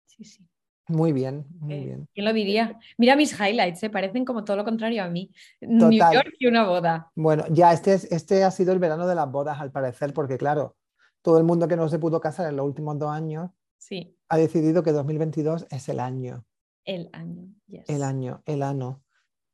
Sí, 0.05 0.23
sí. 0.23 0.47
Muy 0.87 1.13
bien, 1.13 1.45
muy 1.59 1.85
bien. 1.85 2.09
¿Quién 2.13 2.25
lo 2.25 2.33
diría? 2.33 2.77
Mira 2.97 3.15
mis 3.15 3.39
highlights, 3.39 3.79
se 3.79 3.89
parecen 3.89 4.25
como 4.25 4.43
todo 4.43 4.57
lo 4.57 4.65
contrario 4.65 5.03
a 5.03 5.07
mí. 5.07 5.31
New 5.61 5.91
York 5.91 6.33
y 6.39 6.47
una 6.47 6.65
boda. 6.65 7.11
Bueno, 7.15 7.45
ya 7.49 7.71
este, 7.71 7.93
este 7.93 8.43
ha 8.43 8.51
sido 8.51 8.73
el 8.73 8.79
verano 8.79 9.07
de 9.07 9.15
las 9.15 9.31
bodas, 9.31 9.61
al 9.61 9.71
parecer, 9.71 10.13
porque 10.13 10.37
claro, 10.37 10.75
todo 11.21 11.37
el 11.37 11.45
mundo 11.45 11.67
que 11.67 11.77
no 11.77 11.87
se 11.87 11.99
pudo 11.99 12.19
casar 12.19 12.49
en 12.49 12.57
los 12.57 12.65
últimos 12.65 12.99
dos 12.99 13.09
años 13.09 13.51
sí. 13.81 14.15
Ha 14.31 14.37
decidido 14.37 14.81
que 14.81 14.93
2022 14.93 15.67
es 15.69 15.89
el 15.89 15.99
año. 15.99 16.45
El 16.85 17.09
año, 17.11 17.53
El 17.67 18.01
año, 18.01 18.41
el 18.45 18.63
ano. 18.63 19.03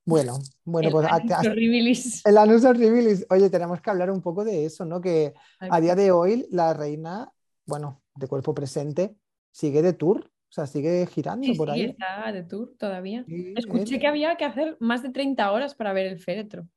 Bueno, 0.05 0.37
bueno, 0.65 0.87
el 0.87 0.93
pues 0.93 1.45
horribilis. 1.45 2.25
el 2.25 2.37
anus 2.37 2.63
horribilis. 2.63 3.25
Oye, 3.31 3.49
tenemos 3.49 3.81
que 3.81 3.89
hablar 3.89 4.11
un 4.11 4.21
poco 4.21 4.45
de 4.45 4.65
eso, 4.65 4.85
¿no? 4.85 5.01
Que 5.01 5.33
a 5.59 5.81
día 5.81 5.95
de 5.95 6.11
hoy 6.11 6.47
la 6.51 6.75
reina, 6.75 7.31
bueno, 7.65 8.03
de 8.15 8.27
cuerpo 8.27 8.53
presente, 8.53 9.15
sigue 9.51 9.81
de 9.81 9.93
tour, 9.93 10.23
o 10.23 10.51
sea, 10.51 10.67
sigue 10.67 11.07
girando 11.07 11.47
por 11.57 11.71
ahí. 11.71 11.85
Sí, 11.85 11.89
está 11.89 12.31
de 12.31 12.43
tour 12.43 12.75
todavía. 12.77 13.25
Escuché 13.55 13.97
que 13.97 14.07
había 14.07 14.35
que 14.37 14.45
hacer 14.45 14.77
más 14.79 15.01
de 15.01 15.09
30 15.09 15.51
horas 15.51 15.73
para 15.73 15.91
ver 15.91 16.05
el 16.05 16.19
féretro. 16.19 16.67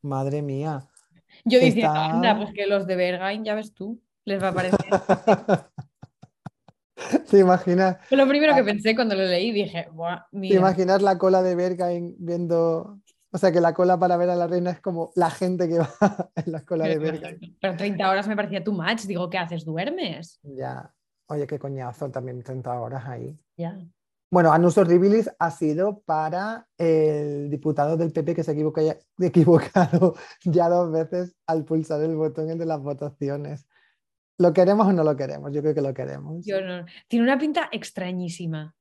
Madre 0.00 0.40
mía. 0.40 0.88
Yo 1.44 1.60
decía, 1.60 1.92
anda, 1.92 2.34
pues 2.34 2.52
que 2.54 2.66
los 2.66 2.86
de 2.86 2.96
Bergain, 2.96 3.44
ya 3.44 3.54
ves 3.54 3.74
tú, 3.74 4.00
les 4.24 4.42
va 4.42 4.48
a 4.48 4.54
parecer. 4.54 4.78
¿Te 7.30 7.38
imaginas? 7.38 7.96
Fue 8.08 8.16
lo 8.16 8.26
primero 8.26 8.54
que 8.54 8.64
pensé 8.64 8.94
cuando 8.94 9.14
lo 9.14 9.22
leí, 9.22 9.52
dije, 9.52 9.88
Buah, 9.92 10.26
¿Te 10.30 10.54
imaginas 10.54 11.02
la 11.02 11.18
cola 11.18 11.42
de 11.42 11.54
Bergain 11.54 12.14
viendo... 12.18 12.98
O 13.34 13.38
sea, 13.38 13.50
que 13.50 13.62
la 13.62 13.72
cola 13.72 13.98
para 13.98 14.18
ver 14.18 14.28
a 14.28 14.36
la 14.36 14.46
reina 14.46 14.70
es 14.70 14.80
como 14.80 15.10
la 15.16 15.30
gente 15.30 15.66
que 15.66 15.78
va 15.80 16.30
en 16.36 16.52
la 16.52 16.64
cola 16.64 16.86
de 16.86 16.98
Bergain. 16.98 17.56
Pero 17.60 17.76
30 17.76 18.10
horas 18.10 18.28
me 18.28 18.36
parecía 18.36 18.62
too 18.62 18.74
much. 18.74 19.02
Digo, 19.06 19.30
¿qué 19.30 19.38
haces? 19.38 19.64
¿Duermes? 19.64 20.38
Ya. 20.42 20.92
Oye, 21.28 21.46
qué 21.46 21.58
coñazo 21.58 22.10
también 22.10 22.42
30 22.42 22.78
horas 22.78 23.06
ahí. 23.06 23.38
Ya. 23.56 23.78
Bueno, 24.32 24.50
Anus 24.50 24.78
Horribilis 24.78 25.30
ha 25.38 25.50
sido 25.50 26.00
para 26.06 26.66
el 26.78 27.50
diputado 27.50 27.98
del 27.98 28.12
PP 28.12 28.34
que 28.34 28.42
se 28.42 28.52
ha 28.52 28.54
equivocado 29.18 30.14
ya 30.42 30.70
dos 30.70 30.90
veces 30.90 31.36
al 31.46 31.66
pulsar 31.66 32.00
el 32.02 32.16
botón 32.16 32.56
de 32.56 32.64
las 32.64 32.80
votaciones. 32.80 33.66
¿Lo 34.38 34.52
queremos 34.52 34.86
o 34.86 34.92
no 34.92 35.04
lo 35.04 35.16
queremos? 35.16 35.52
Yo 35.52 35.62
creo 35.62 35.74
que 35.74 35.82
lo 35.82 35.94
queremos. 35.94 36.44
Yo 36.44 36.60
no. 36.60 36.84
Tiene 37.08 37.24
una 37.24 37.38
pinta 37.38 37.68
extrañísima. 37.70 38.74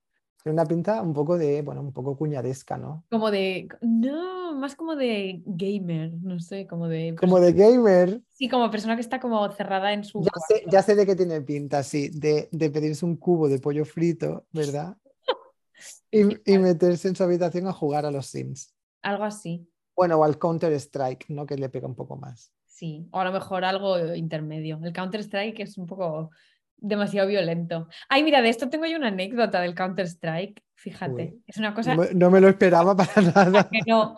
Tiene 0.43 0.53
una 0.53 0.65
pinta 0.65 1.01
un 1.01 1.13
poco 1.13 1.37
de, 1.37 1.61
bueno, 1.61 1.81
un 1.81 1.93
poco 1.93 2.17
cuñadesca, 2.17 2.77
¿no? 2.77 3.05
Como 3.11 3.29
de, 3.29 3.67
no, 3.81 4.55
más 4.55 4.75
como 4.75 4.95
de 4.95 5.43
gamer, 5.45 6.13
no 6.13 6.39
sé, 6.39 6.65
como 6.65 6.87
de... 6.87 7.15
Como 7.19 7.39
de 7.39 7.53
gamer. 7.53 8.21
Sí, 8.29 8.49
como 8.49 8.71
persona 8.71 8.95
que 8.95 9.01
está 9.01 9.19
como 9.19 9.47
cerrada 9.51 9.93
en 9.93 10.03
su... 10.03 10.23
Ya, 10.23 10.31
sé, 10.47 10.63
ya 10.67 10.81
sé, 10.81 10.95
de 10.95 11.05
qué 11.05 11.15
tiene 11.15 11.41
pinta, 11.41 11.83
sí, 11.83 12.09
de, 12.09 12.49
de 12.51 12.71
pedirse 12.71 13.05
un 13.05 13.17
cubo 13.17 13.49
de 13.49 13.59
pollo 13.59 13.85
frito, 13.85 14.47
¿verdad? 14.51 14.97
y, 16.11 16.51
y 16.51 16.57
meterse 16.57 17.09
en 17.09 17.15
su 17.15 17.23
habitación 17.23 17.67
a 17.67 17.73
jugar 17.73 18.07
a 18.07 18.11
los 18.11 18.25
Sims. 18.25 18.73
Algo 19.03 19.25
así. 19.25 19.67
Bueno, 19.95 20.17
o 20.17 20.23
al 20.23 20.39
Counter 20.39 20.73
Strike, 20.73 21.25
¿no? 21.29 21.45
Que 21.45 21.55
le 21.55 21.69
pega 21.69 21.85
un 21.85 21.95
poco 21.95 22.15
más. 22.15 22.51
Sí, 22.81 23.07
o 23.11 23.19
a 23.19 23.25
lo 23.25 23.31
mejor 23.31 23.63
algo 23.63 24.15
intermedio. 24.15 24.79
El 24.83 24.91
Counter-Strike 24.91 25.59
es 25.59 25.77
un 25.77 25.85
poco 25.85 26.31
demasiado 26.77 27.27
violento. 27.27 27.87
Ay, 28.09 28.23
mira, 28.23 28.41
de 28.41 28.49
esto 28.49 28.71
tengo 28.71 28.87
yo 28.87 28.97
una 28.97 29.09
anécdota 29.09 29.61
del 29.61 29.75
Counter-Strike. 29.75 30.63
Fíjate, 30.73 31.37
es 31.45 31.57
una 31.57 31.75
cosa... 31.75 31.95
No 31.95 32.31
me, 32.31 32.41
lo 32.41 32.47
esperaba 32.49 32.97
para 32.97 33.21
nada. 33.35 33.69
no. 33.85 34.15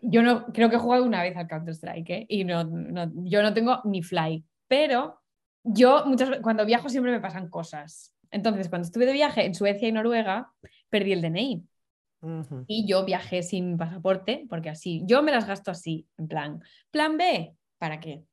Yo 0.00 0.22
no 0.22 0.46
creo 0.46 0.70
que 0.70 0.76
he 0.76 0.78
jugado 0.78 1.04
una 1.04 1.22
vez 1.22 1.36
al 1.36 1.46
Counter-Strike 1.46 2.10
¿eh? 2.10 2.26
y 2.26 2.44
no, 2.44 2.62
yo 3.16 3.42
no 3.42 3.52
tengo 3.52 3.82
ni 3.84 4.02
fly, 4.02 4.42
pero 4.66 5.20
yo 5.62 6.06
muchas, 6.06 6.30
cuando 6.40 6.64
viajo 6.64 6.88
siempre 6.88 7.12
me 7.12 7.20
pasan 7.20 7.50
cosas. 7.50 8.14
Entonces, 8.30 8.70
cuando 8.70 8.86
estuve 8.86 9.04
de 9.04 9.12
viaje 9.12 9.44
en 9.44 9.54
Suecia 9.54 9.86
y 9.86 9.92
Noruega, 9.92 10.50
perdí 10.88 11.12
el 11.12 11.20
DNI. 11.20 11.66
Y 12.68 12.86
yo 12.86 13.04
viajé 13.04 13.42
sin 13.42 13.76
pasaporte, 13.76 14.46
porque 14.48 14.70
así, 14.70 15.02
yo 15.06 15.22
me 15.22 15.32
las 15.32 15.46
gasto 15.46 15.70
así, 15.70 16.06
en 16.18 16.28
plan, 16.28 16.62
plan 16.90 17.16
B, 17.16 17.54
¿para 17.78 17.98
qué? 17.98 18.24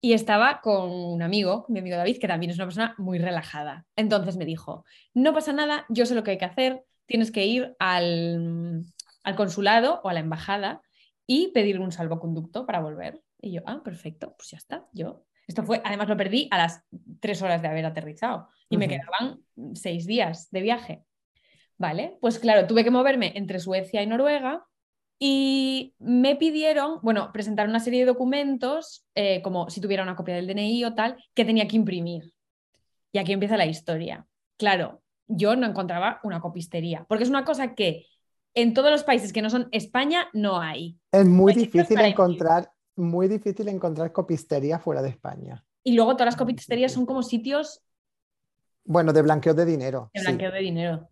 Y 0.00 0.14
estaba 0.14 0.60
con 0.60 0.90
un 0.90 1.22
amigo, 1.22 1.64
mi 1.68 1.78
amigo 1.78 1.96
David, 1.96 2.18
que 2.18 2.26
también 2.26 2.50
es 2.50 2.56
una 2.56 2.66
persona 2.66 2.94
muy 2.98 3.18
relajada. 3.18 3.86
Entonces 3.94 4.36
me 4.36 4.44
dijo, 4.44 4.84
no 5.14 5.32
pasa 5.32 5.52
nada, 5.52 5.86
yo 5.88 6.06
sé 6.06 6.16
lo 6.16 6.24
que 6.24 6.32
hay 6.32 6.38
que 6.38 6.44
hacer, 6.44 6.82
tienes 7.06 7.30
que 7.30 7.46
ir 7.46 7.76
al, 7.78 8.84
al 9.22 9.36
consulado 9.36 10.00
o 10.02 10.08
a 10.08 10.12
la 10.12 10.20
embajada 10.20 10.82
y 11.26 11.52
pedir 11.52 11.78
un 11.78 11.92
salvoconducto 11.92 12.66
para 12.66 12.80
volver. 12.80 13.22
Y 13.40 13.52
yo, 13.52 13.62
ah, 13.66 13.80
perfecto, 13.84 14.34
pues 14.36 14.50
ya 14.50 14.58
está, 14.58 14.86
yo 14.92 15.24
Esto 15.46 15.62
fue, 15.62 15.80
además 15.84 16.08
lo 16.08 16.16
perdí 16.16 16.48
a 16.50 16.58
las 16.58 16.84
tres 17.20 17.42
horas 17.42 17.62
de 17.62 17.68
haber 17.68 17.86
aterrizado 17.86 18.48
y 18.68 18.78
me 18.78 18.88
quedaban 18.88 19.40
seis 19.74 20.06
días 20.06 20.50
de 20.50 20.62
viaje. 20.62 21.04
Vale, 21.82 22.16
pues 22.20 22.38
claro, 22.38 22.68
tuve 22.68 22.84
que 22.84 22.92
moverme 22.92 23.32
entre 23.34 23.58
Suecia 23.58 24.04
y 24.04 24.06
Noruega 24.06 24.64
y 25.18 25.96
me 25.98 26.36
pidieron, 26.36 27.00
bueno, 27.02 27.30
presentar 27.32 27.68
una 27.68 27.80
serie 27.80 27.98
de 27.98 28.06
documentos, 28.06 29.04
eh, 29.16 29.42
como 29.42 29.68
si 29.68 29.80
tuviera 29.80 30.04
una 30.04 30.14
copia 30.14 30.36
del 30.36 30.46
DNI 30.46 30.84
o 30.84 30.94
tal, 30.94 31.16
que 31.34 31.44
tenía 31.44 31.66
que 31.66 31.74
imprimir. 31.74 32.34
Y 33.10 33.18
aquí 33.18 33.32
empieza 33.32 33.56
la 33.56 33.66
historia. 33.66 34.28
Claro, 34.58 35.02
yo 35.26 35.56
no 35.56 35.66
encontraba 35.66 36.20
una 36.22 36.40
copistería, 36.40 37.04
porque 37.08 37.24
es 37.24 37.30
una 37.30 37.44
cosa 37.44 37.74
que 37.74 38.06
en 38.54 38.74
todos 38.74 38.92
los 38.92 39.02
países 39.02 39.32
que 39.32 39.42
no 39.42 39.50
son 39.50 39.66
España 39.72 40.28
no 40.32 40.60
hay. 40.60 41.00
Es 41.10 41.26
muy 41.26 41.52
difícil 41.52 41.98
encontrar, 41.98 42.70
muy 42.94 43.26
difícil 43.26 43.66
encontrar 43.66 44.12
copistería 44.12 44.78
fuera 44.78 45.02
de 45.02 45.08
España. 45.08 45.66
Y 45.82 45.94
luego 45.94 46.12
todas 46.12 46.26
las 46.26 46.36
copisterías 46.36 46.92
son 46.92 47.06
como 47.06 47.24
sitios 47.24 47.82
Bueno, 48.84 49.12
de 49.12 49.22
blanqueo 49.22 49.54
de 49.54 49.64
dinero. 49.64 50.10
de 50.12 50.20
sí. 50.20 50.26
blanqueo 50.26 50.50
de 50.50 50.58
dinero. 50.60 51.08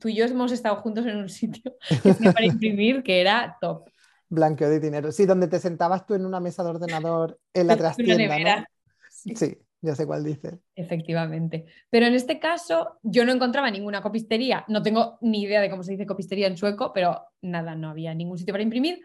Tú 0.00 0.08
y 0.08 0.14
yo 0.16 0.24
hemos 0.24 0.50
estado 0.52 0.76
juntos 0.76 1.06
en 1.06 1.16
un 1.16 1.28
sitio 1.28 1.76
que 2.02 2.14
para 2.14 2.44
imprimir 2.46 3.02
que 3.02 3.20
era 3.20 3.56
top. 3.60 3.88
Blanqueo 4.28 4.68
de 4.70 4.80
dinero. 4.80 5.12
Sí, 5.12 5.26
donde 5.26 5.46
te 5.46 5.60
sentabas 5.60 6.06
tú 6.06 6.14
en 6.14 6.24
una 6.26 6.40
mesa 6.40 6.64
de 6.64 6.70
ordenador 6.70 7.38
en 7.52 7.66
la 7.66 7.76
trastienda. 7.76 8.38
¿no? 8.60 8.64
Sí, 9.10 9.36
Sí, 9.36 9.58
ya 9.82 9.94
sé 9.94 10.06
cuál 10.06 10.24
dices. 10.24 10.54
efectivamente. 10.74 11.66
Pero 11.90 12.06
en 12.06 12.14
este 12.14 12.40
caso 12.40 12.98
yo 13.02 13.24
no 13.24 13.32
encontraba 13.32 13.70
ninguna 13.70 14.00
copistería. 14.02 14.64
No 14.68 14.82
tengo 14.82 15.18
ni 15.20 15.42
idea 15.42 15.60
de 15.60 15.70
cómo 15.70 15.82
se 15.82 15.92
dice 15.92 16.06
copistería 16.06 16.46
en 16.46 16.56
sueco, 16.56 16.92
pero 16.92 17.26
nada, 17.42 17.74
no 17.74 17.90
había 17.90 18.14
ningún 18.14 18.38
sitio 18.38 18.52
para 18.52 18.62
imprimir. 18.64 19.00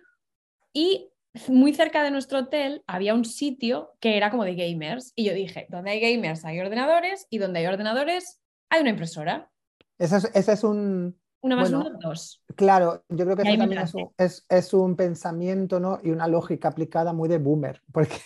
Y 0.74 1.12
muy 1.50 1.74
cerca 1.74 2.04
de 2.04 2.12
nuestro 2.12 2.40
hotel 2.40 2.84
había 2.88 3.14
un 3.14 3.26
sitio 3.26 3.92
que 4.00 4.18
era 4.18 4.30
como 4.32 4.44
de 4.46 4.56
gamers. 4.56 5.14
Y 5.16 5.26
yo 5.26 5.34
dije, 5.34 5.68
donde 5.70 5.92
hay 5.92 6.00
gamers 6.00 6.46
hay 6.46 6.60
ordenadores 6.60 7.28
y 7.30 7.38
donde 7.38 7.60
hay 7.60 7.66
ordenadores 7.68 8.40
hay 8.70 8.82
una 8.82 8.92
impresora. 8.92 9.50
Ese 9.98 10.18
es, 10.18 10.32
ese 10.34 10.54
es 10.54 10.64
un, 10.64 11.18
Una 11.42 11.56
más 11.56 11.70
Bueno, 11.70 11.88
uno, 11.90 12.00
dos. 12.00 12.44
claro, 12.56 13.04
yo 13.10 13.26
creo 13.26 13.36
que 13.36 13.42
eso 13.44 13.58
también 13.58 13.82
es 13.82 13.94
un, 13.96 14.10
es- 14.18 14.46
es 14.50 14.74
un 14.74 14.96
pensamiento 14.96 15.80
¿no? 15.80 16.00
y 16.04 16.12
una 16.12 16.28
lógica 16.28 16.68
aplicada 16.70 17.14
muy 17.14 17.30
de 17.30 17.38
boomer, 17.40 17.82
porque, 17.92 18.20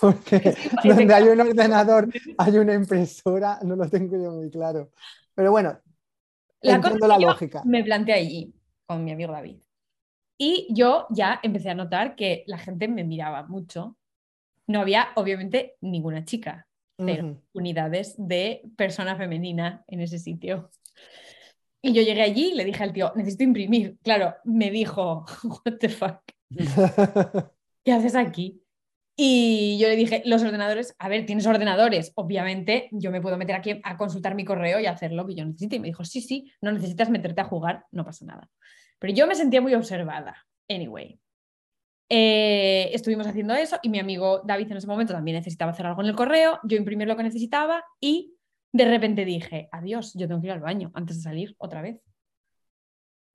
porque 0.00 0.54
donde 0.84 1.14
hay 1.14 1.28
un 1.28 1.40
ordenador 1.40 2.08
hay 2.38 2.58
una 2.58 2.74
impresora, 2.74 3.58
no 3.62 3.76
lo 3.76 3.88
tengo 3.88 4.16
yo 4.22 4.30
muy 4.32 4.50
claro. 4.50 4.90
Pero 5.34 5.50
bueno, 5.50 5.78
La 6.62 6.80
cosa 6.80 6.88
entiendo 6.88 7.06
es 7.06 7.08
la 7.08 7.18
lógica. 7.18 7.62
me 7.64 7.84
planteé 7.84 8.14
allí 8.14 8.54
con 8.86 9.04
mi 9.04 9.12
amigo 9.12 9.32
David. 9.32 9.58
Y 10.36 10.66
yo 10.70 11.06
ya 11.10 11.40
empecé 11.42 11.70
a 11.70 11.74
notar 11.74 12.16
que 12.16 12.44
la 12.46 12.58
gente 12.58 12.88
me 12.88 13.04
miraba 13.04 13.46
mucho. 13.46 13.96
No 14.66 14.80
había, 14.80 15.08
obviamente, 15.16 15.76
ninguna 15.80 16.24
chica. 16.24 16.66
Cero 16.96 17.24
Ujú. 17.24 17.42
unidades 17.54 18.14
de 18.18 18.62
persona 18.76 19.16
femenina 19.16 19.84
en 19.88 20.00
ese 20.00 20.18
sitio. 20.18 20.70
Y 21.82 21.92
yo 21.92 22.02
llegué 22.02 22.22
allí 22.22 22.52
y 22.52 22.54
le 22.54 22.64
dije 22.64 22.82
al 22.82 22.92
tío, 22.92 23.12
necesito 23.14 23.42
imprimir. 23.42 23.98
Claro, 24.02 24.34
me 24.44 24.70
dijo, 24.70 25.26
what 25.66 25.78
the 25.78 25.88
fuck, 25.88 26.20
¿qué 27.84 27.92
haces 27.92 28.14
aquí? 28.14 28.62
Y 29.16 29.78
yo 29.78 29.88
le 29.88 29.96
dije, 29.96 30.22
los 30.24 30.42
ordenadores, 30.42 30.96
a 30.98 31.08
ver, 31.08 31.24
tienes 31.24 31.46
ordenadores, 31.46 32.12
obviamente 32.16 32.88
yo 32.90 33.12
me 33.12 33.20
puedo 33.20 33.36
meter 33.36 33.54
aquí 33.54 33.80
a 33.84 33.96
consultar 33.96 34.34
mi 34.34 34.44
correo 34.44 34.80
y 34.80 34.86
hacer 34.86 35.12
lo 35.12 35.26
que 35.26 35.34
yo 35.34 35.44
necesite. 35.44 35.76
Y 35.76 35.80
me 35.80 35.88
dijo, 35.88 36.04
sí, 36.04 36.20
sí, 36.20 36.50
no 36.60 36.72
necesitas 36.72 37.10
meterte 37.10 37.40
a 37.40 37.44
jugar, 37.44 37.84
no 37.92 38.04
pasa 38.04 38.24
nada. 38.24 38.50
Pero 39.04 39.12
yo 39.12 39.26
me 39.26 39.34
sentía 39.34 39.60
muy 39.60 39.74
observada. 39.74 40.46
Anyway, 40.66 41.20
Eh, 42.08 42.88
estuvimos 42.94 43.26
haciendo 43.26 43.52
eso 43.52 43.76
y 43.82 43.90
mi 43.90 43.98
amigo 43.98 44.40
David 44.46 44.70
en 44.70 44.78
ese 44.78 44.86
momento 44.86 45.12
también 45.12 45.36
necesitaba 45.36 45.72
hacer 45.72 45.84
algo 45.84 46.00
en 46.00 46.08
el 46.08 46.14
correo, 46.14 46.58
yo 46.64 46.78
imprimí 46.78 47.04
lo 47.04 47.14
que 47.14 47.22
necesitaba 47.22 47.84
y 48.00 48.34
de 48.72 48.86
repente 48.86 49.26
dije, 49.26 49.68
adiós, 49.72 50.14
yo 50.14 50.26
tengo 50.26 50.40
que 50.40 50.46
ir 50.46 50.52
al 50.54 50.60
baño 50.60 50.90
antes 50.94 51.18
de 51.18 51.22
salir 51.22 51.54
otra 51.58 51.82
vez. 51.82 52.00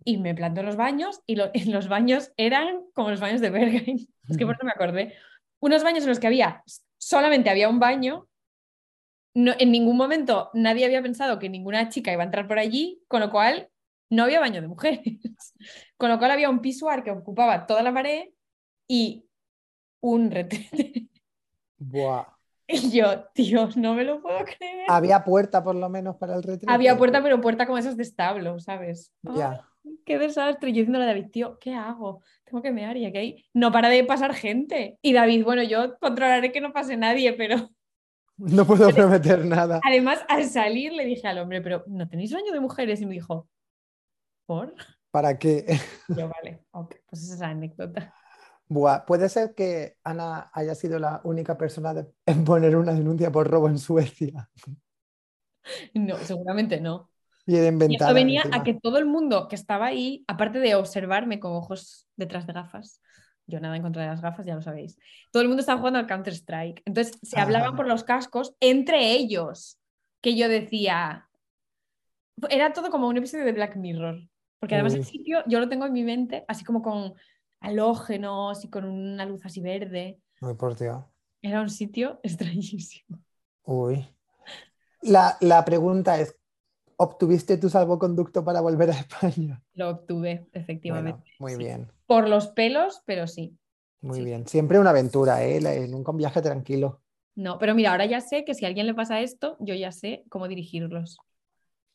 Y 0.03 0.17
me 0.17 0.33
planto 0.33 0.61
en 0.61 0.65
los 0.65 0.75
baños 0.75 1.21
y 1.27 1.35
los 1.35 1.87
baños 1.87 2.31
eran 2.35 2.85
como 2.95 3.11
los 3.11 3.19
baños 3.19 3.39
de 3.39 3.51
Berghain. 3.51 4.07
Es 4.27 4.37
que 4.37 4.47
por 4.47 4.55
eso 4.55 4.65
me 4.65 4.71
acordé. 4.71 5.13
Unos 5.59 5.83
baños 5.83 6.01
en 6.01 6.09
los 6.09 6.19
que 6.19 6.27
había, 6.27 6.63
solamente 6.97 7.51
había 7.51 7.69
un 7.69 7.79
baño. 7.79 8.27
No, 9.35 9.53
en 9.59 9.71
ningún 9.71 9.97
momento 9.97 10.49
nadie 10.55 10.85
había 10.85 11.03
pensado 11.03 11.37
que 11.37 11.47
ninguna 11.47 11.89
chica 11.89 12.11
iba 12.11 12.23
a 12.23 12.25
entrar 12.25 12.47
por 12.47 12.57
allí, 12.57 13.03
con 13.07 13.19
lo 13.19 13.29
cual 13.29 13.69
no 14.09 14.23
había 14.23 14.39
baño 14.39 14.61
de 14.61 14.67
mujeres. 14.67 15.01
Con 15.97 16.09
lo 16.09 16.17
cual 16.17 16.31
había 16.31 16.49
un 16.49 16.61
pisuar 16.61 17.03
que 17.03 17.11
ocupaba 17.11 17.65
toda 17.65 17.83
la 17.83 17.93
pared 17.93 18.29
y 18.87 19.25
un 20.01 20.31
retrete. 20.31 21.07
Buah. 21.77 22.25
Y 22.71 22.91
yo, 22.91 23.23
tío, 23.33 23.67
no 23.77 23.95
me 23.95 24.03
lo 24.03 24.21
puedo 24.21 24.45
creer. 24.45 24.85
Había 24.89 25.23
puerta 25.23 25.63
por 25.63 25.75
lo 25.75 25.89
menos 25.89 26.17
para 26.17 26.35
el 26.35 26.43
retrete. 26.43 26.71
Había 26.71 26.95
puerta, 26.97 27.23
pero 27.23 27.41
puerta 27.41 27.65
como 27.65 27.79
esas 27.79 27.97
de 27.97 28.03
establo, 28.03 28.59
¿sabes? 28.59 29.11
Ya. 29.23 29.65
Qué 30.05 30.19
desastre. 30.19 30.69
Yo 30.71 30.75
diciéndole 30.81 31.05
a 31.05 31.07
David, 31.07 31.31
tío, 31.31 31.57
¿qué 31.59 31.73
hago? 31.73 32.21
Tengo 32.45 32.61
que 32.61 32.71
mear 32.71 32.95
y 32.97 33.07
aquí 33.07 33.17
hay- 33.17 33.45
no 33.55 33.71
para 33.71 33.89
de 33.89 34.03
pasar 34.03 34.35
gente. 34.35 34.99
Y 35.01 35.13
David, 35.13 35.43
bueno, 35.43 35.63
yo 35.63 35.97
controlaré 35.99 36.51
que 36.51 36.61
no 36.61 36.71
pase 36.71 36.95
nadie, 36.95 37.33
pero 37.33 37.55
No 38.37 38.65
puedo 38.67 38.89
prometer 38.91 39.43
nada. 39.45 39.79
además 39.83 40.23
al 40.29 40.45
salir 40.45 40.93
le 40.93 41.05
dije 41.05 41.27
al 41.27 41.39
hombre, 41.39 41.61
pero 41.61 41.83
¿no 41.87 42.07
tenéis 42.07 42.31
baño 42.33 42.51
de 42.53 42.59
mujeres? 42.59 43.01
Y 43.01 43.05
me 43.07 43.13
dijo, 43.15 43.49
¿por? 44.49 44.73
¿Para 45.11 45.37
qué? 45.37 45.63
Yo, 46.09 46.27
vale, 46.35 46.65
ok, 46.71 46.95
pues 47.07 47.21
esa 47.23 47.33
es 47.35 47.39
la 47.39 47.49
anécdota. 47.49 48.11
Buah, 48.67 49.05
puede 49.05 49.29
ser 49.29 49.53
que 49.53 49.97
Ana 50.03 50.49
haya 50.53 50.73
sido 50.73 50.97
la 50.97 51.21
única 51.23 51.55
persona 51.55 51.93
de- 51.93 52.07
en 52.25 52.43
poner 52.43 52.75
una 52.75 52.93
denuncia 52.93 53.31
por 53.31 53.47
robo 53.47 53.67
en 53.69 53.77
Suecia 53.77 54.49
No, 55.93 56.17
seguramente 56.17 56.81
no. 56.81 57.11
y 57.45 57.53
de 57.53 57.65
Y 57.65 57.67
inventar. 57.69 58.01
esto 58.09 58.13
venía 58.15 58.41
encima. 58.41 58.57
a 58.57 58.63
que 58.63 58.73
todo 58.73 58.97
el 58.97 59.05
mundo 59.05 59.47
que 59.47 59.55
estaba 59.55 59.85
ahí, 59.87 60.23
aparte 60.27 60.57
de 60.59 60.73
observarme 60.75 61.39
con 61.39 61.51
ojos 61.53 62.07
detrás 62.15 62.47
de 62.47 62.53
gafas, 62.53 63.01
yo 63.45 63.59
nada 63.59 63.75
en 63.75 63.81
contra 63.83 64.01
de 64.03 64.09
las 64.09 64.21
gafas, 64.21 64.45
ya 64.45 64.55
lo 64.55 64.61
sabéis, 64.61 64.97
todo 65.31 65.41
el 65.41 65.47
mundo 65.47 65.61
estaba 65.61 65.79
jugando 65.79 65.99
al 65.99 66.07
Counter-Strike. 66.07 66.81
Entonces 66.85 67.17
se 67.21 67.39
hablaban 67.39 67.69
Ajá. 67.69 67.77
por 67.77 67.87
los 67.87 68.03
cascos 68.03 68.55
entre 68.59 69.11
ellos, 69.13 69.79
que 70.21 70.35
yo 70.35 70.47
decía, 70.49 71.27
era 72.49 72.73
todo 72.73 72.89
como 72.91 73.07
un 73.07 73.17
episodio 73.17 73.45
de 73.45 73.53
Black 73.53 73.75
Mirror, 73.75 74.21
porque 74.59 74.75
además 74.75 74.93
el 74.95 75.05
sitio 75.05 75.43
yo 75.47 75.59
lo 75.59 75.69
tengo 75.69 75.85
en 75.85 75.93
mi 75.93 76.03
mente, 76.03 76.45
así 76.47 76.63
como 76.63 76.81
con 76.81 77.13
halógenos 77.61 78.63
y 78.63 78.69
con 78.69 78.85
una 78.85 79.25
luz 79.25 79.45
así 79.45 79.61
verde. 79.61 80.19
Ay, 80.41 80.53
por 80.55 80.77
Dios. 80.77 81.03
Era 81.41 81.61
un 81.61 81.69
sitio 81.69 82.19
extrañísimo. 82.23 83.19
Uy. 83.63 84.05
La, 85.01 85.37
la 85.41 85.63
pregunta 85.65 86.19
es, 86.19 86.35
¿obtuviste 86.97 87.57
tu 87.57 87.69
salvoconducto 87.69 88.43
para 88.43 88.61
volver 88.61 88.89
a 88.91 88.99
España? 88.99 89.63
Lo 89.73 89.89
obtuve, 89.89 90.47
efectivamente. 90.53 91.21
Bueno, 91.39 91.39
muy 91.39 91.51
sí. 91.53 91.57
bien, 91.57 91.91
Por 92.05 92.27
los 92.27 92.47
pelos, 92.49 93.01
pero 93.05 93.27
sí. 93.27 93.57
muy 94.01 94.17
Sí. 94.17 94.25
bien. 94.25 94.47
Siempre 94.47 94.79
una 94.79 94.89
aventura, 94.91 95.43
¿eh? 95.45 95.87
Nunca 95.87 96.11
un 96.11 96.17
viaje 96.17 96.41
tranquilo. 96.41 97.01
No, 97.35 97.57
pero 97.57 97.73
mira, 97.73 97.91
ahora 97.91 98.05
ya 98.05 98.19
sé 98.21 98.43
que 98.43 98.53
si 98.53 98.65
a 98.65 98.67
alguien 98.67 98.85
le 98.87 98.93
pasa 98.93 99.21
esto, 99.21 99.55
yo 99.59 99.73
ya 99.73 99.91
sé 99.91 100.25
cómo 100.29 100.47
dirigirlos. 100.47 101.17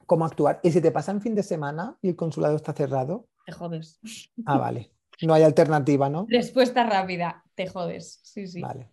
¿Cómo 0.06 0.24
actuar? 0.24 0.60
¿Y 0.62 0.70
si 0.72 0.80
te 0.80 0.90
pasa 0.90 1.12
en 1.12 1.20
fin 1.20 1.34
de 1.34 1.42
semana 1.42 1.96
y 2.02 2.08
el 2.10 2.16
consulado 2.16 2.56
está 2.56 2.72
cerrado? 2.72 3.26
Te 3.46 3.52
jodes. 3.52 4.00
Ah, 4.46 4.58
vale. 4.58 4.90
No 5.22 5.34
hay 5.34 5.42
alternativa, 5.42 6.08
¿no? 6.08 6.26
Respuesta 6.28 6.84
rápida, 6.84 7.44
te 7.54 7.66
jodes. 7.68 8.20
Sí, 8.22 8.46
sí. 8.46 8.60
Vale. 8.60 8.90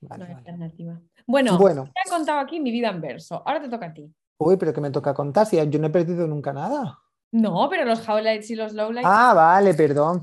no 0.00 0.08
hay 0.14 0.18
vale. 0.20 0.34
alternativa. 0.34 1.00
Bueno, 1.26 1.58
Bueno. 1.58 1.84
te 1.84 1.90
he 2.06 2.10
contado 2.10 2.38
aquí 2.38 2.60
mi 2.60 2.70
vida 2.70 2.88
en 2.90 3.00
verso. 3.00 3.42
Ahora 3.44 3.60
te 3.60 3.68
toca 3.68 3.86
a 3.86 3.92
ti. 3.94 4.12
Uy, 4.38 4.56
pero 4.56 4.72
que 4.72 4.80
me 4.80 4.90
toca 4.90 5.12
contar, 5.14 5.46
si 5.46 5.56
yo 5.56 5.78
no 5.80 5.88
he 5.88 5.90
perdido 5.90 6.26
nunca 6.26 6.52
nada. 6.52 6.98
No, 7.32 7.68
pero 7.68 7.84
los 7.84 8.00
highlights 8.08 8.50
y 8.50 8.54
los 8.54 8.72
lowlights 8.72 9.08
Ah, 9.10 9.34
vale, 9.34 9.74
perdón. 9.74 10.22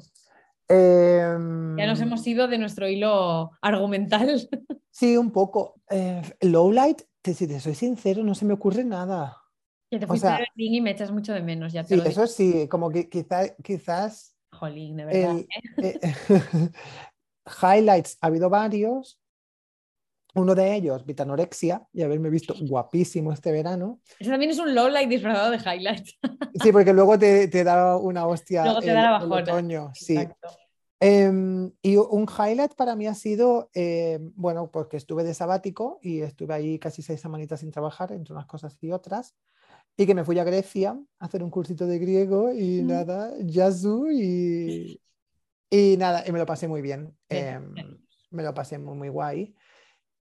Em, 0.67 1.77
ya 1.77 1.85
nos 1.85 1.99
hemos 2.01 2.25
ido 2.25 2.47
de 2.47 2.57
nuestro 2.57 2.87
hilo 2.87 3.51
argumental. 3.61 4.49
Sí, 4.89 5.17
un 5.17 5.31
poco. 5.31 5.75
Eh, 5.89 6.21
Lowlight, 6.41 7.01
si 7.23 7.47
te 7.47 7.59
soy 7.59 7.75
sincero, 7.75 8.23
no 8.23 8.33
se 8.33 8.45
me 8.45 8.53
ocurre 8.53 8.83
nada. 8.85 9.37
Que 9.95 9.99
te 9.99 10.05
O 10.05 10.07
fuiste 10.09 10.27
sea- 10.27 10.37
de 10.37 10.43
Berlín 10.55 10.73
y 10.75 10.81
me 10.81 10.91
echas 10.91 11.09
mucho 11.09 11.31
de 11.33 11.41
menos, 11.41 11.71
ya 11.71 11.83
te 11.83 11.89
Sí, 11.89 11.95
lo 11.95 12.03
eso 12.03 12.27
sí, 12.27 12.67
como 12.67 12.89
que 12.91 13.09
quizá- 13.09 13.55
quizás 13.63 14.35
Jolín, 14.51 14.97
de 14.97 15.05
verdad. 15.05 15.37
el, 15.37 15.47
eh, 15.85 15.99
highlights, 17.61 18.17
ha 18.21 18.27
habido 18.27 18.49
varios. 18.49 19.19
Uno 20.33 20.53
de 20.53 20.75
ellos, 20.75 21.05
Vitanorexia, 21.05 21.87
y 21.93 22.01
haberme 22.01 22.29
visto 22.29 22.53
guapísimo 22.59 23.31
este 23.31 23.53
verano. 23.53 24.01
Eso 24.19 24.31
también 24.31 24.51
es 24.51 24.59
un 24.59 24.75
lowlight 24.75 25.07
disfrazado 25.09 25.49
de 25.51 25.57
highlights. 25.57 26.17
Sí, 26.61 26.71
porque 26.73 26.91
luego 26.93 27.17
te, 27.17 27.47
te 27.47 27.63
da 27.63 27.95
una 27.97 28.27
hostia 28.27 28.63
Luego 28.65 28.79
te 28.81 28.89
el, 28.89 28.95
da 28.95 29.19
la 29.19 29.25
el 29.25 29.31
otoño. 29.31 29.91
Sí. 29.93 30.17
Em, 31.01 31.71
y 31.81 31.97
un 31.97 32.25
highlight 32.27 32.73
para 32.75 32.95
mí 32.95 33.07
ha 33.07 33.13
sido, 33.13 33.69
em, 33.73 34.31
bueno, 34.35 34.71
porque 34.71 34.97
estuve 34.97 35.23
de 35.23 35.33
sabático 35.33 35.99
y 36.01 36.21
estuve 36.21 36.53
ahí 36.53 36.79
casi 36.79 37.01
seis 37.01 37.19
semanitas 37.21 37.59
sin 37.61 37.71
trabajar, 37.71 38.11
entre 38.13 38.33
unas 38.33 38.45
cosas 38.45 38.77
y 38.81 38.91
otras, 38.91 39.35
y 39.97 40.05
que 40.05 40.13
me 40.15 40.23
fui 40.25 40.37
a 40.39 40.43
Grecia 40.43 40.99
a 41.19 41.25
hacer 41.25 41.41
un 41.43 41.49
cursito 41.49 41.85
de 41.87 41.99
griego 41.99 42.51
y 42.51 42.81
Mm. 42.81 42.87
nada, 42.87 43.33
Yazoo 43.39 44.11
y, 44.11 44.99
y 45.69 45.95
nada, 45.97 46.23
y 46.27 46.31
me 46.31 46.39
lo 46.39 46.45
pasé 46.45 46.67
muy 46.67 46.81
bien. 46.81 47.15
Bien. 47.29 47.73
me 48.31 48.43
lo 48.43 48.53
pasé 48.53 48.77
muy, 48.77 48.95
muy 48.95 49.09
guay. 49.09 49.55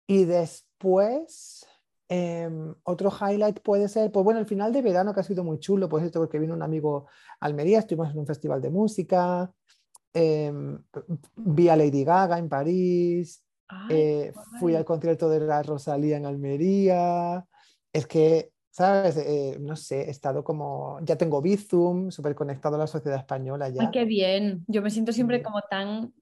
Y 0.07 0.25
después, 0.25 1.67
em, 2.09 2.75
otro 2.83 3.11
highlight 3.11 3.61
puede 3.61 3.89
ser, 3.89 4.13
pues 4.13 4.23
bueno, 4.25 4.39
el 4.41 4.47
final 4.47 4.71
de 4.73 4.83
verano 4.83 5.15
que 5.15 5.21
ha 5.21 5.25
sido 5.25 5.43
muy 5.45 5.59
chulo, 5.59 5.89
pues 5.89 6.05
esto 6.05 6.21
porque 6.21 6.39
vino 6.39 6.53
un 6.53 6.63
amigo 6.63 7.07
a 7.41 7.47
Almería, 7.47 7.79
estuvimos 7.79 8.11
en 8.13 8.19
un 8.19 8.27
festival 8.27 8.61
de 8.61 8.69
música, 8.69 9.51
em, 10.13 10.79
vi 11.37 11.69
a 11.71 11.77
Lady 11.77 12.05
Gaga 12.05 12.39
en 12.39 12.51
París, 12.51 13.43
Ay, 13.69 13.87
eh, 13.97 14.33
fui 14.61 14.75
al 14.75 14.85
concierto 14.85 15.31
de 15.31 15.41
la 15.41 15.63
Rosalía 15.63 16.19
en 16.19 16.27
Almería. 16.27 17.47
Es 17.91 18.07
que, 18.07 18.52
¿sabes? 18.73 19.17
Eh, 19.19 19.59
no 19.61 19.77
sé, 19.77 20.03
he 20.03 20.11
estado 20.11 20.43
como, 20.43 20.99
ya 21.03 21.17
tengo 21.17 21.41
Bizum, 21.43 22.11
súper 22.11 22.35
conectado 22.35 22.77
a 22.77 22.79
la 22.79 22.87
sociedad 22.87 23.19
española 23.19 23.67
Ay, 23.67 23.75
ya. 23.75 23.91
qué 23.91 24.05
bien. 24.05 24.65
Yo 24.67 24.83
me 24.83 24.91
siento 24.91 25.13
siempre 25.13 25.43
como 25.43 25.61
tan... 25.71 26.13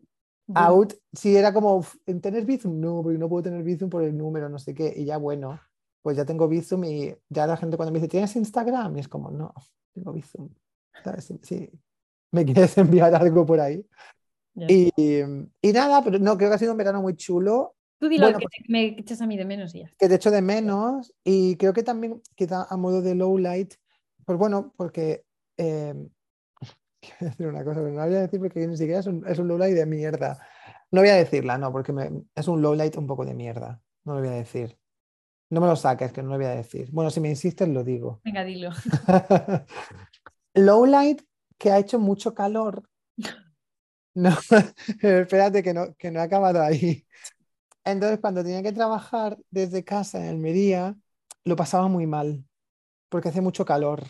Out, 0.52 0.94
sí, 1.12 1.36
era 1.36 1.52
como, 1.52 1.76
"Uf, 1.76 1.94
¿en 2.06 2.20
tener 2.20 2.44
Bizum? 2.44 2.80
No, 2.80 3.02
porque 3.04 3.18
no 3.18 3.28
puedo 3.28 3.44
tener 3.44 3.62
Bizum 3.62 3.88
por 3.88 4.02
el 4.02 4.18
número, 4.18 4.48
no 4.48 4.58
sé 4.58 4.74
qué. 4.74 4.92
Y 4.96 5.04
ya, 5.04 5.16
bueno, 5.16 5.60
pues 6.02 6.16
ya 6.16 6.24
tengo 6.24 6.48
Bizum 6.48 6.82
y 6.84 7.14
ya 7.28 7.46
la 7.46 7.56
gente 7.56 7.76
cuando 7.76 7.92
me 7.92 8.00
dice, 8.00 8.08
¿tienes 8.08 8.34
Instagram? 8.34 8.96
Y 8.96 9.00
es 9.00 9.08
como, 9.08 9.30
no, 9.30 9.54
tengo 9.94 10.12
Bizum. 10.12 10.48
¿Sabes? 11.04 11.32
Sí. 11.42 11.70
¿Me 12.32 12.44
quieres 12.44 12.76
enviar 12.78 13.14
algo 13.14 13.46
por 13.46 13.60
ahí? 13.60 13.86
Y, 14.56 14.90
y 14.96 15.72
nada, 15.72 16.02
pero 16.02 16.18
no, 16.18 16.36
creo 16.36 16.50
que 16.50 16.56
ha 16.56 16.58
sido 16.58 16.72
un 16.72 16.78
verano 16.78 17.00
muy 17.00 17.14
chulo. 17.14 17.76
Tú 18.00 18.08
dilo 18.08 18.24
Bueno, 18.24 18.38
que 18.38 18.44
pues- 18.46 18.66
te- 18.66 18.72
me 18.72 18.84
echas 18.98 19.20
a 19.20 19.26
mí 19.26 19.36
de 19.36 19.44
menos 19.44 19.74
y 19.74 19.80
ya. 19.80 19.90
que 19.98 20.08
te 20.08 20.14
echo 20.14 20.30
de 20.30 20.40
menos 20.42 21.12
y 21.22 21.56
creo 21.56 21.72
que 21.74 21.82
también 21.82 22.22
quizá 22.34 22.66
a 22.68 22.76
modo 22.76 23.02
de 23.02 23.14
low 23.14 23.36
light, 23.38 23.74
pues 24.24 24.38
bueno, 24.38 24.72
porque 24.76 25.24
eh, 25.58 25.94
quiero 27.00 27.18
decir 27.30 27.46
una 27.46 27.62
cosa, 27.62 27.80
pero 27.80 27.90
no 27.90 27.98
la 27.98 28.06
voy 28.06 28.14
a 28.16 28.20
decir 28.22 28.40
porque 28.40 28.66
ni 28.66 28.76
siquiera 28.76 29.00
es 29.00 29.06
un, 29.06 29.24
es 29.28 29.38
un 29.38 29.48
low 29.48 29.58
light 29.58 29.74
de 29.76 29.84
mierda. 29.86 30.40
No 30.90 31.02
voy 31.02 31.10
a 31.10 31.14
decirla, 31.16 31.58
no, 31.58 31.70
porque 31.70 31.92
me- 31.92 32.10
es 32.34 32.48
un 32.48 32.62
low 32.62 32.74
light 32.74 32.96
un 32.96 33.06
poco 33.06 33.24
de 33.24 33.34
mierda. 33.34 33.80
No 34.04 34.14
lo 34.14 34.20
voy 34.20 34.30
a 34.30 34.32
decir. 34.32 34.76
No 35.50 35.60
me 35.60 35.66
lo 35.66 35.76
saques, 35.76 36.10
que 36.12 36.22
no 36.22 36.30
lo 36.30 36.36
voy 36.36 36.46
a 36.46 36.50
decir. 36.54 36.88
Bueno, 36.92 37.10
si 37.10 37.20
me 37.20 37.28
insistes, 37.28 37.68
lo 37.68 37.84
digo. 37.84 38.20
Venga, 38.24 38.44
dilo. 38.44 38.70
Low 40.54 40.86
light 40.86 41.22
que 41.58 41.70
ha 41.70 41.78
hecho 41.78 41.98
mucho 41.98 42.34
calor. 42.34 42.88
No, 44.14 44.30
espérate 45.02 45.62
que 45.62 45.72
no, 45.74 45.94
que 45.96 46.10
no 46.10 46.18
he 46.20 46.22
acabado 46.22 46.62
ahí. 46.62 47.04
Entonces, 47.92 48.20
cuando 48.20 48.42
tenía 48.42 48.62
que 48.62 48.72
trabajar 48.72 49.38
desde 49.50 49.84
casa 49.84 50.20
en 50.20 50.28
Almería, 50.30 50.96
lo 51.44 51.56
pasaba 51.56 51.88
muy 51.88 52.06
mal, 52.06 52.44
porque 53.08 53.28
hace 53.30 53.40
mucho 53.40 53.64
calor 53.64 54.04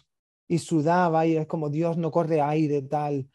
y 0.49 0.59
sudaba 0.59 1.27
y 1.27 1.37
era 1.37 1.47
como, 1.47 1.71
Dios, 1.71 1.97
no 1.99 2.11
corre 2.11 2.41
aire, 2.41 2.83
tal. 2.83 3.29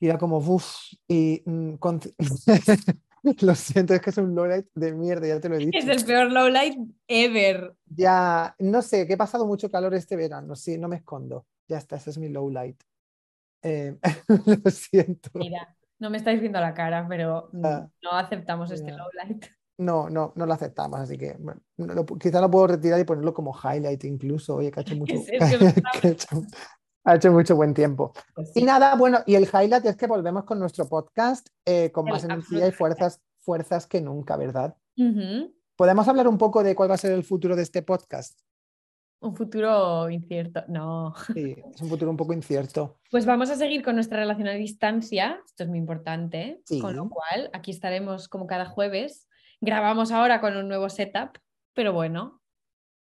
Y 0.00 0.08
era 0.08 0.18
como, 0.18 0.38
uff, 0.38 0.66
y 1.08 1.42
mm, 1.46 1.74
con- 1.76 2.00
lo 3.42 3.54
siento, 3.54 3.94
es 3.94 4.00
que 4.00 4.10
es 4.10 4.18
un 4.18 4.34
low 4.34 4.46
light 4.46 4.66
de 4.74 4.92
mierda, 4.92 5.26
ya 5.28 5.40
te 5.40 5.48
lo 5.48 5.56
he 5.56 5.58
dicho. 5.66 5.78
Es 5.78 5.86
el 5.88 6.04
peor 6.04 6.32
low 6.32 6.48
light 6.48 6.76
ever. 7.08 7.74
Ya, 7.88 8.54
no 8.58 8.82
sé, 8.82 9.06
que 9.06 9.14
he 9.14 9.16
pasado 9.16 9.46
mucho 9.46 9.70
calor 9.70 9.94
este 9.94 10.16
verano, 10.16 10.56
sí, 10.56 10.76
no 10.78 10.88
me 10.88 10.96
escondo. 10.96 11.46
Ya 11.68 11.78
está, 11.78 11.96
ese 11.96 12.10
es 12.10 12.18
mi 12.18 12.28
low 12.28 12.50
light. 12.50 12.80
Eh, 13.62 13.96
lo 14.64 14.70
siento. 14.70 15.30
Mira, 15.34 15.76
no 15.98 16.10
me 16.10 16.18
estáis 16.18 16.40
viendo 16.40 16.60
la 16.60 16.74
cara, 16.74 17.06
pero 17.08 17.50
Ya. 17.52 17.90
no 18.02 18.10
aceptamos 18.12 18.70
este 18.70 18.92
Ya. 18.92 18.98
No, 19.78 20.08
no, 20.08 20.32
no 20.36 20.46
lo 20.46 20.52
aceptamos, 20.54 20.98
así 21.00 21.18
que 21.18 21.36
bueno, 21.38 21.60
no 21.76 21.92
lo 21.94 22.06
quizá 22.06 22.40
lo 22.40 22.50
puedo 22.50 22.68
retirar 22.68 22.98
y 22.98 23.04
ponerlo 23.04 23.34
como 23.34 23.54
highlight 23.54 24.04
incluso. 24.04 24.56
Oye, 24.56 24.70
que 24.70 24.80
ha 24.80 24.82
hecho 24.82 24.96
mucho, 24.96 25.14
que 26.00 26.08
ha 26.08 26.10
hecho, 26.10 26.42
ha 27.04 27.14
hecho 27.16 27.32
mucho 27.32 27.56
buen 27.56 27.74
tiempo. 27.74 28.12
Pues 28.34 28.52
Y 28.56 28.64
nada, 28.64 28.94
bueno, 28.96 29.18
y 29.26 29.34
el 29.34 29.44
highlight 29.44 29.84
es 29.84 29.96
que 29.96 30.06
volvemos 30.06 30.44
con 30.44 30.58
nuestro 30.58 30.88
podcast 30.88 31.48
eh, 31.64 31.90
con 31.92 32.06
El 32.08 32.14
más 32.14 32.24
energía 32.24 32.66
y 32.68 32.72
fuerzas, 32.72 33.20
fuerzas 33.38 33.86
que 33.86 34.00
nunca, 34.00 34.36
¿verdad? 34.36 34.74
¿Podemos 35.76 36.08
hablar 36.08 36.26
un 36.26 36.38
poco 36.38 36.62
de 36.62 36.74
cuál 36.74 36.90
va 36.90 36.94
a 36.94 36.98
ser 36.98 37.12
el 37.12 37.22
futuro 37.22 37.54
de 37.54 37.62
este 37.62 37.82
podcast? 37.82 38.40
Un 39.20 39.34
futuro 39.36 40.08
incierto. 40.10 40.62
No. 40.68 41.14
Sí, 41.34 41.54
es 41.74 41.80
un 41.82 41.88
futuro 41.88 42.10
un 42.10 42.16
poco 42.16 42.32
incierto. 42.32 42.98
Pues 43.10 43.26
vamos 43.26 43.50
a 43.50 43.56
seguir 43.56 43.82
con 43.82 43.94
nuestra 43.94 44.18
relación 44.18 44.48
a 44.48 44.52
distancia. 44.52 45.38
Esto 45.44 45.64
es 45.64 45.68
muy 45.68 45.78
importante. 45.78 46.62
Con 46.80 46.90
Sí. 46.92 46.96
lo 46.96 47.08
cual, 47.10 47.50
aquí 47.52 47.70
estaremos 47.70 48.28
como 48.28 48.46
cada 48.46 48.66
jueves. 48.66 49.26
Grabamos 49.60 50.12
ahora 50.12 50.40
con 50.40 50.56
un 50.56 50.68
nuevo 50.68 50.88
setup, 50.88 51.38
pero 51.74 51.92
bueno, 51.92 52.40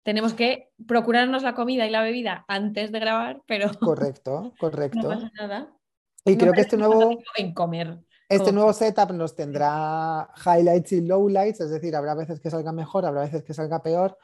tenemos 0.05 0.34
que 0.34 0.70
procurarnos 0.86 1.43
la 1.43 1.55
comida 1.55 1.86
y 1.86 1.91
la 1.91 2.03
bebida 2.03 2.45
antes 2.49 2.93
de 2.93 3.01
grabar, 3.01 3.43
pero 3.47 3.68
Correcto, 3.80 4.41
no 4.43 4.55
correcto. 4.59 5.09
pasa 5.09 5.30
nada. 5.34 5.74
Y 6.24 6.32
No 6.32 6.39
creo 6.39 6.53
que 6.53 6.61
este 6.62 6.76
nuevo... 6.76 7.18
en 7.36 7.55
comer. 7.55 7.99
Este 8.28 8.53
nuevo 8.53 8.72
setup 8.74 9.12
nos 9.12 9.34
tendrá 9.34 10.28
highlights 10.45 10.93
y 10.93 11.01
lowlights, 11.01 11.61
es 11.61 11.70
decir, 11.70 11.97
habrá 11.97 12.14
veces 12.14 12.41
que 12.41 12.51
salga 12.51 12.72
mejor, 12.72 13.07
habrá 13.07 13.22
veces 13.22 13.43
que 13.43 13.55
salga 13.55 13.82
peor, 13.82 14.18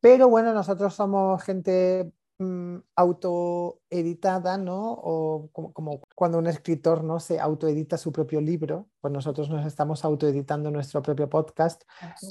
pero 0.00 0.28
bueno, 0.30 0.54
nosotros 0.54 0.94
somos 0.94 1.42
gente 1.42 2.10
mm, 2.38 2.76
autoeditada, 2.96 4.56
¿no? 4.56 4.92
O 4.92 5.50
como, 5.52 5.74
como 5.74 6.00
cuando 6.20 6.36
un 6.36 6.46
escritor 6.48 7.02
no 7.02 7.18
se 7.18 7.40
autoedita 7.40 7.96
su 7.96 8.12
propio 8.12 8.42
libro, 8.42 8.90
pues 9.00 9.10
nosotros 9.10 9.48
nos 9.48 9.64
estamos 9.64 10.04
autoeditando 10.04 10.70
nuestro 10.70 11.00
propio 11.00 11.30
podcast 11.30 11.84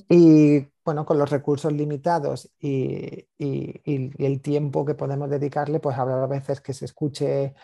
y 0.08 0.68
bueno, 0.86 1.08
con 1.08 1.18
los 1.18 1.28
recursos 1.32 1.74
limitados 1.74 2.52
y, 2.60 3.26
y- 3.40 3.82
y- 3.84 4.12
y 4.16 4.26
el 4.26 4.42
tiempo 4.42 4.86
que 4.86 4.94
podemos 4.94 5.28
dedicarle, 5.28 5.80
pues 5.80 5.98
habrá 5.98 6.24
veces 6.28 6.62
que 6.62 6.72
se 6.76 6.86
escuche 6.86 7.56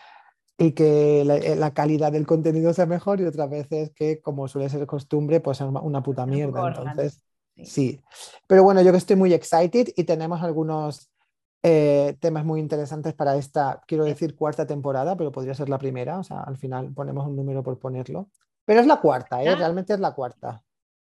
y 0.58 0.72
que 0.72 1.24
la, 1.26 1.36
eh, 1.38 1.56
la 1.56 1.76
calidad 1.76 2.12
del 2.12 2.26
contenido 2.26 2.74
sea 2.74 2.88
mejor 2.88 3.22
y 3.22 3.26
otras 3.26 3.48
veces 3.48 3.92
que, 3.92 4.20
como 4.20 4.48
suele 4.48 4.68
ser 4.70 4.88
costumbre, 4.88 5.42
pues 5.42 5.62
es 5.62 5.68
una, 5.68 6.02
puta 6.02 6.26
mierda. 6.26 6.70
Entonces, 6.70 7.22
sí. 7.56 7.66
sí. 7.66 8.02
Pero 8.48 8.64
bueno, 8.64 8.82
yo 8.82 8.92
que 8.92 8.98
estoy 8.98 9.16
muy 9.16 9.32
excited 9.32 9.90
y 9.96 10.06
tenemos 10.06 10.42
algunos 10.42 11.12
eh, 11.68 12.16
temas 12.20 12.46
muy 12.46 12.60
interesantes 12.60 13.14
para 13.16 13.36
esta, 13.38 13.82
quiero 13.88 14.04
decir, 14.04 14.36
cuarta 14.36 14.68
temporada, 14.68 15.18
pero 15.18 15.32
podría 15.32 15.56
ser 15.56 15.68
la 15.68 15.80
primera. 15.80 16.20
O 16.20 16.24
sea, 16.24 16.42
al 16.42 16.58
final 16.58 16.94
ponemos 16.94 17.26
un 17.26 17.36
número 17.36 17.64
por 17.64 17.80
ponerlo. 17.80 18.30
Pero 18.66 18.82
es 18.82 18.86
la 18.88 18.98
cuarta, 18.98 19.42
¿eh? 19.44 19.56
Realmente 19.56 19.94
es 19.94 20.00
la 20.00 20.12
cuarta. 20.14 20.62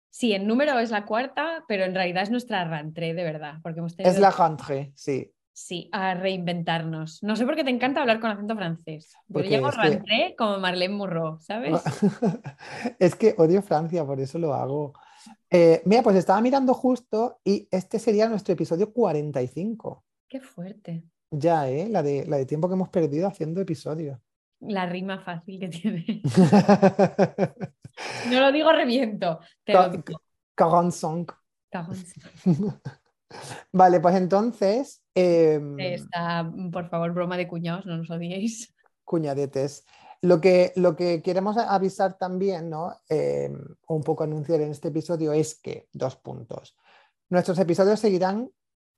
Sí, 0.08 0.32
en 0.32 0.48
número 0.48 0.76
es 0.80 0.90
la 0.90 1.04
cuarta, 1.06 1.64
pero 1.68 1.84
en 1.84 1.94
realidad 1.94 2.24
es 2.24 2.30
nuestra 2.32 2.64
rentrée 2.64 3.14
de 3.14 3.22
verdad, 3.22 3.54
porque 3.62 3.78
hemos 3.78 3.94
tenido 3.94 4.12
Es 4.12 4.18
la 4.20 4.32
rentrée, 4.32 4.90
sí. 4.96 5.32
sí, 5.52 5.88
a 5.92 6.14
reinventarnos. 6.14 7.22
No 7.22 7.36
sé 7.36 7.44
por 7.44 7.54
qué 7.54 7.62
te 7.62 7.70
encanta 7.70 8.00
hablar 8.00 8.18
con 8.18 8.30
acento 8.30 8.56
francés. 8.56 9.12
Yo 9.28 9.40
le 9.40 9.50
llamo 9.50 9.68
es 9.68 9.76
que- 9.76 9.82
rentrée 9.82 10.34
como 10.36 10.58
Marlene 10.58 10.94
Murro, 10.94 11.38
¿sabes? 11.40 11.80
Es 12.98 13.14
que 13.14 13.34
odio 13.38 13.62
Francia, 13.62 14.04
por 14.04 14.18
eso 14.20 14.38
lo 14.40 14.52
hago. 14.54 14.92
Eh, 15.50 15.80
mira, 15.84 16.02
pues 16.02 16.16
estaba 16.16 16.40
mirando 16.40 16.74
justo 16.74 17.38
y 17.44 17.68
este 17.70 17.98
sería 18.00 18.28
nuestro 18.28 18.54
episodio 18.54 18.92
45. 18.92 20.04
Qué 20.30 20.40
fuerte. 20.40 21.02
Ya, 21.32 21.68
¿eh? 21.68 21.88
La 21.90 22.02
de, 22.02 22.24
la 22.26 22.36
de 22.38 22.46
tiempo 22.46 22.68
que 22.68 22.74
hemos 22.74 22.88
perdido 22.88 23.26
haciendo 23.28 23.60
episodios. 23.60 24.18
La 24.60 24.86
rima 24.86 25.20
fácil 25.22 25.58
que 25.60 25.68
tiene. 25.68 26.22
No 28.30 28.40
lo 28.40 28.52
digo 28.52 28.72
reviento. 28.72 29.40
Te 29.64 29.72
lo 29.74 29.80
Ca- 29.80 29.88
digo. 29.90 30.22
45. 30.56 31.34
Cago 31.70 31.92
en 31.92 31.98
sí. 31.98 32.20
Vale, 33.72 34.00
pues 34.00 34.14
entonces, 34.16 35.02
em, 35.14 35.78
Esta, 35.78 36.50
por 36.72 36.88
favor, 36.88 37.12
broma 37.12 37.36
de 37.36 37.46
cuñados, 37.48 37.84
no 37.86 37.96
nos 37.98 38.10
odiéis. 38.10 38.72
cuñadetes. 39.04 39.84
Lo 40.22 40.40
que, 40.40 40.72
lo 40.76 40.96
que 40.96 41.20
queremos 41.22 41.56
avisar 41.58 42.16
también, 42.16 42.70
¿no? 42.70 42.86
O 43.86 43.94
un 43.94 44.02
poco 44.02 44.24
anunciar 44.24 44.60
en 44.60 44.70
este 44.70 44.88
episodio 44.88 45.32
es 45.32 45.60
que, 45.60 45.88
dos 45.92 46.16
puntos. 46.16 46.76
Nuestros 47.28 47.58
episodios 47.58 48.00
seguirán 48.00 48.50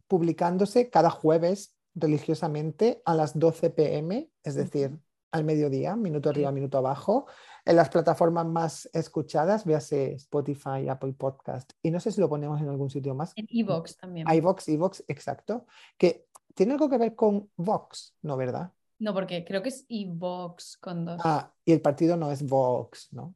publicándose 0.08 0.90
cada 0.90 1.10
jueves 1.10 1.76
religiosamente 1.94 3.02
a 3.04 3.14
las 3.14 3.38
12 3.38 3.70
pm, 3.70 4.30
es 4.42 4.54
decir, 4.54 4.98
al 5.30 5.44
mediodía, 5.44 5.96
minuto 5.96 6.28
arriba, 6.28 6.52
minuto 6.52 6.78
abajo, 6.78 7.26
en 7.64 7.76
las 7.76 7.88
plataformas 7.88 8.46
más 8.46 8.90
escuchadas, 8.92 9.64
véase 9.64 10.12
Spotify, 10.14 10.88
Apple 10.88 11.14
Podcast, 11.14 11.72
y 11.82 11.90
no 11.90 12.00
sé 12.00 12.12
si 12.12 12.20
lo 12.20 12.28
ponemos 12.28 12.60
en 12.60 12.68
algún 12.68 12.90
sitio 12.90 13.14
más. 13.14 13.32
En 13.36 13.46
iVoox 13.48 13.96
también. 13.96 14.26
iVox, 14.30 14.68
iVox, 14.68 15.04
exacto, 15.08 15.66
que 15.96 16.26
tiene 16.54 16.74
algo 16.74 16.88
que 16.90 16.98
ver 16.98 17.14
con 17.14 17.50
Vox, 17.56 18.14
¿no, 18.22 18.36
verdad? 18.36 18.72
No, 18.98 19.14
porque 19.14 19.44
creo 19.44 19.62
que 19.62 19.70
es 19.70 19.84
iVox 19.88 20.76
con 20.76 21.04
dos. 21.04 21.20
Ah, 21.24 21.52
y 21.64 21.72
el 21.72 21.80
partido 21.80 22.16
no 22.16 22.30
es 22.30 22.46
Vox, 22.46 23.08
¿no? 23.12 23.34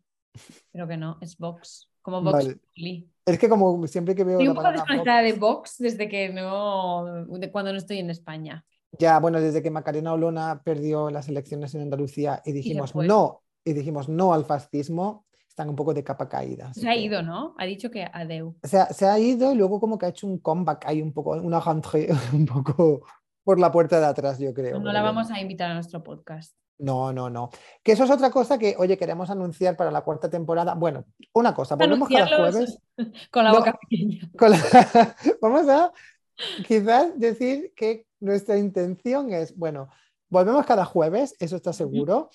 Creo 0.72 0.86
que 0.86 0.96
no, 0.96 1.18
es 1.20 1.38
Vox. 1.38 1.90
Como 2.06 2.22
Vox 2.22 2.32
Vale. 2.32 2.54
Populi. 2.54 3.10
Es 3.26 3.38
que 3.40 3.48
como 3.48 3.84
siempre 3.88 4.14
que 4.14 4.22
veo 4.22 4.34
Estoy 4.38 4.46
un 4.48 4.54
poco 4.54 4.70
desconectada 4.70 5.22
Vox- 5.22 5.32
de 5.32 5.38
Vox 5.40 5.74
desde 5.78 6.08
que 6.08 6.28
no. 6.28 7.24
de 7.28 7.50
cuando 7.50 7.72
no 7.72 7.78
estoy 7.78 7.98
en 7.98 8.10
España. 8.10 8.64
ya, 8.96 9.18
bueno, 9.18 9.40
desde 9.40 9.60
que 9.60 9.70
Macarena 9.72 10.12
Olona 10.12 10.62
perdió 10.64 11.10
las 11.10 11.28
elecciones 11.28 11.74
en 11.74 11.82
Andalucía 11.82 12.40
y 12.44 12.52
dijimos 12.52 12.92
fue. 12.92 13.08
no, 13.08 13.42
y 13.64 13.72
dijimos 13.72 14.08
no 14.08 14.32
al 14.32 14.44
fascismo, 14.44 15.26
están 15.48 15.68
un 15.68 15.74
poco 15.74 15.92
de 15.92 16.04
capa 16.04 16.28
caída. 16.28 16.72
Se 16.72 16.88
ha 16.88 16.92
que- 16.92 17.00
ido, 17.00 17.22
¿no? 17.22 17.56
Ha 17.58 17.64
dicho 17.66 17.90
que 17.90 18.04
adeu. 18.04 18.54
Se 18.62 18.78
ha, 18.78 18.86
se 18.86 19.04
ha 19.06 19.18
ido 19.18 19.52
y 19.52 19.56
luego 19.56 19.80
como 19.80 19.98
que 19.98 20.06
ha 20.06 20.10
hecho 20.10 20.28
un 20.28 20.38
comeback 20.38 20.86
ahí 20.86 21.02
un 21.02 21.12
poco, 21.12 21.30
una 21.32 21.58
rentrée 21.58 22.08
un 22.32 22.46
poco 22.46 23.02
por 23.42 23.58
la 23.58 23.72
puerta 23.72 23.98
de 23.98 24.06
atrás, 24.06 24.38
yo 24.38 24.54
creo. 24.54 24.74
No 24.76 24.82
pero 24.82 24.92
la 24.92 25.02
vamos 25.02 25.30
a 25.32 25.40
invitar 25.40 25.70
a 25.72 25.74
nuestro 25.74 26.02
podcast. 26.04 26.54
No, 26.78 27.12
no, 27.12 27.30
no. 27.30 27.50
Que 27.82 27.92
eso 27.92 28.04
es 28.04 28.10
otra 28.10 28.30
cosa 28.30 28.58
que, 28.58 28.74
oye, 28.78 28.98
queremos 28.98 29.30
anunciar 29.30 29.76
para 29.76 29.90
la 29.90 30.02
cuarta 30.02 30.28
temporada. 30.28 30.74
Bueno, 30.74 31.04
una 31.32 31.54
cosa, 31.54 31.74
volvemos 31.74 32.08
cada 32.08 32.36
jueves. 32.36 32.78
Con 33.30 33.44
la 33.44 33.52
boca 33.52 33.78
pequeña. 33.80 34.30
Vamos 35.40 35.68
a 35.68 35.92
quizás 36.66 37.18
decir 37.18 37.72
que 37.74 38.06
nuestra 38.20 38.58
intención 38.58 39.32
es, 39.32 39.56
bueno, 39.56 39.88
volvemos 40.28 40.66
cada 40.66 40.84
jueves, 40.84 41.34
eso 41.38 41.56
está 41.56 41.72
seguro. 41.72 42.30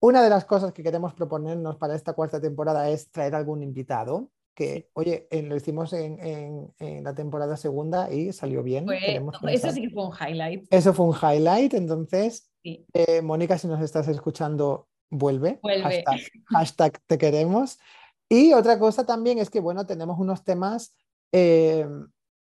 Una 0.00 0.22
de 0.22 0.30
las 0.30 0.44
cosas 0.44 0.72
que 0.72 0.82
queremos 0.82 1.14
proponernos 1.14 1.76
para 1.76 1.94
esta 1.94 2.12
cuarta 2.14 2.40
temporada 2.40 2.88
es 2.88 3.10
traer 3.10 3.34
algún 3.34 3.62
invitado 3.62 4.30
que, 4.54 4.88
oye, 4.94 5.26
lo 5.30 5.56
hicimos 5.56 5.92
en, 5.92 6.72
la 6.78 7.14
temporada 7.14 7.56
segunda 7.56 8.12
y 8.12 8.32
salió 8.32 8.62
bien. 8.62 8.86
eso 8.90 9.70
sí 9.72 9.82
que 9.82 9.90
fue 9.90 10.06
un 10.06 10.12
highlight. 10.12 10.66
Eso 10.70 10.92
fue 10.92 11.06
un 11.06 11.14
highlight, 11.14 11.74
entonces, 11.74 12.49
eh, 12.62 13.22
Mónica, 13.22 13.58
si 13.58 13.66
nos 13.66 13.80
estás 13.80 14.08
escuchando, 14.08 14.88
vuelve. 15.10 15.60
Hashtag, 16.46 17.00
te 17.06 17.18
queremos. 17.18 17.78
Y 18.28 18.52
otra 18.52 18.78
cosa 18.78 19.04
también 19.04 19.38
es 19.38 19.50
que, 19.50 19.60
bueno, 19.60 19.86
tenemos 19.86 20.18
unos 20.18 20.44
temas 20.44 20.94
eh, 21.32 21.86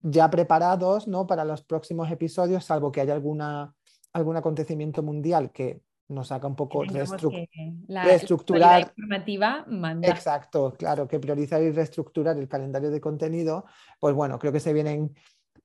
ya 0.01 0.31
preparados, 0.31 1.07
¿no? 1.07 1.27
Para 1.27 1.45
los 1.45 1.63
próximos 1.63 2.11
episodios, 2.11 2.65
salvo 2.65 2.91
que 2.91 3.01
haya 3.01 3.15
alguna, 3.15 3.75
algún 4.13 4.37
acontecimiento 4.37 5.03
mundial 5.03 5.53
que 5.53 5.81
nos 6.09 6.31
haga 6.31 6.47
un 6.47 6.55
poco 6.55 6.85
reestructurar. 6.85 8.81
informativa 8.81 9.65
manda. 9.69 10.09
Exacto, 10.09 10.75
claro, 10.79 11.09
que 11.09 11.19
priorizar 11.19 11.63
y 11.63 11.71
reestructurar 11.71 12.37
el 12.39 12.49
calendario 12.49 12.91
de 12.91 13.01
contenido, 13.01 13.65
pues 13.99 14.15
bueno, 14.15 14.39
creo 14.39 14.53
que 14.53 14.61
se 14.61 14.73
vienen 14.73 15.15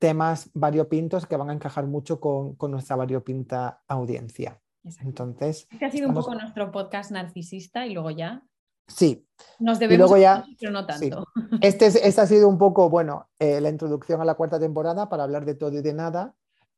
temas 0.02 0.50
variopintos 0.56 1.28
que 1.28 1.38
van 1.38 1.52
a 1.52 1.54
encajar 1.54 1.86
mucho 1.86 2.20
con, 2.20 2.58
nuestra 2.72 2.96
variopinta 2.96 3.84
audiencia. 3.88 4.60
Entonces. 5.02 5.68
Este 5.70 5.86
ha 5.86 5.92
sido 5.92 6.10
un 6.10 6.16
poco 6.16 6.34
nuestro 6.34 6.72
podcast 6.72 7.12
narcisista 7.12 7.86
y 7.86 7.94
luego 7.94 8.10
ya. 8.10 8.42
Sí. 8.88 9.28
Nos 9.60 9.78
debemos, 9.78 10.10
luego 10.10 10.18
ya, 10.20 10.44
pero 10.60 10.72
no 10.72 10.88
tanto. 10.88 11.28
Este, 11.62 11.86
este, 12.08 12.20
ha 12.20 12.26
sido 12.26 12.50
un 12.50 12.58
poco, 12.58 12.90
bueno, 12.90 13.30
eh, 13.38 13.62
la 13.62 13.70
introducción 13.70 14.20
a 14.22 14.26
la 14.26 14.34
cuarta 14.34 14.60
temporada 14.60 15.08
para 15.08 15.22
hablar 15.22 15.46
de 15.46 15.54
todo 15.54 15.78
y 15.78 15.84
de 15.84 15.94
nada. 15.94 16.34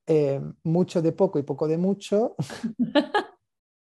Eh, 0.06 0.42
mucho 0.66 1.02
de 1.02 1.14
poco 1.14 1.40
y 1.40 1.44
poco 1.44 1.68
de 1.68 1.78
mucho. 1.78 2.36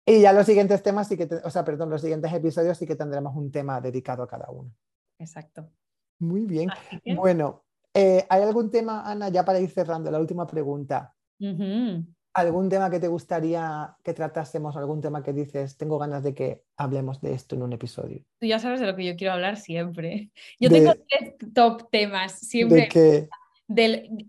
Y 0.03 0.19
ya 0.19 0.33
los 0.33 0.47
siguientes 0.47 0.81
temas 0.81 1.07
sí 1.07 1.15
que, 1.15 1.29
o 1.43 1.49
sea, 1.51 1.63
perdón, 1.63 1.91
los 1.91 2.01
siguientes 2.01 2.33
episodios 2.33 2.75
sí 2.75 2.87
que 2.87 2.95
tendremos 2.95 3.35
un 3.35 3.51
tema 3.51 3.79
dedicado 3.79 4.23
a 4.23 4.27
cada 4.27 4.49
uno. 4.49 4.73
Exacto. 5.19 5.69
Muy 6.17 6.47
bien. 6.47 6.69
Bueno, 7.15 7.63
eh, 7.93 8.25
¿hay 8.29 8.41
algún 8.41 8.71
tema, 8.71 9.09
Ana, 9.09 9.29
ya 9.29 9.43
para 9.43 9.59
ir 9.59 9.69
cerrando, 9.69 10.11
la 10.11 10.19
última 10.19 10.47
pregunta? 10.47 11.13
¿Algún 12.33 12.69
tema 12.69 12.89
que 12.89 12.99
te 12.99 13.07
gustaría 13.07 13.95
que 14.03 14.13
tratásemos? 14.13 14.77
¿Algún 14.77 15.01
tema 15.01 15.21
que 15.21 15.33
dices, 15.33 15.75
tengo 15.75 15.97
ganas 15.97 16.23
de 16.23 16.33
que 16.33 16.63
hablemos 16.77 17.19
de 17.19 17.33
esto 17.33 17.55
en 17.55 17.63
un 17.63 17.73
episodio? 17.73 18.23
Tú 18.39 18.45
ya 18.45 18.59
sabes 18.59 18.79
de 18.79 18.87
lo 18.87 18.95
que 18.95 19.05
yo 19.05 19.15
quiero 19.15 19.33
hablar 19.33 19.57
siempre. 19.57 20.31
Yo 20.59 20.69
tengo 20.69 20.93
tres 21.09 21.35
top 21.53 21.89
temas 21.89 22.39
siempre. 22.39 22.89
¿De 22.93 23.29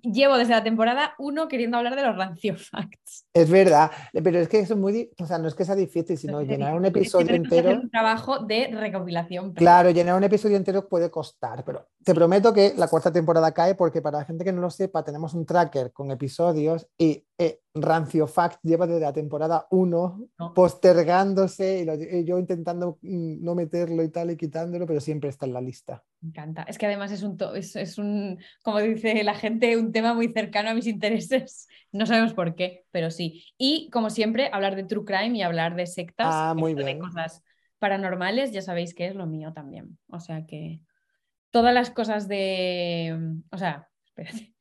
llevo 0.03 0.37
desde 0.37 0.53
la 0.53 0.63
temporada 0.63 1.15
1 1.19 1.49
queriendo 1.49 1.77
hablar 1.77 1.97
de 1.97 2.03
los 2.03 2.17
rancio 2.17 2.57
facts. 2.57 3.27
Es 3.33 3.51
verdad, 3.51 3.91
pero 4.13 4.39
es 4.39 4.49
que 4.49 4.61
es 4.61 4.77
muy, 4.77 5.11
o 5.19 5.27
sea, 5.27 5.39
no 5.39 5.49
es 5.49 5.55
que 5.55 5.65
sea 5.65 5.75
difícil, 5.75 6.17
sino 6.17 6.43
llenar 6.43 6.75
un 6.75 6.85
episodio 6.85 7.35
entero. 7.35 7.71
un 7.71 7.91
trabajo 7.91 8.41
de 8.41 8.69
recopilación. 8.69 9.53
Claro, 9.55 9.91
llenar 9.91 10.17
un 10.17 10.25
episodio 10.25 10.57
entero 10.57 10.89
puede 10.89 11.11
costar, 11.11 11.65
pero 11.65 11.89
te 12.05 12.15
prometo 12.15 12.53
que 12.53 12.75
la 12.77 12.89
cuarta 12.89 13.13
temporada 13.13 13.53
cae 13.53 13.75
porque 13.75 14.03
para 14.03 14.19
la 14.19 14.25
gente 14.25 14.45
que 14.45 14.53
no 14.53 14.61
lo 14.61 14.71
sepa, 14.71 15.05
tenemos 15.05 15.35
un 15.35 15.47
tracker 15.47 15.93
con 15.93 16.11
episodios 16.11 16.87
y 16.99 17.25
eh, 17.39 17.61
Rancio 17.75 18.27
Fact 18.27 18.61
lleva 18.63 18.87
desde 18.87 19.01
la 19.01 19.13
temporada 19.13 19.67
1 19.71 20.29
postergándose 20.55 21.87
y, 22.13 22.25
yo 22.25 22.39
intentando 22.39 22.99
mm, 23.03 23.43
no 23.43 23.55
meterlo 23.55 24.03
y 24.03 24.11
tal 24.11 24.31
y 24.31 24.37
quitándolo, 24.37 24.87
pero 24.87 25.01
siempre 25.01 25.31
está 25.31 25.47
en 25.47 25.55
la 25.55 25.61
lista. 25.61 26.05
Me 26.21 26.29
encanta. 26.29 26.63
Es 26.65 26.79
que 26.79 26.87
además 26.87 27.11
es 27.11 27.23
un, 27.23 27.37
es, 27.55 27.99
un, 27.99 28.39
como 28.63 28.79
dice 28.81 29.25
la 29.25 29.32
gente, 29.35 29.77
un 29.77 29.93
tema 29.93 30.15
muy 30.15 30.29
cercano 30.33 30.71
a 30.71 30.75
mis 30.75 30.87
intereses. 30.87 31.69
No 31.95 32.07
sabemos 32.07 32.33
por 32.33 32.55
qué, 32.55 32.87
pero 32.91 33.11
sí. 33.11 33.45
Y 33.59 33.91
como 33.91 34.09
siempre, 34.09 34.49
hablar 34.51 34.77
de 34.77 34.85
true 34.85 35.05
crime 35.05 35.37
y 35.37 35.43
hablar 35.43 35.77
de 35.77 35.87
sectas, 35.87 36.29
ah, 36.31 36.55
muy 36.57 36.73
de 36.73 36.99
cosas 36.99 37.43
paranormales, 37.79 38.51
ya 38.51 38.63
sabéis 38.63 38.95
que 38.95 39.09
es 39.09 39.15
lo 39.15 39.27
mío 39.27 39.53
también. 39.53 39.99
O 40.07 40.19
sea 40.19 40.47
que 40.47 40.81
todas 41.51 41.75
las 41.75 41.91
cosas 41.91 42.29
de, 42.29 43.15
o 43.51 43.59
sea, 43.59 43.91
espérate, 44.07 44.55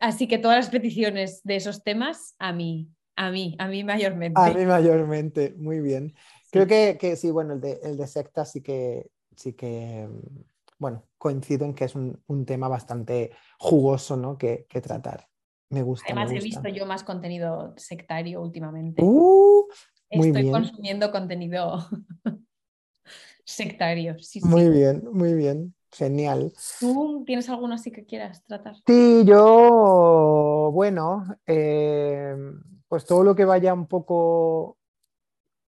Así 0.00 0.28
que 0.28 0.38
todas 0.38 0.58
las 0.58 0.70
peticiones 0.70 1.40
de 1.44 1.56
esos 1.56 1.82
temas 1.82 2.34
a 2.38 2.52
mí, 2.52 2.88
a 3.16 3.30
mí, 3.30 3.56
a 3.58 3.68
mí 3.68 3.84
mayormente. 3.84 4.40
A 4.40 4.52
mí 4.52 4.66
mayormente, 4.66 5.54
muy 5.56 5.80
bien. 5.80 6.14
Creo 6.50 6.66
que, 6.66 7.16
sí, 7.16 7.30
bueno, 7.30 7.54
el 7.54 7.60
de, 7.60 7.80
el 7.82 7.96
de 7.96 8.06
secta 8.06 8.44
sí 8.44 8.62
que, 8.62 9.10
sí 9.36 9.52
que, 9.52 10.08
bueno, 10.78 11.04
coincido 11.18 11.64
en 11.64 11.74
que 11.74 11.84
es 11.84 11.94
un, 11.94 12.22
tema 12.46 12.68
bastante 12.68 13.32
jugoso, 13.58 14.16
¿no? 14.16 14.38
Que, 14.38 14.66
tratar. 14.82 15.28
Me 15.70 15.82
gusta. 15.82 16.06
Además, 16.06 16.30
he 16.32 16.40
visto 16.40 16.68
yo 16.68 16.86
más 16.86 17.04
contenido 17.04 17.74
sectario 17.76 18.40
últimamente. 18.40 19.02
Uh, 19.02 19.66
muy 20.12 20.28
Estoy 20.28 20.50
consumiendo 20.50 21.10
contenido 21.10 21.86
sectario. 23.44 24.16
muy 24.42 24.68
bien, 24.70 25.02
muy 25.12 25.34
bien. 25.34 25.74
Genial. 25.90 26.52
¿Tú 26.80 27.24
tienes 27.26 27.48
alguno 27.48 27.74
así 27.74 27.90
que 27.90 28.04
quieras 28.04 28.44
tratar? 28.44 28.76
Sí, 28.86 29.24
yo, 29.24 30.70
bueno, 30.72 31.24
eh, 31.46 32.36
pues 32.88 33.06
todo 33.06 33.24
lo 33.24 33.34
que 33.34 33.46
vaya 33.46 33.72
un 33.72 33.86
poco 33.86 34.76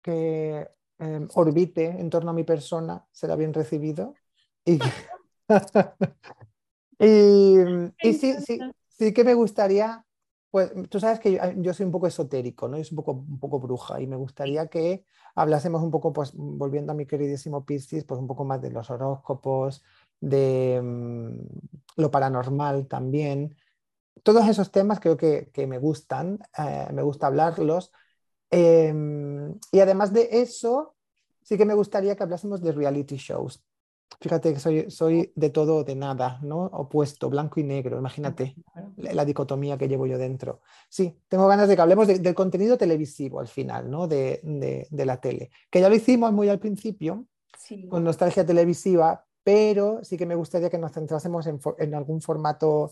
que 0.01 0.67
em, 0.99 1.27
orbite 1.33 1.85
en 1.85 2.09
torno 2.09 2.31
a 2.31 2.33
mi 2.33 2.43
persona 2.43 3.05
será 3.11 3.35
bien 3.35 3.53
recibido. 3.53 4.13
Y, 7.03 7.57
y, 8.03 8.13
sí, 8.13 8.35
sí, 8.45 8.59
sí 8.87 9.11
que 9.11 9.23
me 9.23 9.33
gustaría, 9.33 10.05
pues 10.51 10.71
tú 10.87 10.99
sabes 10.99 11.19
que 11.19 11.39
yo, 11.57 11.73
soy 11.73 11.87
un 11.87 11.91
poco 11.91 12.05
esotérico, 12.05 12.67
¿no? 12.67 12.77
Yo 12.77 12.83
soy 12.83 12.91
un 12.95 13.03
poco, 13.03 13.11
un 13.13 13.39
poco 13.39 13.59
bruja 13.59 13.99
y 13.99 14.05
me 14.05 14.15
gustaría 14.15 14.67
que 14.67 15.03
hablásemos 15.33 15.81
un 15.81 15.89
poco, 15.89 16.13
pues 16.13 16.31
volviendo 16.35 16.91
a 16.91 16.95
mi 16.95 17.07
queridísimo 17.07 17.65
Piscis, 17.65 18.03
pues 18.03 18.19
un 18.19 18.27
poco 18.27 18.45
más 18.45 18.61
de 18.61 18.69
los 18.69 18.91
horóscopos, 18.91 19.81
de 20.19 20.79
mm, 20.79 22.01
lo 22.01 22.11
paranormal 22.11 22.87
también. 22.87 23.55
Todos 24.21 24.47
esos 24.47 24.71
temas 24.71 24.99
creo 24.99 25.17
que, 25.17 25.49
me 25.67 25.79
gustan, 25.79 26.39
eh, 26.55 26.87
me 26.93 27.01
gusta 27.01 27.27
hablarlos. 27.27 27.91
Em, 28.51 29.57
y 29.71 29.79
además 29.79 30.13
de 30.13 30.29
eso, 30.31 30.95
sí 31.41 31.57
que 31.57 31.65
me 31.65 31.73
gustaría 31.73 32.15
que 32.15 32.23
hablásemos 32.23 32.61
de 32.61 32.73
reality 32.73 33.17
shows. 33.17 33.63
Fíjate 34.19 34.53
que 34.53 34.59
soy, 34.59 34.91
soy 34.91 35.31
de 35.35 35.49
todo 35.49 35.77
o 35.77 35.83
de 35.83 35.95
nada, 35.95 36.39
¿no? 36.43 36.65
Opuesto, 36.65 37.29
blanco 37.29 37.59
y 37.59 37.63
negro, 37.63 37.97
imagínate 37.97 38.55
la, 38.97 39.25
dicotomía 39.25 39.77
que 39.77 39.87
llevo 39.87 40.05
yo 40.05 40.17
dentro. 40.17 40.61
Sí, 40.89 41.17
tengo 41.27 41.47
ganas 41.47 41.69
de 41.69 41.75
que 41.75 41.81
hablemos 41.81 42.07
del 42.07 42.35
contenido 42.35 42.77
televisivo 42.77 43.39
al 43.39 43.47
final, 43.47 43.89
¿no? 43.89 44.07
De, 44.07 44.87
la 44.91 45.19
tele, 45.19 45.49
que 45.69 45.79
ya 45.81 45.89
lo 45.89 45.95
hicimos 45.95 46.31
muy 46.33 46.49
al 46.49 46.59
principio, 46.59 47.25
con 47.89 48.03
nostalgia 48.03 48.45
televisiva, 48.45 49.25
pero 49.43 50.03
sí 50.03 50.17
que 50.17 50.25
me 50.25 50.35
gustaría 50.35 50.69
que 50.69 50.77
nos 50.77 50.91
centrásemos 50.91 51.47
en, 51.47 51.95
algún 51.95 52.21
formato 52.21 52.91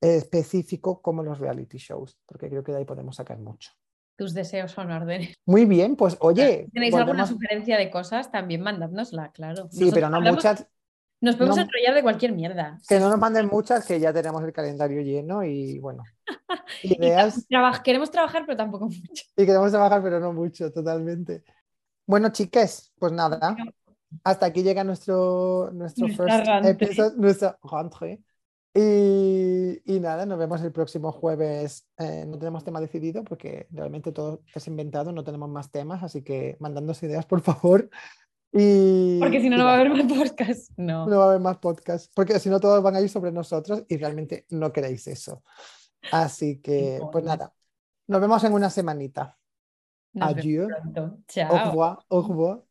específico 0.00 1.00
como 1.00 1.22
los 1.22 1.38
reality 1.38 1.78
shows, 1.78 2.18
porque 2.26 2.48
creo 2.48 2.62
que 2.62 2.72
de 2.72 2.78
ahí 2.78 2.84
podemos 2.84 3.16
sacar 3.16 3.38
mucho. 3.38 3.72
Tus 4.18 4.34
deseos 4.34 4.72
son 4.72 4.90
órdenes. 4.90 5.36
Muy 5.46 5.64
bien, 5.64 5.96
pues 5.96 6.16
oye. 6.20 6.64
Si 6.66 6.72
tenéis 6.72 6.94
alguna 6.94 7.26
sugerencia 7.26 7.78
de 7.78 7.88
cosas, 7.88 8.30
también 8.30 8.60
mandádnosla, 8.60 9.30
claro. 9.32 9.68
Sí, 9.70 9.90
pero 9.94 10.10
no 10.10 10.20
muchas. 10.20 10.66
Nos 11.20 11.36
podemos 11.36 11.58
enrollar 11.58 11.94
de 11.94 12.02
cualquier 12.02 12.32
mierda. 12.32 12.78
Que 12.88 13.00
no 13.00 13.08
nos 13.08 13.18
manden 13.18 13.46
muchas, 13.46 13.86
que 13.86 13.98
ya 13.98 14.12
tenemos 14.12 14.42
el 14.42 14.52
calendario 14.52 15.00
lleno 15.02 15.44
y 15.44 15.78
bueno. 15.78 16.02
Ideas. 16.82 17.46
queremos 17.82 18.10
trabajar, 18.10 18.42
pero 18.44 18.56
tampoco 18.56 18.86
mucho. 18.86 19.24
Y 19.36 19.46
queremos 19.46 19.70
trabajar, 19.70 20.02
pero 20.02 20.20
no 20.20 20.32
mucho, 20.32 20.72
totalmente. 20.72 21.44
Bueno, 22.06 22.30
chiques, 22.30 22.92
pues 22.98 23.12
nada 23.12 23.56
hasta 24.24 24.46
aquí 24.46 24.62
llega 24.62 24.84
nuestro, 24.84 25.70
nuestro 25.72 26.08
first 26.08 26.48
episode, 26.64 27.16
nuestra 27.16 27.58
rentrée. 27.62 28.20
Y, 28.74 29.57
y, 29.84 30.00
nada, 30.00 30.26
nos 30.26 30.38
vemos 30.38 30.62
el 30.62 30.72
próximo 30.72 31.12
jueves. 31.12 31.88
Eh, 31.98 32.24
no 32.26 32.38
tenemos 32.38 32.64
tema 32.64 32.80
decidido 32.80 33.24
porque 33.24 33.66
realmente 33.70 34.12
todo 34.12 34.42
es 34.54 34.66
inventado, 34.66 35.12
no 35.12 35.24
tenemos 35.24 35.48
más 35.48 35.70
temas, 35.70 36.02
así 36.02 36.22
que 36.22 36.56
mandándose 36.60 37.06
ideas, 37.06 37.26
por 37.26 37.40
favor. 37.40 37.90
Y, 38.52 39.18
porque 39.20 39.40
si 39.40 39.50
no, 39.50 39.58
no 39.58 39.64
va 39.64 39.72
a 39.72 39.74
haber 39.74 39.90
más 39.90 40.12
podcast. 40.12 40.70
No. 40.76 41.06
no 41.06 41.18
va 41.18 41.24
a 41.24 41.28
haber 41.28 41.40
más 41.40 41.58
podcast, 41.58 42.12
porque 42.14 42.38
si 42.38 42.48
no, 42.48 42.60
todos 42.60 42.82
van 42.82 42.96
a 42.96 43.00
ir 43.00 43.08
sobre 43.08 43.30
nosotros 43.32 43.84
y 43.88 43.96
realmente 43.96 44.46
no 44.50 44.72
queréis 44.72 45.06
eso. 45.06 45.42
Así 46.12 46.60
que, 46.60 47.00
pues 47.12 47.24
nada, 47.24 47.52
nos 48.06 48.20
vemos 48.20 48.42
en 48.44 48.52
una 48.52 48.70
semanita. 48.70 49.36
Adiós. 50.18 50.68
Chao. 51.28 51.52
Au 51.52 51.64
revoir. 51.66 51.98
Au 52.08 52.22
revoir. 52.22 52.62